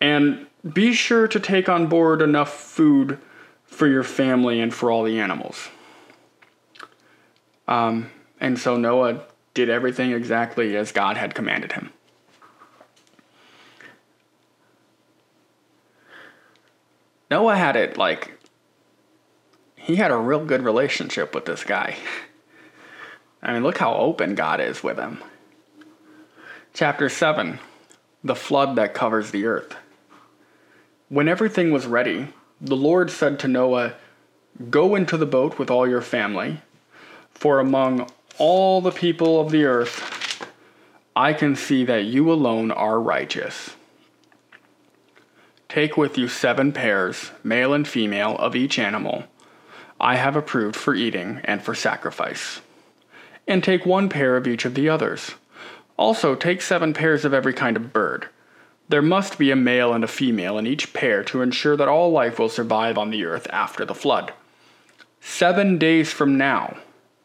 And 0.00 0.46
be 0.72 0.92
sure 0.92 1.28
to 1.28 1.40
take 1.40 1.68
on 1.68 1.86
board 1.86 2.22
enough 2.22 2.52
food 2.52 3.18
for 3.64 3.86
your 3.86 4.02
family 4.02 4.60
and 4.60 4.72
for 4.72 4.90
all 4.90 5.04
the 5.04 5.20
animals. 5.20 5.68
Um, 7.66 8.10
and 8.40 8.58
so 8.58 8.76
Noah 8.76 9.24
did 9.54 9.68
everything 9.68 10.12
exactly 10.12 10.76
as 10.76 10.92
God 10.92 11.16
had 11.16 11.34
commanded 11.34 11.72
him. 11.72 11.92
Noah 17.30 17.56
had 17.56 17.76
it 17.76 17.98
like 17.98 18.38
he 19.76 19.96
had 19.96 20.10
a 20.10 20.16
real 20.16 20.44
good 20.44 20.62
relationship 20.62 21.34
with 21.34 21.44
this 21.44 21.62
guy. 21.62 21.96
I 23.42 23.52
mean, 23.52 23.62
look 23.62 23.78
how 23.78 23.94
open 23.94 24.34
God 24.34 24.60
is 24.60 24.82
with 24.82 24.98
him. 24.98 25.22
Chapter 26.72 27.08
7 27.08 27.58
The 28.24 28.34
flood 28.34 28.76
that 28.76 28.94
covers 28.94 29.30
the 29.30 29.46
earth. 29.46 29.76
When 31.08 31.28
everything 31.28 31.70
was 31.70 31.86
ready, 31.86 32.28
the 32.60 32.76
Lord 32.76 33.10
said 33.10 33.38
to 33.40 33.48
Noah, 33.48 33.94
Go 34.70 34.94
into 34.94 35.16
the 35.16 35.26
boat 35.26 35.58
with 35.58 35.70
all 35.70 35.88
your 35.88 36.02
family, 36.02 36.60
for 37.30 37.60
among 37.60 38.10
all 38.36 38.80
the 38.80 38.90
people 38.90 39.40
of 39.40 39.50
the 39.50 39.64
earth, 39.64 40.46
I 41.16 41.32
can 41.32 41.56
see 41.56 41.84
that 41.84 42.04
you 42.04 42.30
alone 42.30 42.70
are 42.70 43.00
righteous. 43.00 43.70
Take 45.68 45.96
with 45.96 46.18
you 46.18 46.28
seven 46.28 46.72
pairs, 46.72 47.30
male 47.42 47.72
and 47.72 47.86
female, 47.86 48.36
of 48.36 48.54
each 48.54 48.78
animal 48.78 49.24
I 50.00 50.16
have 50.16 50.36
approved 50.36 50.76
for 50.76 50.94
eating 50.94 51.40
and 51.44 51.62
for 51.62 51.74
sacrifice. 51.74 52.60
And 53.46 53.64
take 53.64 53.84
one 53.84 54.08
pair 54.08 54.36
of 54.36 54.46
each 54.46 54.64
of 54.64 54.74
the 54.74 54.88
others. 54.88 55.32
Also, 55.96 56.34
take 56.34 56.62
seven 56.62 56.94
pairs 56.94 57.24
of 57.24 57.34
every 57.34 57.52
kind 57.52 57.76
of 57.76 57.92
bird. 57.92 58.28
There 58.88 59.02
must 59.02 59.38
be 59.38 59.50
a 59.50 59.56
male 59.56 59.92
and 59.92 60.02
a 60.02 60.08
female 60.08 60.56
in 60.58 60.66
each 60.66 60.92
pair 60.92 61.22
to 61.24 61.42
ensure 61.42 61.76
that 61.76 61.88
all 61.88 62.10
life 62.10 62.38
will 62.38 62.48
survive 62.48 62.96
on 62.96 63.10
the 63.10 63.24
earth 63.24 63.46
after 63.50 63.84
the 63.84 63.94
flood. 63.94 64.32
Seven 65.20 65.78
days 65.78 66.12
from 66.12 66.38
now, 66.38 66.76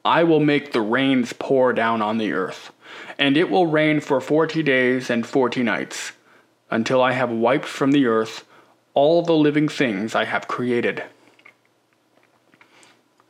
I 0.03 0.24
will 0.24 0.41
make 0.41 0.72
the 0.72 0.82
rains 0.82 1.32
pour 1.32 1.72
down 1.72 2.01
on 2.01 2.18
the 2.18 2.34
earth, 2.34 2.74
and 3.18 3.38
it 3.38 3.49
will 3.49 3.68
rain 3.68 4.01
for 4.01 4.20
forty 4.20 4.61
days 4.61 5.09
and 5.09 5.26
forty 5.26 5.64
nights, 5.64 6.11
until 6.70 7.01
I 7.01 7.14
have 7.14 7.30
wiped 7.32 7.66
from 7.66 7.91
the 7.91 8.07
earth 8.07 8.43
all 8.93 9.22
the 9.22 9.34
living 9.34 9.70
things 9.70 10.16
I 10.16 10.26
have 10.26 10.47
created 10.47 11.03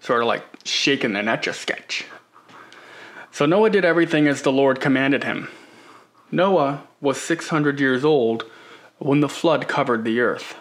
sort 0.04 0.22
of 0.22 0.28
like 0.28 0.44
shaking 0.66 1.16
an 1.16 1.30
etch 1.30 1.48
a 1.48 1.54
sketch. 1.54 2.06
So 3.32 3.46
Noah 3.46 3.70
did 3.70 3.86
everything 3.86 4.28
as 4.28 4.42
the 4.42 4.52
Lord 4.52 4.82
commanded 4.82 5.24
him. 5.24 5.48
Noah 6.34 6.88
was 7.00 7.22
600 7.22 7.80
years 7.80 8.04
old 8.04 8.46
when 8.98 9.20
the 9.20 9.30
flood 9.30 9.68
covered 9.68 10.04
the 10.04 10.20
earth. 10.20 10.56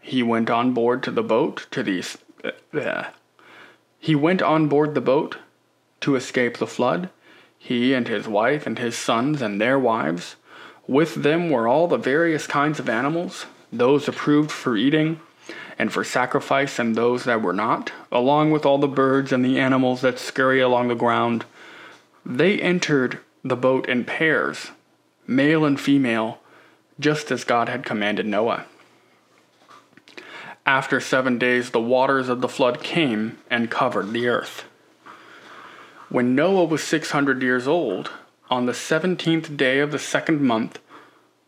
He 0.00 0.20
went 0.20 0.50
on 0.50 0.74
board 0.74 1.00
to 1.04 1.12
the 1.12 1.22
boat 1.22 1.68
to 1.70 1.84
the 1.84 2.04
uh, 2.74 3.04
he 4.00 4.16
went 4.16 4.42
on 4.42 4.66
board 4.66 4.96
the 4.96 5.00
boat 5.00 5.36
to 6.00 6.16
escape 6.16 6.56
the 6.58 6.66
flood, 6.66 7.08
he 7.56 7.94
and 7.94 8.08
his 8.08 8.26
wife 8.26 8.66
and 8.66 8.80
his 8.80 8.98
sons 8.98 9.40
and 9.40 9.60
their 9.60 9.78
wives. 9.78 10.34
With 10.88 11.22
them 11.22 11.50
were 11.50 11.68
all 11.68 11.86
the 11.86 11.96
various 11.96 12.48
kinds 12.48 12.80
of 12.80 12.88
animals, 12.88 13.46
those 13.72 14.08
approved 14.08 14.50
for 14.50 14.76
eating 14.76 15.20
and 15.78 15.92
for 15.92 16.02
sacrifice 16.02 16.80
and 16.80 16.96
those 16.96 17.22
that 17.24 17.42
were 17.42 17.52
not, 17.52 17.92
along 18.10 18.50
with 18.50 18.66
all 18.66 18.78
the 18.78 18.88
birds 18.88 19.30
and 19.30 19.44
the 19.44 19.60
animals 19.60 20.00
that 20.00 20.18
scurry 20.18 20.60
along 20.60 20.88
the 20.88 20.96
ground. 20.96 21.44
They 22.26 22.60
entered 22.60 23.20
the 23.44 23.56
boat 23.56 23.86
in 23.88 24.04
pairs, 24.04 24.70
male 25.26 25.64
and 25.64 25.78
female, 25.78 26.38
just 26.98 27.30
as 27.30 27.44
God 27.44 27.68
had 27.68 27.84
commanded 27.84 28.26
Noah. 28.26 28.64
After 30.64 30.98
seven 30.98 31.38
days, 31.38 31.70
the 31.70 31.80
waters 31.80 32.30
of 32.30 32.40
the 32.40 32.48
flood 32.48 32.82
came 32.82 33.38
and 33.50 33.70
covered 33.70 34.12
the 34.12 34.28
earth. 34.28 34.64
When 36.08 36.34
Noah 36.34 36.64
was 36.64 36.82
600 36.82 37.42
years 37.42 37.68
old, 37.68 38.10
on 38.48 38.66
the 38.66 38.74
seventeenth 38.74 39.56
day 39.56 39.80
of 39.80 39.90
the 39.90 39.98
second 39.98 40.40
month, 40.40 40.78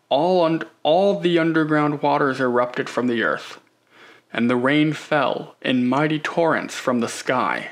all, 0.09 0.45
un- 0.45 0.63
all 0.83 1.19
the 1.19 1.39
underground 1.39 2.03
waters 2.03 2.41
erupted 2.41 2.89
from 2.89 3.07
the 3.07 3.23
earth, 3.23 3.61
and 4.33 4.51
the 4.51 4.57
rain 4.57 4.93
fell 4.93 5.57
in 5.63 5.87
mighty 5.87 6.19
torrents 6.19 6.75
from 6.75 7.01
the 7.01 7.09
sky. 7.09 7.71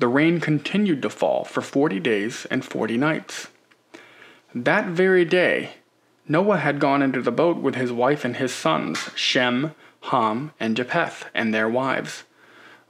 The 0.00 0.08
rain 0.08 0.40
continued 0.40 1.02
to 1.02 1.10
fall 1.10 1.44
for 1.44 1.60
forty 1.60 2.00
days 2.00 2.46
and 2.50 2.64
forty 2.64 2.96
nights. 2.96 3.48
That 4.54 4.86
very 4.86 5.26
day, 5.26 5.72
Noah 6.26 6.56
had 6.56 6.80
gone 6.80 7.02
into 7.02 7.20
the 7.20 7.30
boat 7.30 7.58
with 7.58 7.74
his 7.74 7.92
wife 7.92 8.24
and 8.24 8.36
his 8.36 8.50
sons, 8.50 9.10
Shem, 9.14 9.74
Ham, 10.04 10.52
and 10.58 10.74
Japheth, 10.74 11.26
and 11.34 11.52
their 11.52 11.68
wives. 11.68 12.24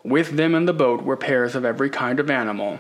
With 0.05 0.37
them 0.37 0.55
in 0.55 0.67
the 0.67 0.73
boat 0.73 1.03
were 1.03 1.17
pairs 1.17 1.57
of 1.57 1.65
every 1.65 1.91
kind 1.91 2.21
of 2.21 2.31
animal, 2.31 2.79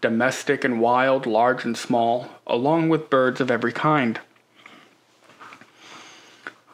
domestic 0.00 0.62
and 0.62 0.80
wild, 0.80 1.26
large 1.26 1.64
and 1.64 1.76
small, 1.76 2.28
along 2.46 2.88
with 2.88 3.10
birds 3.10 3.40
of 3.40 3.50
every 3.50 3.72
kind. 3.72 4.20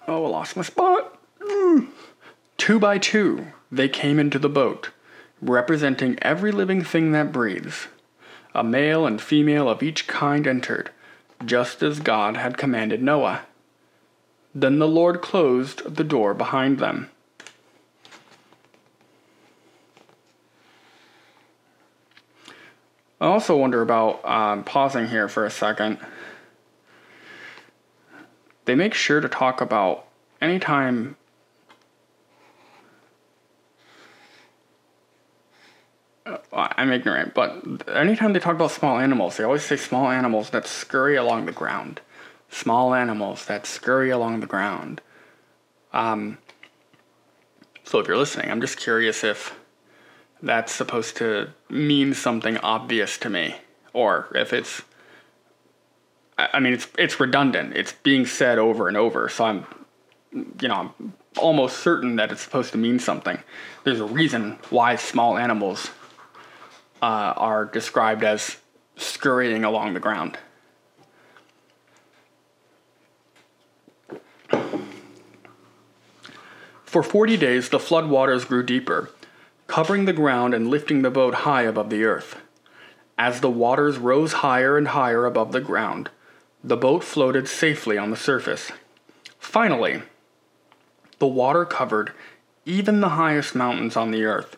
Oh, 0.06 0.26
I 0.26 0.28
lost 0.28 0.56
my 0.58 0.62
spot. 0.62 1.18
Two 2.58 2.78
by 2.78 2.98
two, 2.98 3.46
they 3.72 3.88
came 3.88 4.18
into 4.18 4.38
the 4.38 4.50
boat 4.50 4.90
representing 5.40 6.18
every 6.22 6.52
living 6.52 6.82
thing 6.82 7.12
that 7.12 7.32
breathes. 7.32 7.88
A 8.54 8.64
male 8.64 9.06
and 9.06 9.20
female 9.20 9.68
of 9.68 9.82
each 9.82 10.06
kind 10.06 10.46
entered, 10.46 10.90
just 11.44 11.82
as 11.82 12.00
God 12.00 12.36
had 12.36 12.56
commanded 12.56 13.02
Noah. 13.02 13.42
Then 14.54 14.78
the 14.78 14.88
Lord 14.88 15.20
closed 15.20 15.96
the 15.96 16.04
door 16.04 16.34
behind 16.34 16.78
them. 16.78 17.10
I 23.20 23.26
also 23.26 23.56
wonder 23.56 23.82
about 23.82 24.24
um, 24.24 24.64
pausing 24.64 25.08
here 25.08 25.28
for 25.28 25.44
a 25.44 25.50
second. 25.50 25.98
They 28.64 28.74
make 28.74 28.94
sure 28.94 29.20
to 29.20 29.28
talk 29.28 29.60
about 29.60 30.06
anytime 30.40 31.16
I'm 36.78 36.92
ignorant, 36.92 37.34
but 37.34 37.88
anytime 37.88 38.32
they 38.32 38.38
talk 38.38 38.54
about 38.54 38.70
small 38.70 39.00
animals, 39.00 39.36
they 39.36 39.42
always 39.42 39.64
say 39.64 39.76
small 39.76 40.08
animals 40.10 40.50
that 40.50 40.64
scurry 40.64 41.16
along 41.16 41.46
the 41.46 41.52
ground. 41.52 42.00
Small 42.50 42.94
animals 42.94 43.46
that 43.46 43.66
scurry 43.66 44.10
along 44.10 44.38
the 44.38 44.46
ground. 44.46 45.00
Um, 45.92 46.38
so 47.82 47.98
if 47.98 48.06
you're 48.06 48.16
listening, 48.16 48.48
I'm 48.48 48.60
just 48.60 48.78
curious 48.78 49.24
if 49.24 49.58
that's 50.40 50.72
supposed 50.72 51.16
to 51.16 51.50
mean 51.68 52.14
something 52.14 52.58
obvious 52.58 53.18
to 53.18 53.28
me, 53.28 53.56
or 53.92 54.28
if 54.36 54.52
it's. 54.52 54.82
I 56.38 56.60
mean, 56.60 56.74
it's 56.74 56.86
it's 56.96 57.18
redundant. 57.18 57.76
It's 57.76 57.92
being 57.92 58.24
said 58.24 58.58
over 58.58 58.86
and 58.86 58.96
over, 58.96 59.28
so 59.28 59.46
I'm, 59.46 59.66
you 60.32 60.68
know, 60.68 60.92
I'm 61.00 61.12
almost 61.38 61.78
certain 61.78 62.14
that 62.16 62.30
it's 62.30 62.42
supposed 62.42 62.70
to 62.70 62.78
mean 62.78 63.00
something. 63.00 63.40
There's 63.82 63.98
a 63.98 64.06
reason 64.06 64.60
why 64.70 64.94
small 64.94 65.36
animals 65.36 65.90
uh, 67.02 67.34
are 67.36 67.64
described 67.64 68.24
as 68.24 68.56
scurrying 68.96 69.64
along 69.64 69.94
the 69.94 70.00
ground. 70.00 70.38
For 76.84 77.02
40 77.02 77.36
days, 77.36 77.68
the 77.68 77.78
flood 77.78 78.08
waters 78.08 78.46
grew 78.46 78.62
deeper, 78.62 79.10
covering 79.66 80.06
the 80.06 80.12
ground 80.14 80.54
and 80.54 80.68
lifting 80.68 81.02
the 81.02 81.10
boat 81.10 81.34
high 81.34 81.62
above 81.62 81.90
the 81.90 82.02
earth. 82.04 82.40
As 83.18 83.40
the 83.40 83.50
waters 83.50 83.98
rose 83.98 84.32
higher 84.34 84.78
and 84.78 84.88
higher 84.88 85.26
above 85.26 85.52
the 85.52 85.60
ground, 85.60 86.08
the 86.64 86.76
boat 86.76 87.04
floated 87.04 87.46
safely 87.46 87.98
on 87.98 88.10
the 88.10 88.16
surface. 88.16 88.72
Finally, 89.38 90.02
the 91.18 91.26
water 91.26 91.64
covered 91.64 92.12
even 92.64 93.00
the 93.00 93.10
highest 93.10 93.54
mountains 93.54 93.96
on 93.96 94.10
the 94.10 94.24
earth, 94.24 94.56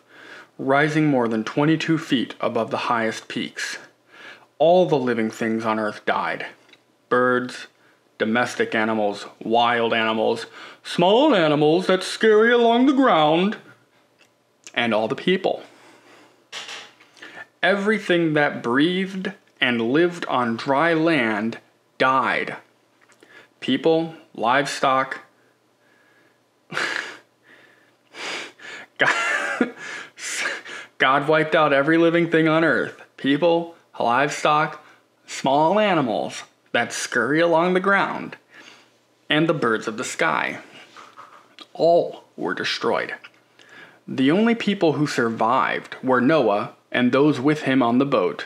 rising 0.61 1.07
more 1.07 1.27
than 1.27 1.43
22 1.43 1.97
feet 1.97 2.35
above 2.39 2.69
the 2.69 2.85
highest 2.85 3.27
peaks. 3.27 3.79
All 4.59 4.85
the 4.85 4.97
living 4.97 5.31
things 5.31 5.65
on 5.65 5.79
earth 5.79 6.05
died 6.05 6.45
birds, 7.09 7.67
domestic 8.17 8.73
animals, 8.73 9.25
wild 9.43 9.93
animals, 9.93 10.45
small 10.81 11.35
animals 11.35 11.87
that 11.87 12.03
scurry 12.03 12.53
along 12.53 12.85
the 12.85 12.93
ground, 12.93 13.57
and 14.73 14.93
all 14.93 15.09
the 15.09 15.15
people. 15.15 15.61
Everything 17.61 18.33
that 18.33 18.63
breathed 18.63 19.33
and 19.59 19.91
lived 19.91 20.25
on 20.27 20.55
dry 20.55 20.93
land 20.93 21.57
died. 21.97 22.55
People, 23.59 24.15
livestock, 24.33 25.19
God 31.01 31.27
wiped 31.27 31.55
out 31.55 31.73
every 31.73 31.97
living 31.97 32.29
thing 32.29 32.47
on 32.47 32.63
earth 32.63 33.01
people, 33.17 33.73
livestock, 33.99 34.85
small 35.25 35.79
animals 35.79 36.43
that 36.73 36.93
scurry 36.93 37.39
along 37.39 37.73
the 37.73 37.79
ground, 37.79 38.37
and 39.27 39.49
the 39.49 39.53
birds 39.55 39.87
of 39.87 39.97
the 39.97 40.03
sky. 40.03 40.59
All 41.73 42.25
were 42.37 42.53
destroyed. 42.53 43.15
The 44.07 44.29
only 44.29 44.53
people 44.53 44.93
who 44.93 45.07
survived 45.07 45.95
were 46.03 46.21
Noah 46.21 46.75
and 46.91 47.11
those 47.11 47.39
with 47.39 47.63
him 47.63 47.81
on 47.81 47.97
the 47.97 48.05
boat, 48.05 48.45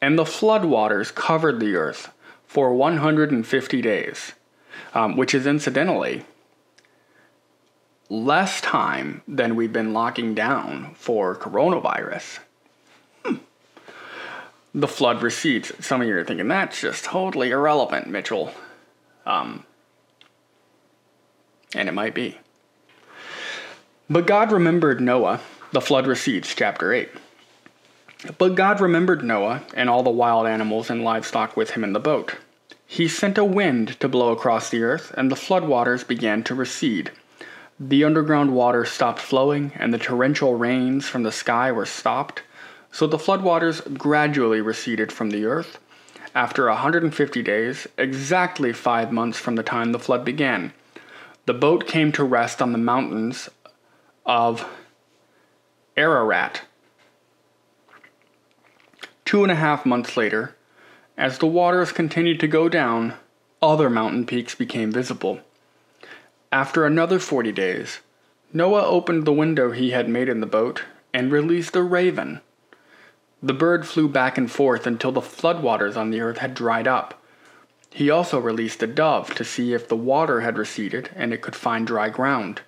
and 0.00 0.18
the 0.18 0.24
flood 0.24 0.64
waters 0.64 1.10
covered 1.10 1.60
the 1.60 1.76
earth 1.76 2.10
for 2.46 2.72
150 2.72 3.82
days, 3.82 4.32
um, 4.94 5.18
which 5.18 5.34
is 5.34 5.46
incidentally 5.46 6.24
less 8.08 8.60
time 8.60 9.22
than 9.26 9.56
we've 9.56 9.72
been 9.72 9.92
locking 9.92 10.34
down 10.34 10.94
for 10.94 11.34
coronavirus. 11.36 12.40
Hmm. 13.24 13.36
The 14.74 14.88
flood 14.88 15.22
recedes. 15.22 15.72
Some 15.80 16.02
of 16.02 16.08
you 16.08 16.16
are 16.16 16.24
thinking 16.24 16.48
that's 16.48 16.80
just 16.80 17.04
totally 17.04 17.50
irrelevant, 17.50 18.08
Mitchell. 18.08 18.52
Um, 19.24 19.64
and 21.74 21.88
it 21.88 21.92
might 21.92 22.14
be. 22.14 22.38
But 24.10 24.26
God 24.26 24.52
remembered 24.52 25.00
Noah. 25.00 25.40
The 25.72 25.80
flood 25.80 26.06
recedes, 26.06 26.54
chapter 26.54 26.92
8. 26.92 27.08
But 28.36 28.54
God 28.54 28.80
remembered 28.80 29.24
Noah 29.24 29.62
and 29.74 29.88
all 29.88 30.02
the 30.02 30.10
wild 30.10 30.46
animals 30.46 30.90
and 30.90 31.02
livestock 31.02 31.56
with 31.56 31.70
him 31.70 31.82
in 31.82 31.92
the 31.92 32.00
boat. 32.00 32.36
He 32.86 33.08
sent 33.08 33.38
a 33.38 33.44
wind 33.44 33.98
to 34.00 34.08
blow 34.08 34.32
across 34.32 34.68
the 34.68 34.82
earth, 34.82 35.14
and 35.16 35.30
the 35.30 35.36
flood 35.36 35.64
waters 35.64 36.04
began 36.04 36.42
to 36.44 36.54
recede 36.54 37.10
the 37.78 38.04
underground 38.04 38.54
water 38.54 38.84
stopped 38.84 39.18
flowing, 39.18 39.72
and 39.76 39.92
the 39.92 39.98
torrential 39.98 40.54
rains 40.54 41.08
from 41.08 41.22
the 41.22 41.32
sky 41.32 41.72
were 41.72 41.86
stopped, 41.86 42.42
so 42.90 43.06
the 43.06 43.18
floodwaters 43.18 43.96
gradually 43.96 44.60
receded 44.60 45.10
from 45.10 45.30
the 45.30 45.44
earth. 45.44 45.78
After 46.34 46.66
150 46.68 47.42
days, 47.42 47.86
exactly 47.98 48.72
five 48.72 49.12
months 49.12 49.38
from 49.38 49.56
the 49.56 49.62
time 49.62 49.92
the 49.92 49.98
flood 49.98 50.24
began, 50.24 50.72
the 51.46 51.54
boat 51.54 51.86
came 51.86 52.12
to 52.12 52.24
rest 52.24 52.62
on 52.62 52.72
the 52.72 52.78
mountains 52.78 53.48
of 54.24 54.66
Ararat. 55.96 56.62
Two 59.24 59.42
and 59.42 59.50
a 59.50 59.56
half 59.56 59.84
months 59.84 60.16
later, 60.16 60.56
as 61.16 61.38
the 61.38 61.46
waters 61.46 61.92
continued 61.92 62.40
to 62.40 62.48
go 62.48 62.68
down, 62.68 63.14
other 63.60 63.90
mountain 63.90 64.24
peaks 64.24 64.54
became 64.54 64.90
visible. 64.92 65.40
After 66.52 66.84
another 66.84 67.18
forty 67.18 67.50
days, 67.50 68.00
Noah 68.52 68.84
opened 68.84 69.24
the 69.24 69.32
window 69.32 69.70
he 69.70 69.92
had 69.92 70.06
made 70.06 70.28
in 70.28 70.40
the 70.40 70.46
boat 70.46 70.82
and 71.14 71.32
released 71.32 71.74
a 71.74 71.82
raven. 71.82 72.42
The 73.42 73.54
bird 73.54 73.86
flew 73.86 74.06
back 74.06 74.36
and 74.36 74.52
forth 74.52 74.86
until 74.86 75.12
the 75.12 75.22
floodwaters 75.22 75.96
on 75.96 76.10
the 76.10 76.20
earth 76.20 76.38
had 76.38 76.52
dried 76.52 76.86
up. 76.86 77.18
He 77.88 78.10
also 78.10 78.38
released 78.38 78.82
a 78.82 78.86
dove 78.86 79.34
to 79.36 79.44
see 79.44 79.72
if 79.72 79.88
the 79.88 79.96
water 79.96 80.42
had 80.42 80.58
receded 80.58 81.08
and 81.16 81.32
it 81.32 81.40
could 81.40 81.56
find 81.56 81.86
dry 81.86 82.10
ground. 82.10 82.60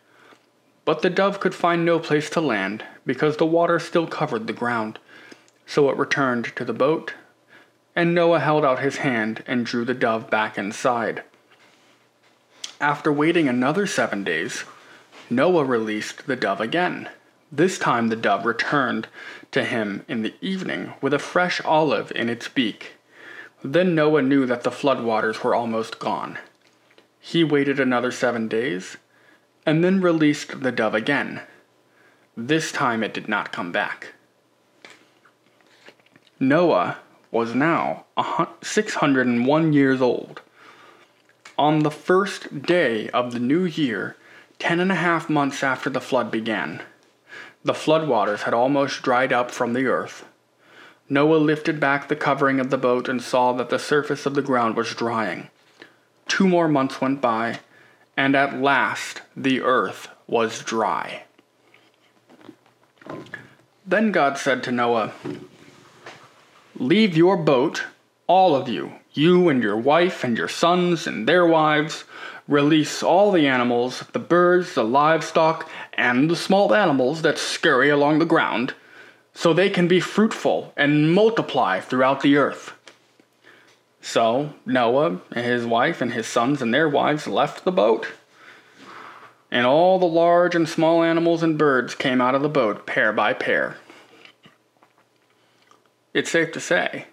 But 0.87 1.03
the 1.03 1.11
dove 1.11 1.39
could 1.39 1.55
find 1.55 1.85
no 1.85 1.99
place 1.99 2.31
to 2.31 2.41
land 2.41 2.87
because 3.05 3.37
the 3.37 3.45
water 3.45 3.79
still 3.79 4.07
covered 4.07 4.47
the 4.47 4.55
ground. 4.55 4.99
So 5.67 5.91
it 5.91 5.99
returned 5.99 6.57
to 6.57 6.65
the 6.65 6.73
boat, 6.73 7.13
and 7.95 8.15
Noah 8.15 8.41
held 8.41 8.65
out 8.65 8.81
his 8.81 8.99
hand 8.99 9.45
and 9.47 9.67
drew 9.67 9.85
the 9.85 9.93
dove 9.93 10.31
back 10.31 10.57
inside. 10.57 11.23
After 12.81 13.13
waiting 13.13 13.49
another 13.49 13.87
seven 13.87 14.25
days, 14.25 14.65
Noah 15.31 15.65
released 15.65 16.27
the 16.27 16.37
dove 16.37 16.61
again. 16.61 17.09
This 17.53 17.79
time 17.79 18.09
the 18.09 18.17
dove 18.17 18.45
returned 18.45 19.07
to 19.53 19.65
him 19.65 20.05
in 20.09 20.23
the 20.23 20.35
evening 20.41 20.95
with 21.01 21.15
a 21.15 21.19
fresh 21.21 21.61
olive 21.65 22.11
in 22.17 22.29
its 22.29 22.49
beak. 22.49 22.95
Then 23.63 23.95
Noah 23.95 24.23
knew 24.23 24.45
that 24.47 24.65
the 24.65 24.71
floodwaters 24.71 25.45
were 25.45 25.55
almost 25.55 26.01
gone. 26.01 26.39
He 27.21 27.45
waited 27.45 27.79
another 27.79 28.11
seven 28.11 28.49
days 28.49 28.97
and 29.65 29.83
then 29.83 30.01
released 30.01 30.61
the 30.61 30.73
dove 30.73 30.95
again. 30.95 31.43
This 32.37 32.73
time 32.73 33.05
it 33.05 33.15
did 33.15 33.29
not 33.29 33.53
come 33.53 33.71
back. 33.71 34.15
Noah 36.41 36.99
was 37.31 37.55
now 37.55 38.05
601 38.63 39.73
years 39.73 40.03
old. 40.03 40.43
On 41.57 41.81
the 41.81 41.91
first 41.91 42.63
day 42.63 43.09
of 43.11 43.33
the 43.33 43.39
new 43.39 43.65
year, 43.65 44.17
ten 44.59 44.81
and 44.81 44.91
a 44.91 44.97
half 44.97 45.31
months 45.31 45.63
after 45.63 45.89
the 45.89 46.01
flood 46.01 46.31
began, 46.31 46.83
the 47.63 47.73
floodwaters 47.73 48.43
had 48.43 48.53
almost 48.53 49.03
dried 49.03 49.33
up 49.33 49.53
from 49.53 49.73
the 49.73 49.87
earth. 49.87 50.25
Noah 51.09 51.37
lifted 51.37 51.79
back 51.79 52.09
the 52.09 52.17
covering 52.17 52.59
of 52.59 52.71
the 52.71 52.79
boat 52.79 53.09
and 53.09 53.23
saw 53.23 53.53
that 53.53 53.71
the 53.71 53.79
surface 53.79 54.27
of 54.27 54.35
the 54.35 54.43
ground 54.43 54.77
was 54.77 54.95
drying. 54.95 55.49
Two 56.27 56.49
more 56.49 56.67
months 56.67 57.01
went 57.01 57.21
by, 57.21 57.61
and 58.17 58.35
at 58.35 58.61
last 58.61 59.23
the 59.37 59.61
earth 59.61 60.09
was 60.27 60.61
dry. 60.61 61.23
Then 63.87 64.11
God 64.11 64.39
said 64.39 64.65
to 64.65 64.73
Noah, 64.73 65.13
Leave 66.75 67.17
your 67.17 67.37
boat, 67.37 67.85
all 68.27 68.57
of 68.57 68.69
you, 68.69 68.95
you 69.15 69.49
and 69.49 69.63
your 69.63 69.77
wife 69.77 70.25
and 70.25 70.37
your 70.37 70.49
sons 70.49 71.07
and 71.07 71.27
their 71.27 71.47
wives. 71.47 72.05
Release 72.47 73.03
all 73.03 73.33
the 73.33 73.47
animals, 73.47 74.05
the 74.13 74.19
birds, 74.19 74.75
the 74.75 74.85
livestock, 74.85 75.69
and 75.95 76.31
the 76.31 76.37
small 76.37 76.75
animals 76.75 77.23
that 77.23 77.39
scurry 77.39 77.89
along 77.89 78.19
the 78.19 78.27
ground, 78.27 78.75
so 79.33 79.53
they 79.53 79.71
can 79.71 79.89
be 79.89 80.01
fruitful 80.01 80.73
and 80.77 81.13
multiply 81.15 81.81
throughout 81.81 82.21
the 82.21 82.37
earth. 82.37 82.73
So 84.03 84.53
Noah 84.67 85.21
and 85.33 85.47
his 85.47 85.65
wife 85.65 86.03
and 86.03 86.13
his 86.13 86.27
sons 86.27 86.61
and 86.61 86.75
their 86.75 86.89
wives 86.89 87.27
left 87.27 87.65
the 87.65 87.73
boat. 87.73 88.09
And 89.51 89.67
all 89.67 89.99
the 89.99 90.05
large 90.05 90.55
and 90.55 90.69
small 90.69 91.03
animals 91.03 91.43
and 91.43 91.57
birds 91.57 91.95
came 91.95 92.21
out 92.21 92.35
of 92.35 92.43
the 92.43 92.49
boat 92.49 92.87
pair 92.87 93.13
by 93.13 93.33
pair. 93.33 93.77
It's 96.13 96.31
safe 96.31 96.53
to 96.53 96.61
say, 96.61 97.07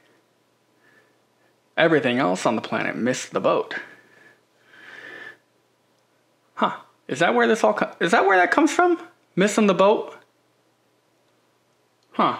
everything 1.82 2.20
else 2.20 2.46
on 2.46 2.56
the 2.56 2.62
planet 2.62 2.96
missed 2.96 3.32
the 3.32 3.42
boat. 3.42 3.76
Huh. 6.54 6.78
Is 7.08 7.20
that 7.20 7.34
where 7.34 7.48
this 7.48 7.64
all 7.64 7.78
is 8.00 8.12
that 8.12 8.26
where 8.26 8.38
that 8.38 8.52
comes 8.52 8.72
from? 8.72 9.02
Missing 9.36 9.66
the 9.66 9.74
boat? 9.74 10.16
Huh. 12.12 12.38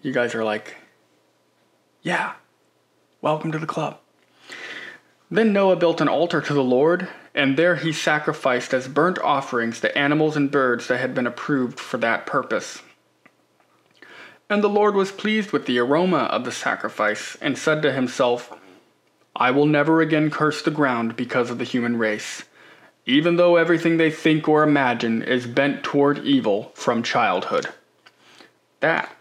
You 0.00 0.12
guys 0.12 0.34
are 0.34 0.44
like, 0.44 0.76
yeah, 2.02 2.34
welcome 3.20 3.52
to 3.52 3.58
the 3.58 3.66
club. 3.66 3.98
Then 5.30 5.52
Noah 5.52 5.76
built 5.76 6.00
an 6.00 6.08
altar 6.08 6.40
to 6.40 6.54
the 6.54 6.62
Lord, 6.62 7.08
and 7.34 7.58
there 7.58 7.76
he 7.76 7.92
sacrificed 7.92 8.72
as 8.72 8.88
burnt 8.88 9.18
offerings 9.18 9.80
the 9.80 9.96
animals 9.98 10.36
and 10.36 10.50
birds 10.50 10.86
that 10.86 11.00
had 11.00 11.14
been 11.14 11.26
approved 11.26 11.78
for 11.78 11.98
that 11.98 12.24
purpose. 12.24 12.80
And 14.50 14.64
the 14.64 14.68
Lord 14.68 14.94
was 14.94 15.12
pleased 15.12 15.52
with 15.52 15.66
the 15.66 15.78
aroma 15.78 16.24
of 16.24 16.44
the 16.44 16.52
sacrifice, 16.52 17.36
and 17.40 17.58
said 17.58 17.82
to 17.82 17.92
himself, 17.92 18.52
I 19.36 19.50
will 19.50 19.66
never 19.66 20.00
again 20.00 20.30
curse 20.30 20.62
the 20.62 20.70
ground 20.70 21.16
because 21.16 21.50
of 21.50 21.58
the 21.58 21.64
human 21.64 21.98
race, 21.98 22.44
even 23.06 23.36
though 23.36 23.56
everything 23.56 23.96
they 23.96 24.10
think 24.10 24.48
or 24.48 24.62
imagine 24.62 25.22
is 25.22 25.46
bent 25.46 25.84
toward 25.84 26.18
evil 26.18 26.72
from 26.74 27.02
childhood. 27.02 27.68
That 28.80 29.14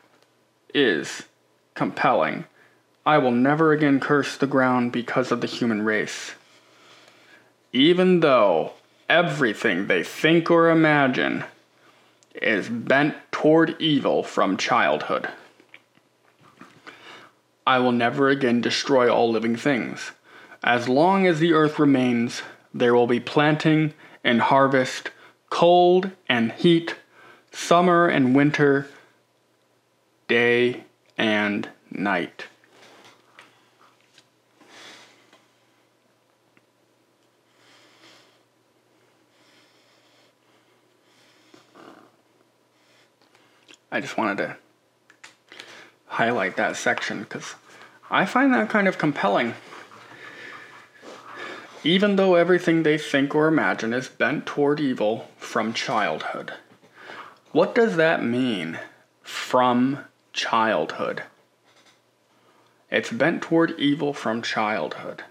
is 0.73 1.23
compelling. 1.73 2.45
I 3.05 3.17
will 3.19 3.31
never 3.31 3.71
again 3.71 3.99
curse 3.99 4.37
the 4.37 4.47
ground 4.47 4.91
because 4.91 5.31
of 5.31 5.41
the 5.41 5.47
human 5.47 5.83
race. 5.83 6.33
Even 7.71 8.21
though 8.21 8.73
everything 9.09 9.87
they 9.87 10.03
think 10.03 10.49
or 10.49 10.69
imagine 10.69 11.43
is 12.41 12.69
bent 12.69 13.15
toward 13.31 13.75
evil 13.79 14.23
from 14.23 14.57
childhood. 14.57 15.29
I 17.65 17.79
will 17.79 17.91
never 17.91 18.29
again 18.29 18.61
destroy 18.61 19.13
all 19.13 19.29
living 19.29 19.55
things. 19.55 20.11
As 20.63 20.87
long 20.87 21.27
as 21.27 21.39
the 21.39 21.53
earth 21.53 21.79
remains, 21.79 22.41
there 22.73 22.95
will 22.95 23.07
be 23.07 23.19
planting 23.19 23.93
and 24.23 24.41
harvest, 24.41 25.11
cold 25.49 26.11
and 26.29 26.51
heat, 26.53 26.95
summer 27.51 28.07
and 28.07 28.35
winter, 28.35 28.87
day 30.27 30.83
and 31.17 31.69
night. 31.91 32.45
I 43.91 44.01
just 44.01 44.17
wanted 44.17 44.37
to 44.37 44.57
highlight 46.07 46.55
that 46.57 46.75
section 46.75 47.19
because 47.23 47.55
I 48.09 48.25
find 48.25 48.53
that 48.53 48.69
kind 48.69 48.87
of 48.87 48.97
compelling. 48.97 49.53
Even 51.83 52.15
though 52.15 52.35
everything 52.35 52.83
they 52.83 52.97
think 52.97 53.33
or 53.33 53.47
imagine 53.47 53.93
is 53.93 54.09
bent 54.09 54.45
toward 54.45 54.79
evil 54.79 55.29
from 55.37 55.73
childhood. 55.73 56.53
What 57.51 57.73
does 57.73 57.95
that 57.95 58.23
mean? 58.23 58.79
From 59.21 59.99
childhood. 60.33 61.23
It's 62.89 63.11
bent 63.11 63.41
toward 63.41 63.77
evil 63.79 64.13
from 64.13 64.41
childhood. 64.41 65.23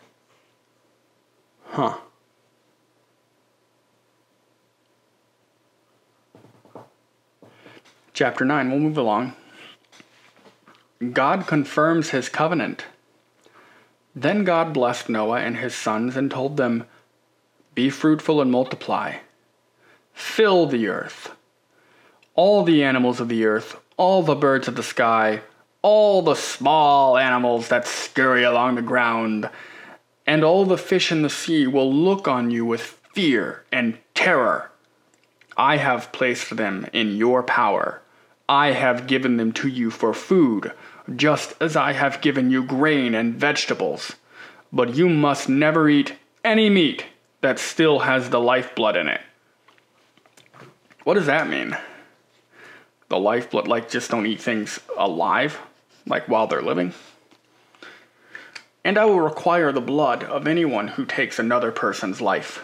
Huh. 1.69 1.99
Chapter 8.17 8.47
9, 8.47 8.71
we'll 8.71 8.81
move 8.81 8.97
along. 8.97 9.35
God 11.13 11.47
confirms 11.47 12.09
his 12.09 12.31
covenant. 12.31 12.87
Then 14.15 14.43
God 14.43 14.73
blessed 14.73 15.11
Noah 15.11 15.41
and 15.41 15.59
his 15.59 15.75
sons 15.75 16.17
and 16.17 16.31
told 16.31 16.57
them, 16.57 16.87
Be 17.75 17.91
fruitful 17.91 18.41
and 18.41 18.51
multiply. 18.51 19.17
Fill 20.15 20.65
the 20.65 20.89
earth. 20.89 21.37
All 22.35 22.65
the 22.65 22.83
animals 22.83 23.21
of 23.21 23.29
the 23.29 23.45
earth, 23.45 23.79
all 23.99 24.23
the 24.23 24.35
birds 24.35 24.67
of 24.67 24.77
the 24.77 24.83
sky, 24.83 25.43
all 25.83 26.23
the 26.23 26.37
small 26.37 27.19
animals 27.19 27.69
that 27.69 27.87
scurry 27.87 28.45
along 28.45 28.77
the 28.77 28.81
ground, 28.81 29.51
and 30.27 30.43
all 30.43 30.65
the 30.65 30.79
fish 30.79 31.13
in 31.13 31.21
the 31.21 31.29
sea 31.29 31.67
will 31.67 31.93
look 31.93 32.27
on 32.27 32.51
you 32.51 32.65
with 32.65 32.99
fear 33.13 33.67
and 33.71 33.99
terror. 34.15 34.71
I 35.59 35.77
have 35.77 36.13
placed 36.13 36.57
them 36.57 36.87
in 36.95 37.17
your 37.17 37.43
power 37.43 38.01
I 38.49 38.73
have 38.73 39.09
given 39.09 39.39
them 39.39 39.53
to 39.55 39.69
you 39.69 39.91
for 39.91 40.15
food, 40.15 40.73
just 41.15 41.55
as 41.61 41.77
I 41.77 41.93
have 41.93 42.21
given 42.21 42.51
you 42.51 42.63
grain 42.63 43.15
and 43.15 43.35
vegetables. 43.35 44.15
But 44.73 44.95
you 44.95 45.09
must 45.09 45.49
never 45.49 45.89
eat 45.89 46.15
any 46.45 46.71
meat 46.71 47.07
that 47.41 47.59
still 47.59 48.01
has 48.01 48.31
the 48.31 48.41
lifeblood 48.41 48.97
in 48.97 49.09
it. 49.09 49.21
What 51.03 51.15
does 51.15 51.27
that 51.27 51.49
mean? 51.49 51.77
The 53.09 53.19
lifeblood, 53.19 53.67
like 53.67 53.91
just 53.91 54.11
don't 54.11 54.27
eat 54.27 54.41
things 54.41 54.81
alive, 54.97 55.59
like 56.07 56.29
while 56.29 56.47
they're 56.47 56.63
living? 56.63 56.95
And 58.85 58.97
I 58.97 59.05
will 59.07 59.21
require 59.21 59.73
the 59.73 59.81
blood 59.81 60.23
of 60.23 60.47
anyone 60.47 60.89
who 60.89 61.05
takes 61.05 61.41
another 61.41 61.73
person's 61.73 62.21
life. 62.21 62.63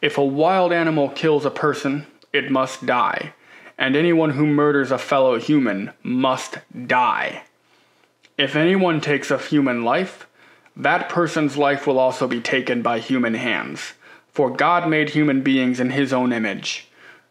If 0.00 0.18
a 0.18 0.24
wild 0.24 0.72
animal 0.72 1.08
kills 1.08 1.44
a 1.44 1.50
person, 1.50 2.06
it 2.32 2.50
must 2.50 2.86
die 2.86 3.34
and 3.78 3.96
anyone 3.96 4.30
who 4.30 4.46
murders 4.46 4.90
a 4.90 4.98
fellow 4.98 5.38
human 5.38 5.92
must 6.02 6.58
die. 6.86 7.44
If 8.38 8.56
anyone 8.56 9.00
takes 9.00 9.30
a 9.30 9.38
human 9.38 9.84
life, 9.84 10.26
that 10.76 11.08
person's 11.08 11.56
life 11.56 11.86
will 11.86 11.98
also 11.98 12.26
be 12.26 12.40
taken 12.40 12.82
by 12.82 12.98
human 12.98 13.34
hands. 13.34 13.92
For 14.32 14.50
God 14.50 14.88
made 14.88 15.10
human 15.10 15.42
beings 15.42 15.78
in 15.80 15.90
his 15.90 16.12
own 16.12 16.32
image. 16.32 16.88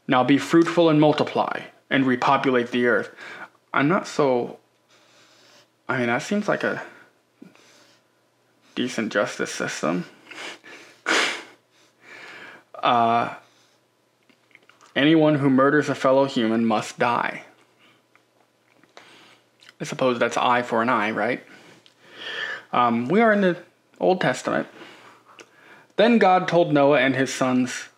Now 0.08 0.24
be 0.24 0.38
fruitful 0.38 0.90
and 0.90 1.02
multiply, 1.02 1.62
and 1.90 2.06
repopulate 2.06 2.72
the 2.72 2.86
earth. 2.86 3.10
I'm 3.74 3.88
not 3.88 4.08
so. 4.08 4.60
I 5.88 5.98
mean, 5.98 6.08
that 6.08 6.22
seems 6.22 6.48
like 6.48 6.64
a 6.64 6.84
decent 8.76 9.12
justice 9.12 9.52
system. 9.52 10.06
uh, 12.76 13.36
Anyone 14.96 15.36
who 15.36 15.50
murders 15.50 15.90
a 15.90 15.96
fellow 15.96 16.26
human 16.26 16.66
must 16.66 17.00
die. 17.00 17.44
I 19.80 19.84
suppose 19.84 20.20
that's 20.20 20.38
eye 20.38 20.62
for 20.62 20.82
an 20.82 20.90
eye, 20.90 21.12
right? 21.12 21.44
Um, 22.74 23.08
we 23.08 23.22
are 23.22 23.34
in 23.34 23.42
the 23.42 23.58
Old 24.00 24.22
Testament. 24.22 24.68
Then 25.96 26.18
God 26.18 26.48
told 26.48 26.74
Noah 26.74 27.00
and 27.00 27.16
his 27.16 27.34
sons, 27.34 27.90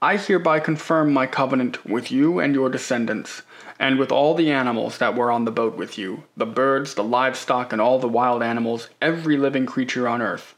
I 0.00 0.16
hereby 0.16 0.60
confirm 0.60 1.12
my 1.12 1.26
covenant 1.26 1.84
with 1.84 2.10
you 2.10 2.38
and 2.38 2.54
your 2.54 2.68
descendants, 2.70 3.42
and 3.80 3.98
with 3.98 4.12
all 4.12 4.34
the 4.34 4.50
animals 4.50 4.98
that 4.98 5.16
were 5.16 5.30
on 5.30 5.44
the 5.44 5.50
boat 5.50 5.76
with 5.76 5.98
you 5.98 6.24
the 6.36 6.46
birds, 6.46 6.94
the 6.94 7.04
livestock, 7.04 7.72
and 7.72 7.80
all 7.80 7.98
the 7.98 8.08
wild 8.08 8.42
animals, 8.42 8.88
every 9.02 9.36
living 9.36 9.66
creature 9.66 10.06
on 10.08 10.22
earth. 10.22 10.54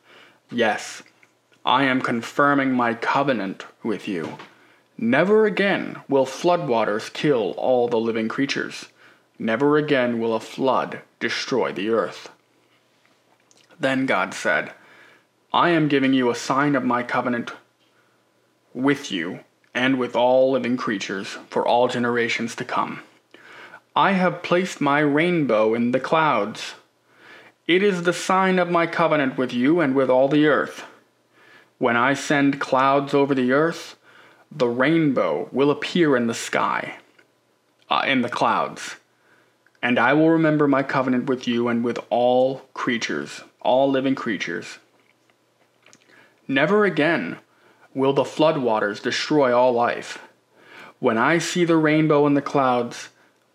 Yes, 0.50 1.02
I 1.64 1.84
am 1.84 2.02
confirming 2.02 2.72
my 2.72 2.94
covenant 2.94 3.64
with 3.82 4.06
you. 4.06 4.36
Never 5.02 5.46
again 5.46 5.96
will 6.10 6.26
floodwaters 6.26 7.10
kill 7.10 7.52
all 7.52 7.88
the 7.88 7.98
living 7.98 8.28
creatures. 8.28 8.90
Never 9.38 9.78
again 9.78 10.20
will 10.20 10.34
a 10.34 10.40
flood 10.40 11.00
destroy 11.20 11.72
the 11.72 11.88
earth. 11.88 12.28
Then 13.78 14.04
God 14.04 14.34
said, 14.34 14.74
I 15.54 15.70
am 15.70 15.88
giving 15.88 16.12
you 16.12 16.28
a 16.28 16.34
sign 16.34 16.76
of 16.76 16.84
my 16.84 17.02
covenant 17.02 17.52
with 18.74 19.10
you 19.10 19.40
and 19.74 19.98
with 19.98 20.14
all 20.14 20.50
living 20.50 20.76
creatures 20.76 21.38
for 21.48 21.66
all 21.66 21.88
generations 21.88 22.54
to 22.56 22.64
come. 22.66 23.00
I 23.96 24.12
have 24.12 24.42
placed 24.42 24.82
my 24.82 25.00
rainbow 25.00 25.72
in 25.72 25.92
the 25.92 26.00
clouds. 26.00 26.74
It 27.66 27.82
is 27.82 28.02
the 28.02 28.12
sign 28.12 28.58
of 28.58 28.70
my 28.70 28.86
covenant 28.86 29.38
with 29.38 29.54
you 29.54 29.80
and 29.80 29.94
with 29.94 30.10
all 30.10 30.28
the 30.28 30.46
earth. 30.46 30.84
When 31.78 31.96
I 31.96 32.12
send 32.12 32.60
clouds 32.60 33.14
over 33.14 33.34
the 33.34 33.52
earth, 33.52 33.96
the 34.50 34.68
rainbow 34.68 35.48
will 35.52 35.70
appear 35.70 36.16
in 36.16 36.26
the 36.26 36.34
sky, 36.34 36.96
uh, 37.88 38.02
in 38.06 38.22
the 38.22 38.28
clouds. 38.28 38.96
And 39.82 39.98
I 39.98 40.12
will 40.12 40.30
remember 40.30 40.66
my 40.66 40.82
covenant 40.82 41.26
with 41.26 41.46
you 41.46 41.68
and 41.68 41.84
with 41.84 41.98
all 42.10 42.62
creatures, 42.74 43.42
all 43.60 43.90
living 43.90 44.14
creatures. 44.14 44.78
Never 46.48 46.84
again 46.84 47.38
will 47.94 48.12
the 48.12 48.24
floodwaters 48.24 49.02
destroy 49.02 49.56
all 49.56 49.72
life. 49.72 50.18
When 50.98 51.16
I 51.16 51.38
see 51.38 51.64
the 51.64 51.76
rainbow 51.76 52.26
in 52.26 52.34
the 52.34 52.42
clouds, 52.42 53.08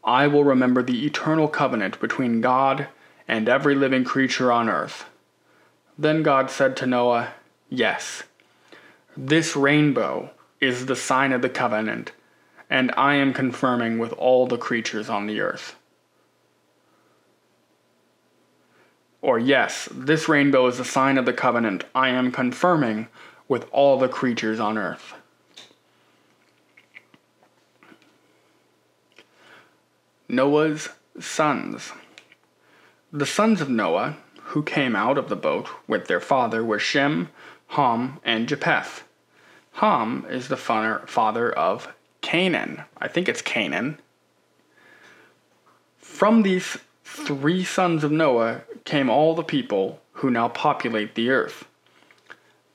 I 0.03 0.27
will 0.27 0.43
remember 0.43 0.81
the 0.81 1.05
eternal 1.05 1.47
covenant 1.47 1.99
between 1.99 2.41
God 2.41 2.87
and 3.27 3.49
every 3.49 3.75
living 3.75 4.03
creature 4.03 4.51
on 4.51 4.69
earth. 4.69 5.05
Then 5.97 6.23
God 6.23 6.49
said 6.49 6.75
to 6.77 6.87
Noah, 6.87 7.33
Yes, 7.69 8.23
this 9.15 9.55
rainbow 9.55 10.31
is 10.59 10.85
the 10.85 10.95
sign 10.95 11.31
of 11.31 11.41
the 11.41 11.49
covenant, 11.49 12.11
and 12.69 12.91
I 12.97 13.15
am 13.15 13.33
confirming 13.33 13.99
with 13.99 14.13
all 14.13 14.47
the 14.47 14.57
creatures 14.57 15.09
on 15.09 15.27
the 15.27 15.41
earth. 15.41 15.75
Or, 19.21 19.39
yes, 19.39 19.89
this 19.91 20.29
rainbow 20.29 20.67
is 20.67 20.77
the 20.77 20.85
sign 20.85 21.17
of 21.17 21.25
the 21.25 21.33
covenant 21.33 21.83
I 21.95 22.09
am 22.09 22.31
confirming 22.31 23.07
with 23.47 23.67
all 23.71 23.97
the 23.97 24.07
creatures 24.07 24.59
on 24.59 24.77
earth. 24.77 25.13
Noah's 30.27 30.89
sons. 31.19 31.91
The 33.11 33.25
sons 33.25 33.61
of 33.61 33.69
Noah, 33.69 34.17
who 34.49 34.63
came 34.63 34.95
out 34.95 35.17
of 35.17 35.29
the 35.29 35.35
boat 35.35 35.69
with 35.87 36.07
their 36.07 36.19
father, 36.19 36.63
were 36.63 36.79
Shem, 36.79 37.29
Ham, 37.69 38.19
and 38.23 38.47
Japheth. 38.47 39.03
Ham 39.75 40.25
is 40.29 40.47
the 40.47 40.55
father 40.55 41.51
of 41.51 41.93
Canaan. 42.21 42.83
I 42.97 43.09
think 43.09 43.27
it's 43.27 43.41
Canaan. 43.41 43.99
From 45.97 46.43
these 46.43 46.77
three 47.03 47.65
sons 47.65 48.05
of 48.05 48.11
Noah 48.11 48.61
came 48.85 49.09
all 49.09 49.35
the 49.35 49.43
people 49.43 50.01
who 50.13 50.31
now 50.31 50.47
populate 50.47 51.15
the 51.15 51.29
earth 51.29 51.65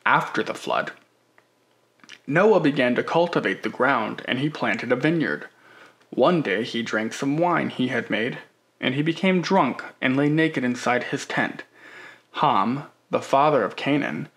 after 0.05 0.43
the 0.43 0.53
flood. 0.53 0.93
Noah 2.27 2.61
began 2.61 2.95
to 2.97 3.03
cultivate 3.03 3.63
the 3.63 3.71
ground, 3.71 4.21
and 4.27 4.39
he 4.39 4.51
planted 4.51 4.93
a 4.93 4.97
vineyard. 4.97 5.49
One 6.11 6.43
day 6.43 6.65
he 6.65 6.83
drank 6.83 7.15
some 7.15 7.39
wine 7.39 7.71
he 7.71 7.89
had 7.89 8.11
made, 8.11 8.39
and 8.79 8.95
he 8.95 9.01
became 9.01 9.41
drunk 9.41 9.83
and 10.03 10.19
lay 10.19 10.29
naked 10.29 10.65
inside 10.65 11.05
his 11.05 11.25
tent. 11.25 11.65
Ham, 12.33 12.85
the 13.09 13.23
father 13.23 13.65
of 13.65 13.75
Canaan, 13.77 14.29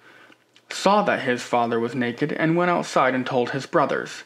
saw 0.73 1.01
that 1.03 1.21
his 1.21 1.43
father 1.43 1.79
was 1.79 1.95
naked 1.95 2.31
and 2.33 2.57
went 2.57 2.71
outside 2.71 3.13
and 3.13 3.25
told 3.25 3.51
his 3.51 3.65
brothers. 3.65 4.23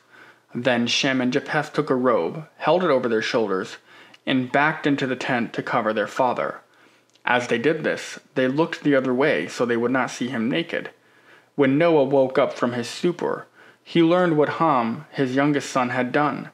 Then 0.55 0.87
Shem 0.87 1.21
and 1.21 1.31
Japheth 1.31 1.73
took 1.73 1.89
a 1.89 1.95
robe, 1.95 2.47
held 2.57 2.83
it 2.83 2.89
over 2.89 3.07
their 3.07 3.21
shoulders, 3.21 3.77
and 4.25 4.51
backed 4.51 4.87
into 4.87 5.05
the 5.05 5.15
tent 5.15 5.53
to 5.53 5.63
cover 5.63 5.93
their 5.93 6.07
father. 6.07 6.61
As 7.25 7.47
they 7.47 7.57
did 7.57 7.83
this, 7.83 8.19
they 8.35 8.47
looked 8.47 8.83
the 8.83 8.95
other 8.95 9.13
way 9.13 9.47
so 9.47 9.65
they 9.65 9.77
would 9.77 9.91
not 9.91 10.09
see 10.11 10.29
him 10.29 10.49
naked. 10.49 10.91
When 11.55 11.77
Noah 11.77 12.05
woke 12.05 12.37
up 12.37 12.53
from 12.53 12.73
his 12.73 12.87
stupor, 12.87 13.47
he 13.83 14.01
learned 14.01 14.37
what 14.37 14.59
Ham, 14.59 15.05
his 15.11 15.35
youngest 15.35 15.69
son, 15.69 15.89
had 15.89 16.11
done. 16.11 16.49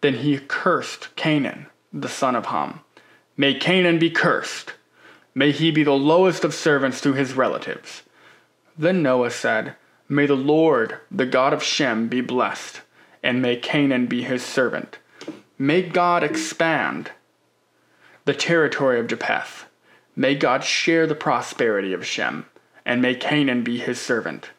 Then 0.00 0.14
he 0.14 0.38
cursed 0.38 1.14
Canaan, 1.16 1.66
the 1.92 2.08
son 2.08 2.36
of 2.36 2.46
Ham. 2.46 2.80
May 3.36 3.54
Canaan 3.54 3.98
be 3.98 4.10
cursed. 4.10 4.74
May 5.34 5.52
he 5.52 5.70
be 5.70 5.82
the 5.82 5.92
lowest 5.92 6.44
of 6.44 6.54
servants 6.54 7.00
to 7.02 7.12
his 7.12 7.34
relatives. 7.34 8.02
Then 8.78 9.02
Noah 9.02 9.30
said, 9.30 9.76
May 10.08 10.26
the 10.26 10.34
Lord, 10.34 10.98
the 11.10 11.26
God 11.26 11.52
of 11.52 11.62
Shem, 11.62 12.08
be 12.08 12.20
blessed, 12.20 12.82
and 13.22 13.42
may 13.42 13.56
Canaan 13.56 14.06
be 14.06 14.22
his 14.22 14.44
servant. 14.44 14.98
May 15.58 15.82
God 15.82 16.22
expand 16.22 17.10
the 18.24 18.34
territory 18.34 19.00
of 19.00 19.06
Japheth. 19.06 19.66
May 20.14 20.34
God 20.34 20.64
share 20.64 21.06
the 21.06 21.14
prosperity 21.14 21.92
of 21.92 22.06
Shem 22.06 22.46
and 22.86 23.02
may 23.02 23.16
Canaan 23.16 23.62
be 23.62 23.78
his 23.78 24.00
servant. 24.00 24.50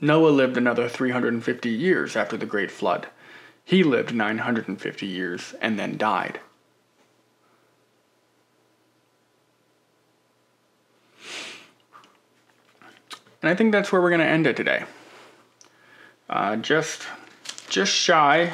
Noah 0.00 0.30
lived 0.30 0.56
another 0.56 0.88
350 0.88 1.70
years 1.70 2.16
after 2.16 2.36
the 2.36 2.46
great 2.46 2.70
flood. 2.70 3.06
He 3.64 3.82
lived 3.84 4.14
950 4.14 5.06
years 5.06 5.54
and 5.60 5.78
then 5.78 5.96
died. 5.96 6.40
And 13.42 13.50
I 13.50 13.54
think 13.54 13.72
that's 13.72 13.92
where 13.92 14.02
we're 14.02 14.10
going 14.10 14.20
to 14.20 14.26
end 14.26 14.46
it 14.46 14.56
today. 14.56 14.84
Uh, 16.28 16.56
just, 16.56 17.06
just 17.68 17.92
shy. 17.92 18.52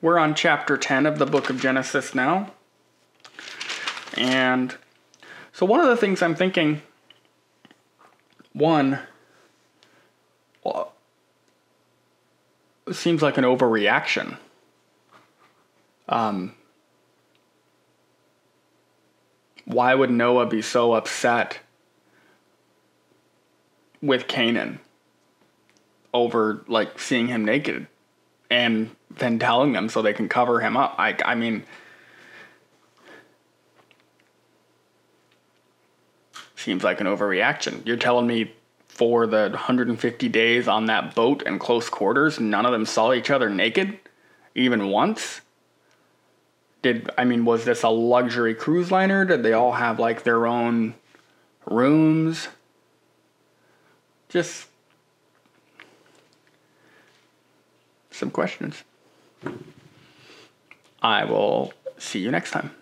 We're 0.00 0.18
on 0.18 0.34
chapter 0.34 0.76
10 0.76 1.06
of 1.06 1.18
the 1.18 1.26
book 1.26 1.50
of 1.50 1.60
Genesis 1.60 2.14
now. 2.14 2.52
And 4.16 4.74
so, 5.52 5.64
one 5.66 5.80
of 5.80 5.86
the 5.86 5.96
things 5.96 6.22
I'm 6.22 6.34
thinking 6.34 6.82
one, 8.52 9.00
well, 10.62 10.92
seems 12.92 13.22
like 13.22 13.36
an 13.36 13.44
overreaction. 13.44 14.36
Um, 16.08 16.54
why 19.64 19.94
would 19.94 20.10
Noah 20.10 20.46
be 20.46 20.62
so 20.62 20.92
upset 20.92 21.58
with 24.04 24.28
Canaan 24.28 24.80
over 26.12 26.64
like 26.68 26.98
seeing 26.98 27.28
him 27.28 27.44
naked 27.44 27.86
and 28.50 28.94
then 29.10 29.38
telling 29.38 29.72
them 29.72 29.88
so 29.88 30.02
they 30.02 30.12
can 30.12 30.28
cover 30.28 30.60
him 30.60 30.76
up? 30.76 30.94
I, 30.98 31.16
I 31.24 31.34
mean, 31.34 31.64
seems 36.56 36.82
like 36.82 37.00
an 37.00 37.06
overreaction. 37.06 37.86
You're 37.86 37.96
telling 37.96 38.26
me 38.26 38.52
for 38.88 39.26
the 39.26 39.48
150 39.50 40.28
days 40.28 40.68
on 40.68 40.86
that 40.86 41.14
boat 41.14 41.42
in 41.42 41.58
close 41.58 41.88
quarters, 41.88 42.38
none 42.38 42.64
of 42.64 42.72
them 42.72 42.86
saw 42.86 43.12
each 43.12 43.30
other 43.30 43.50
naked, 43.50 43.98
even 44.54 44.88
once? 44.88 45.40
Did 46.82 47.10
I 47.16 47.24
mean 47.24 47.44
was 47.44 47.64
this 47.64 47.82
a 47.82 47.88
luxury 47.88 48.54
cruise 48.54 48.90
liner? 48.90 49.24
Did 49.24 49.42
they 49.42 49.52
all 49.52 49.72
have 49.72 49.98
like 49.98 50.22
their 50.22 50.46
own 50.46 50.94
rooms? 51.66 52.48
Just 54.34 54.66
some 58.10 58.32
questions. 58.32 58.82
I 61.00 61.24
will 61.24 61.72
see 61.98 62.18
you 62.18 62.32
next 62.32 62.50
time. 62.50 62.74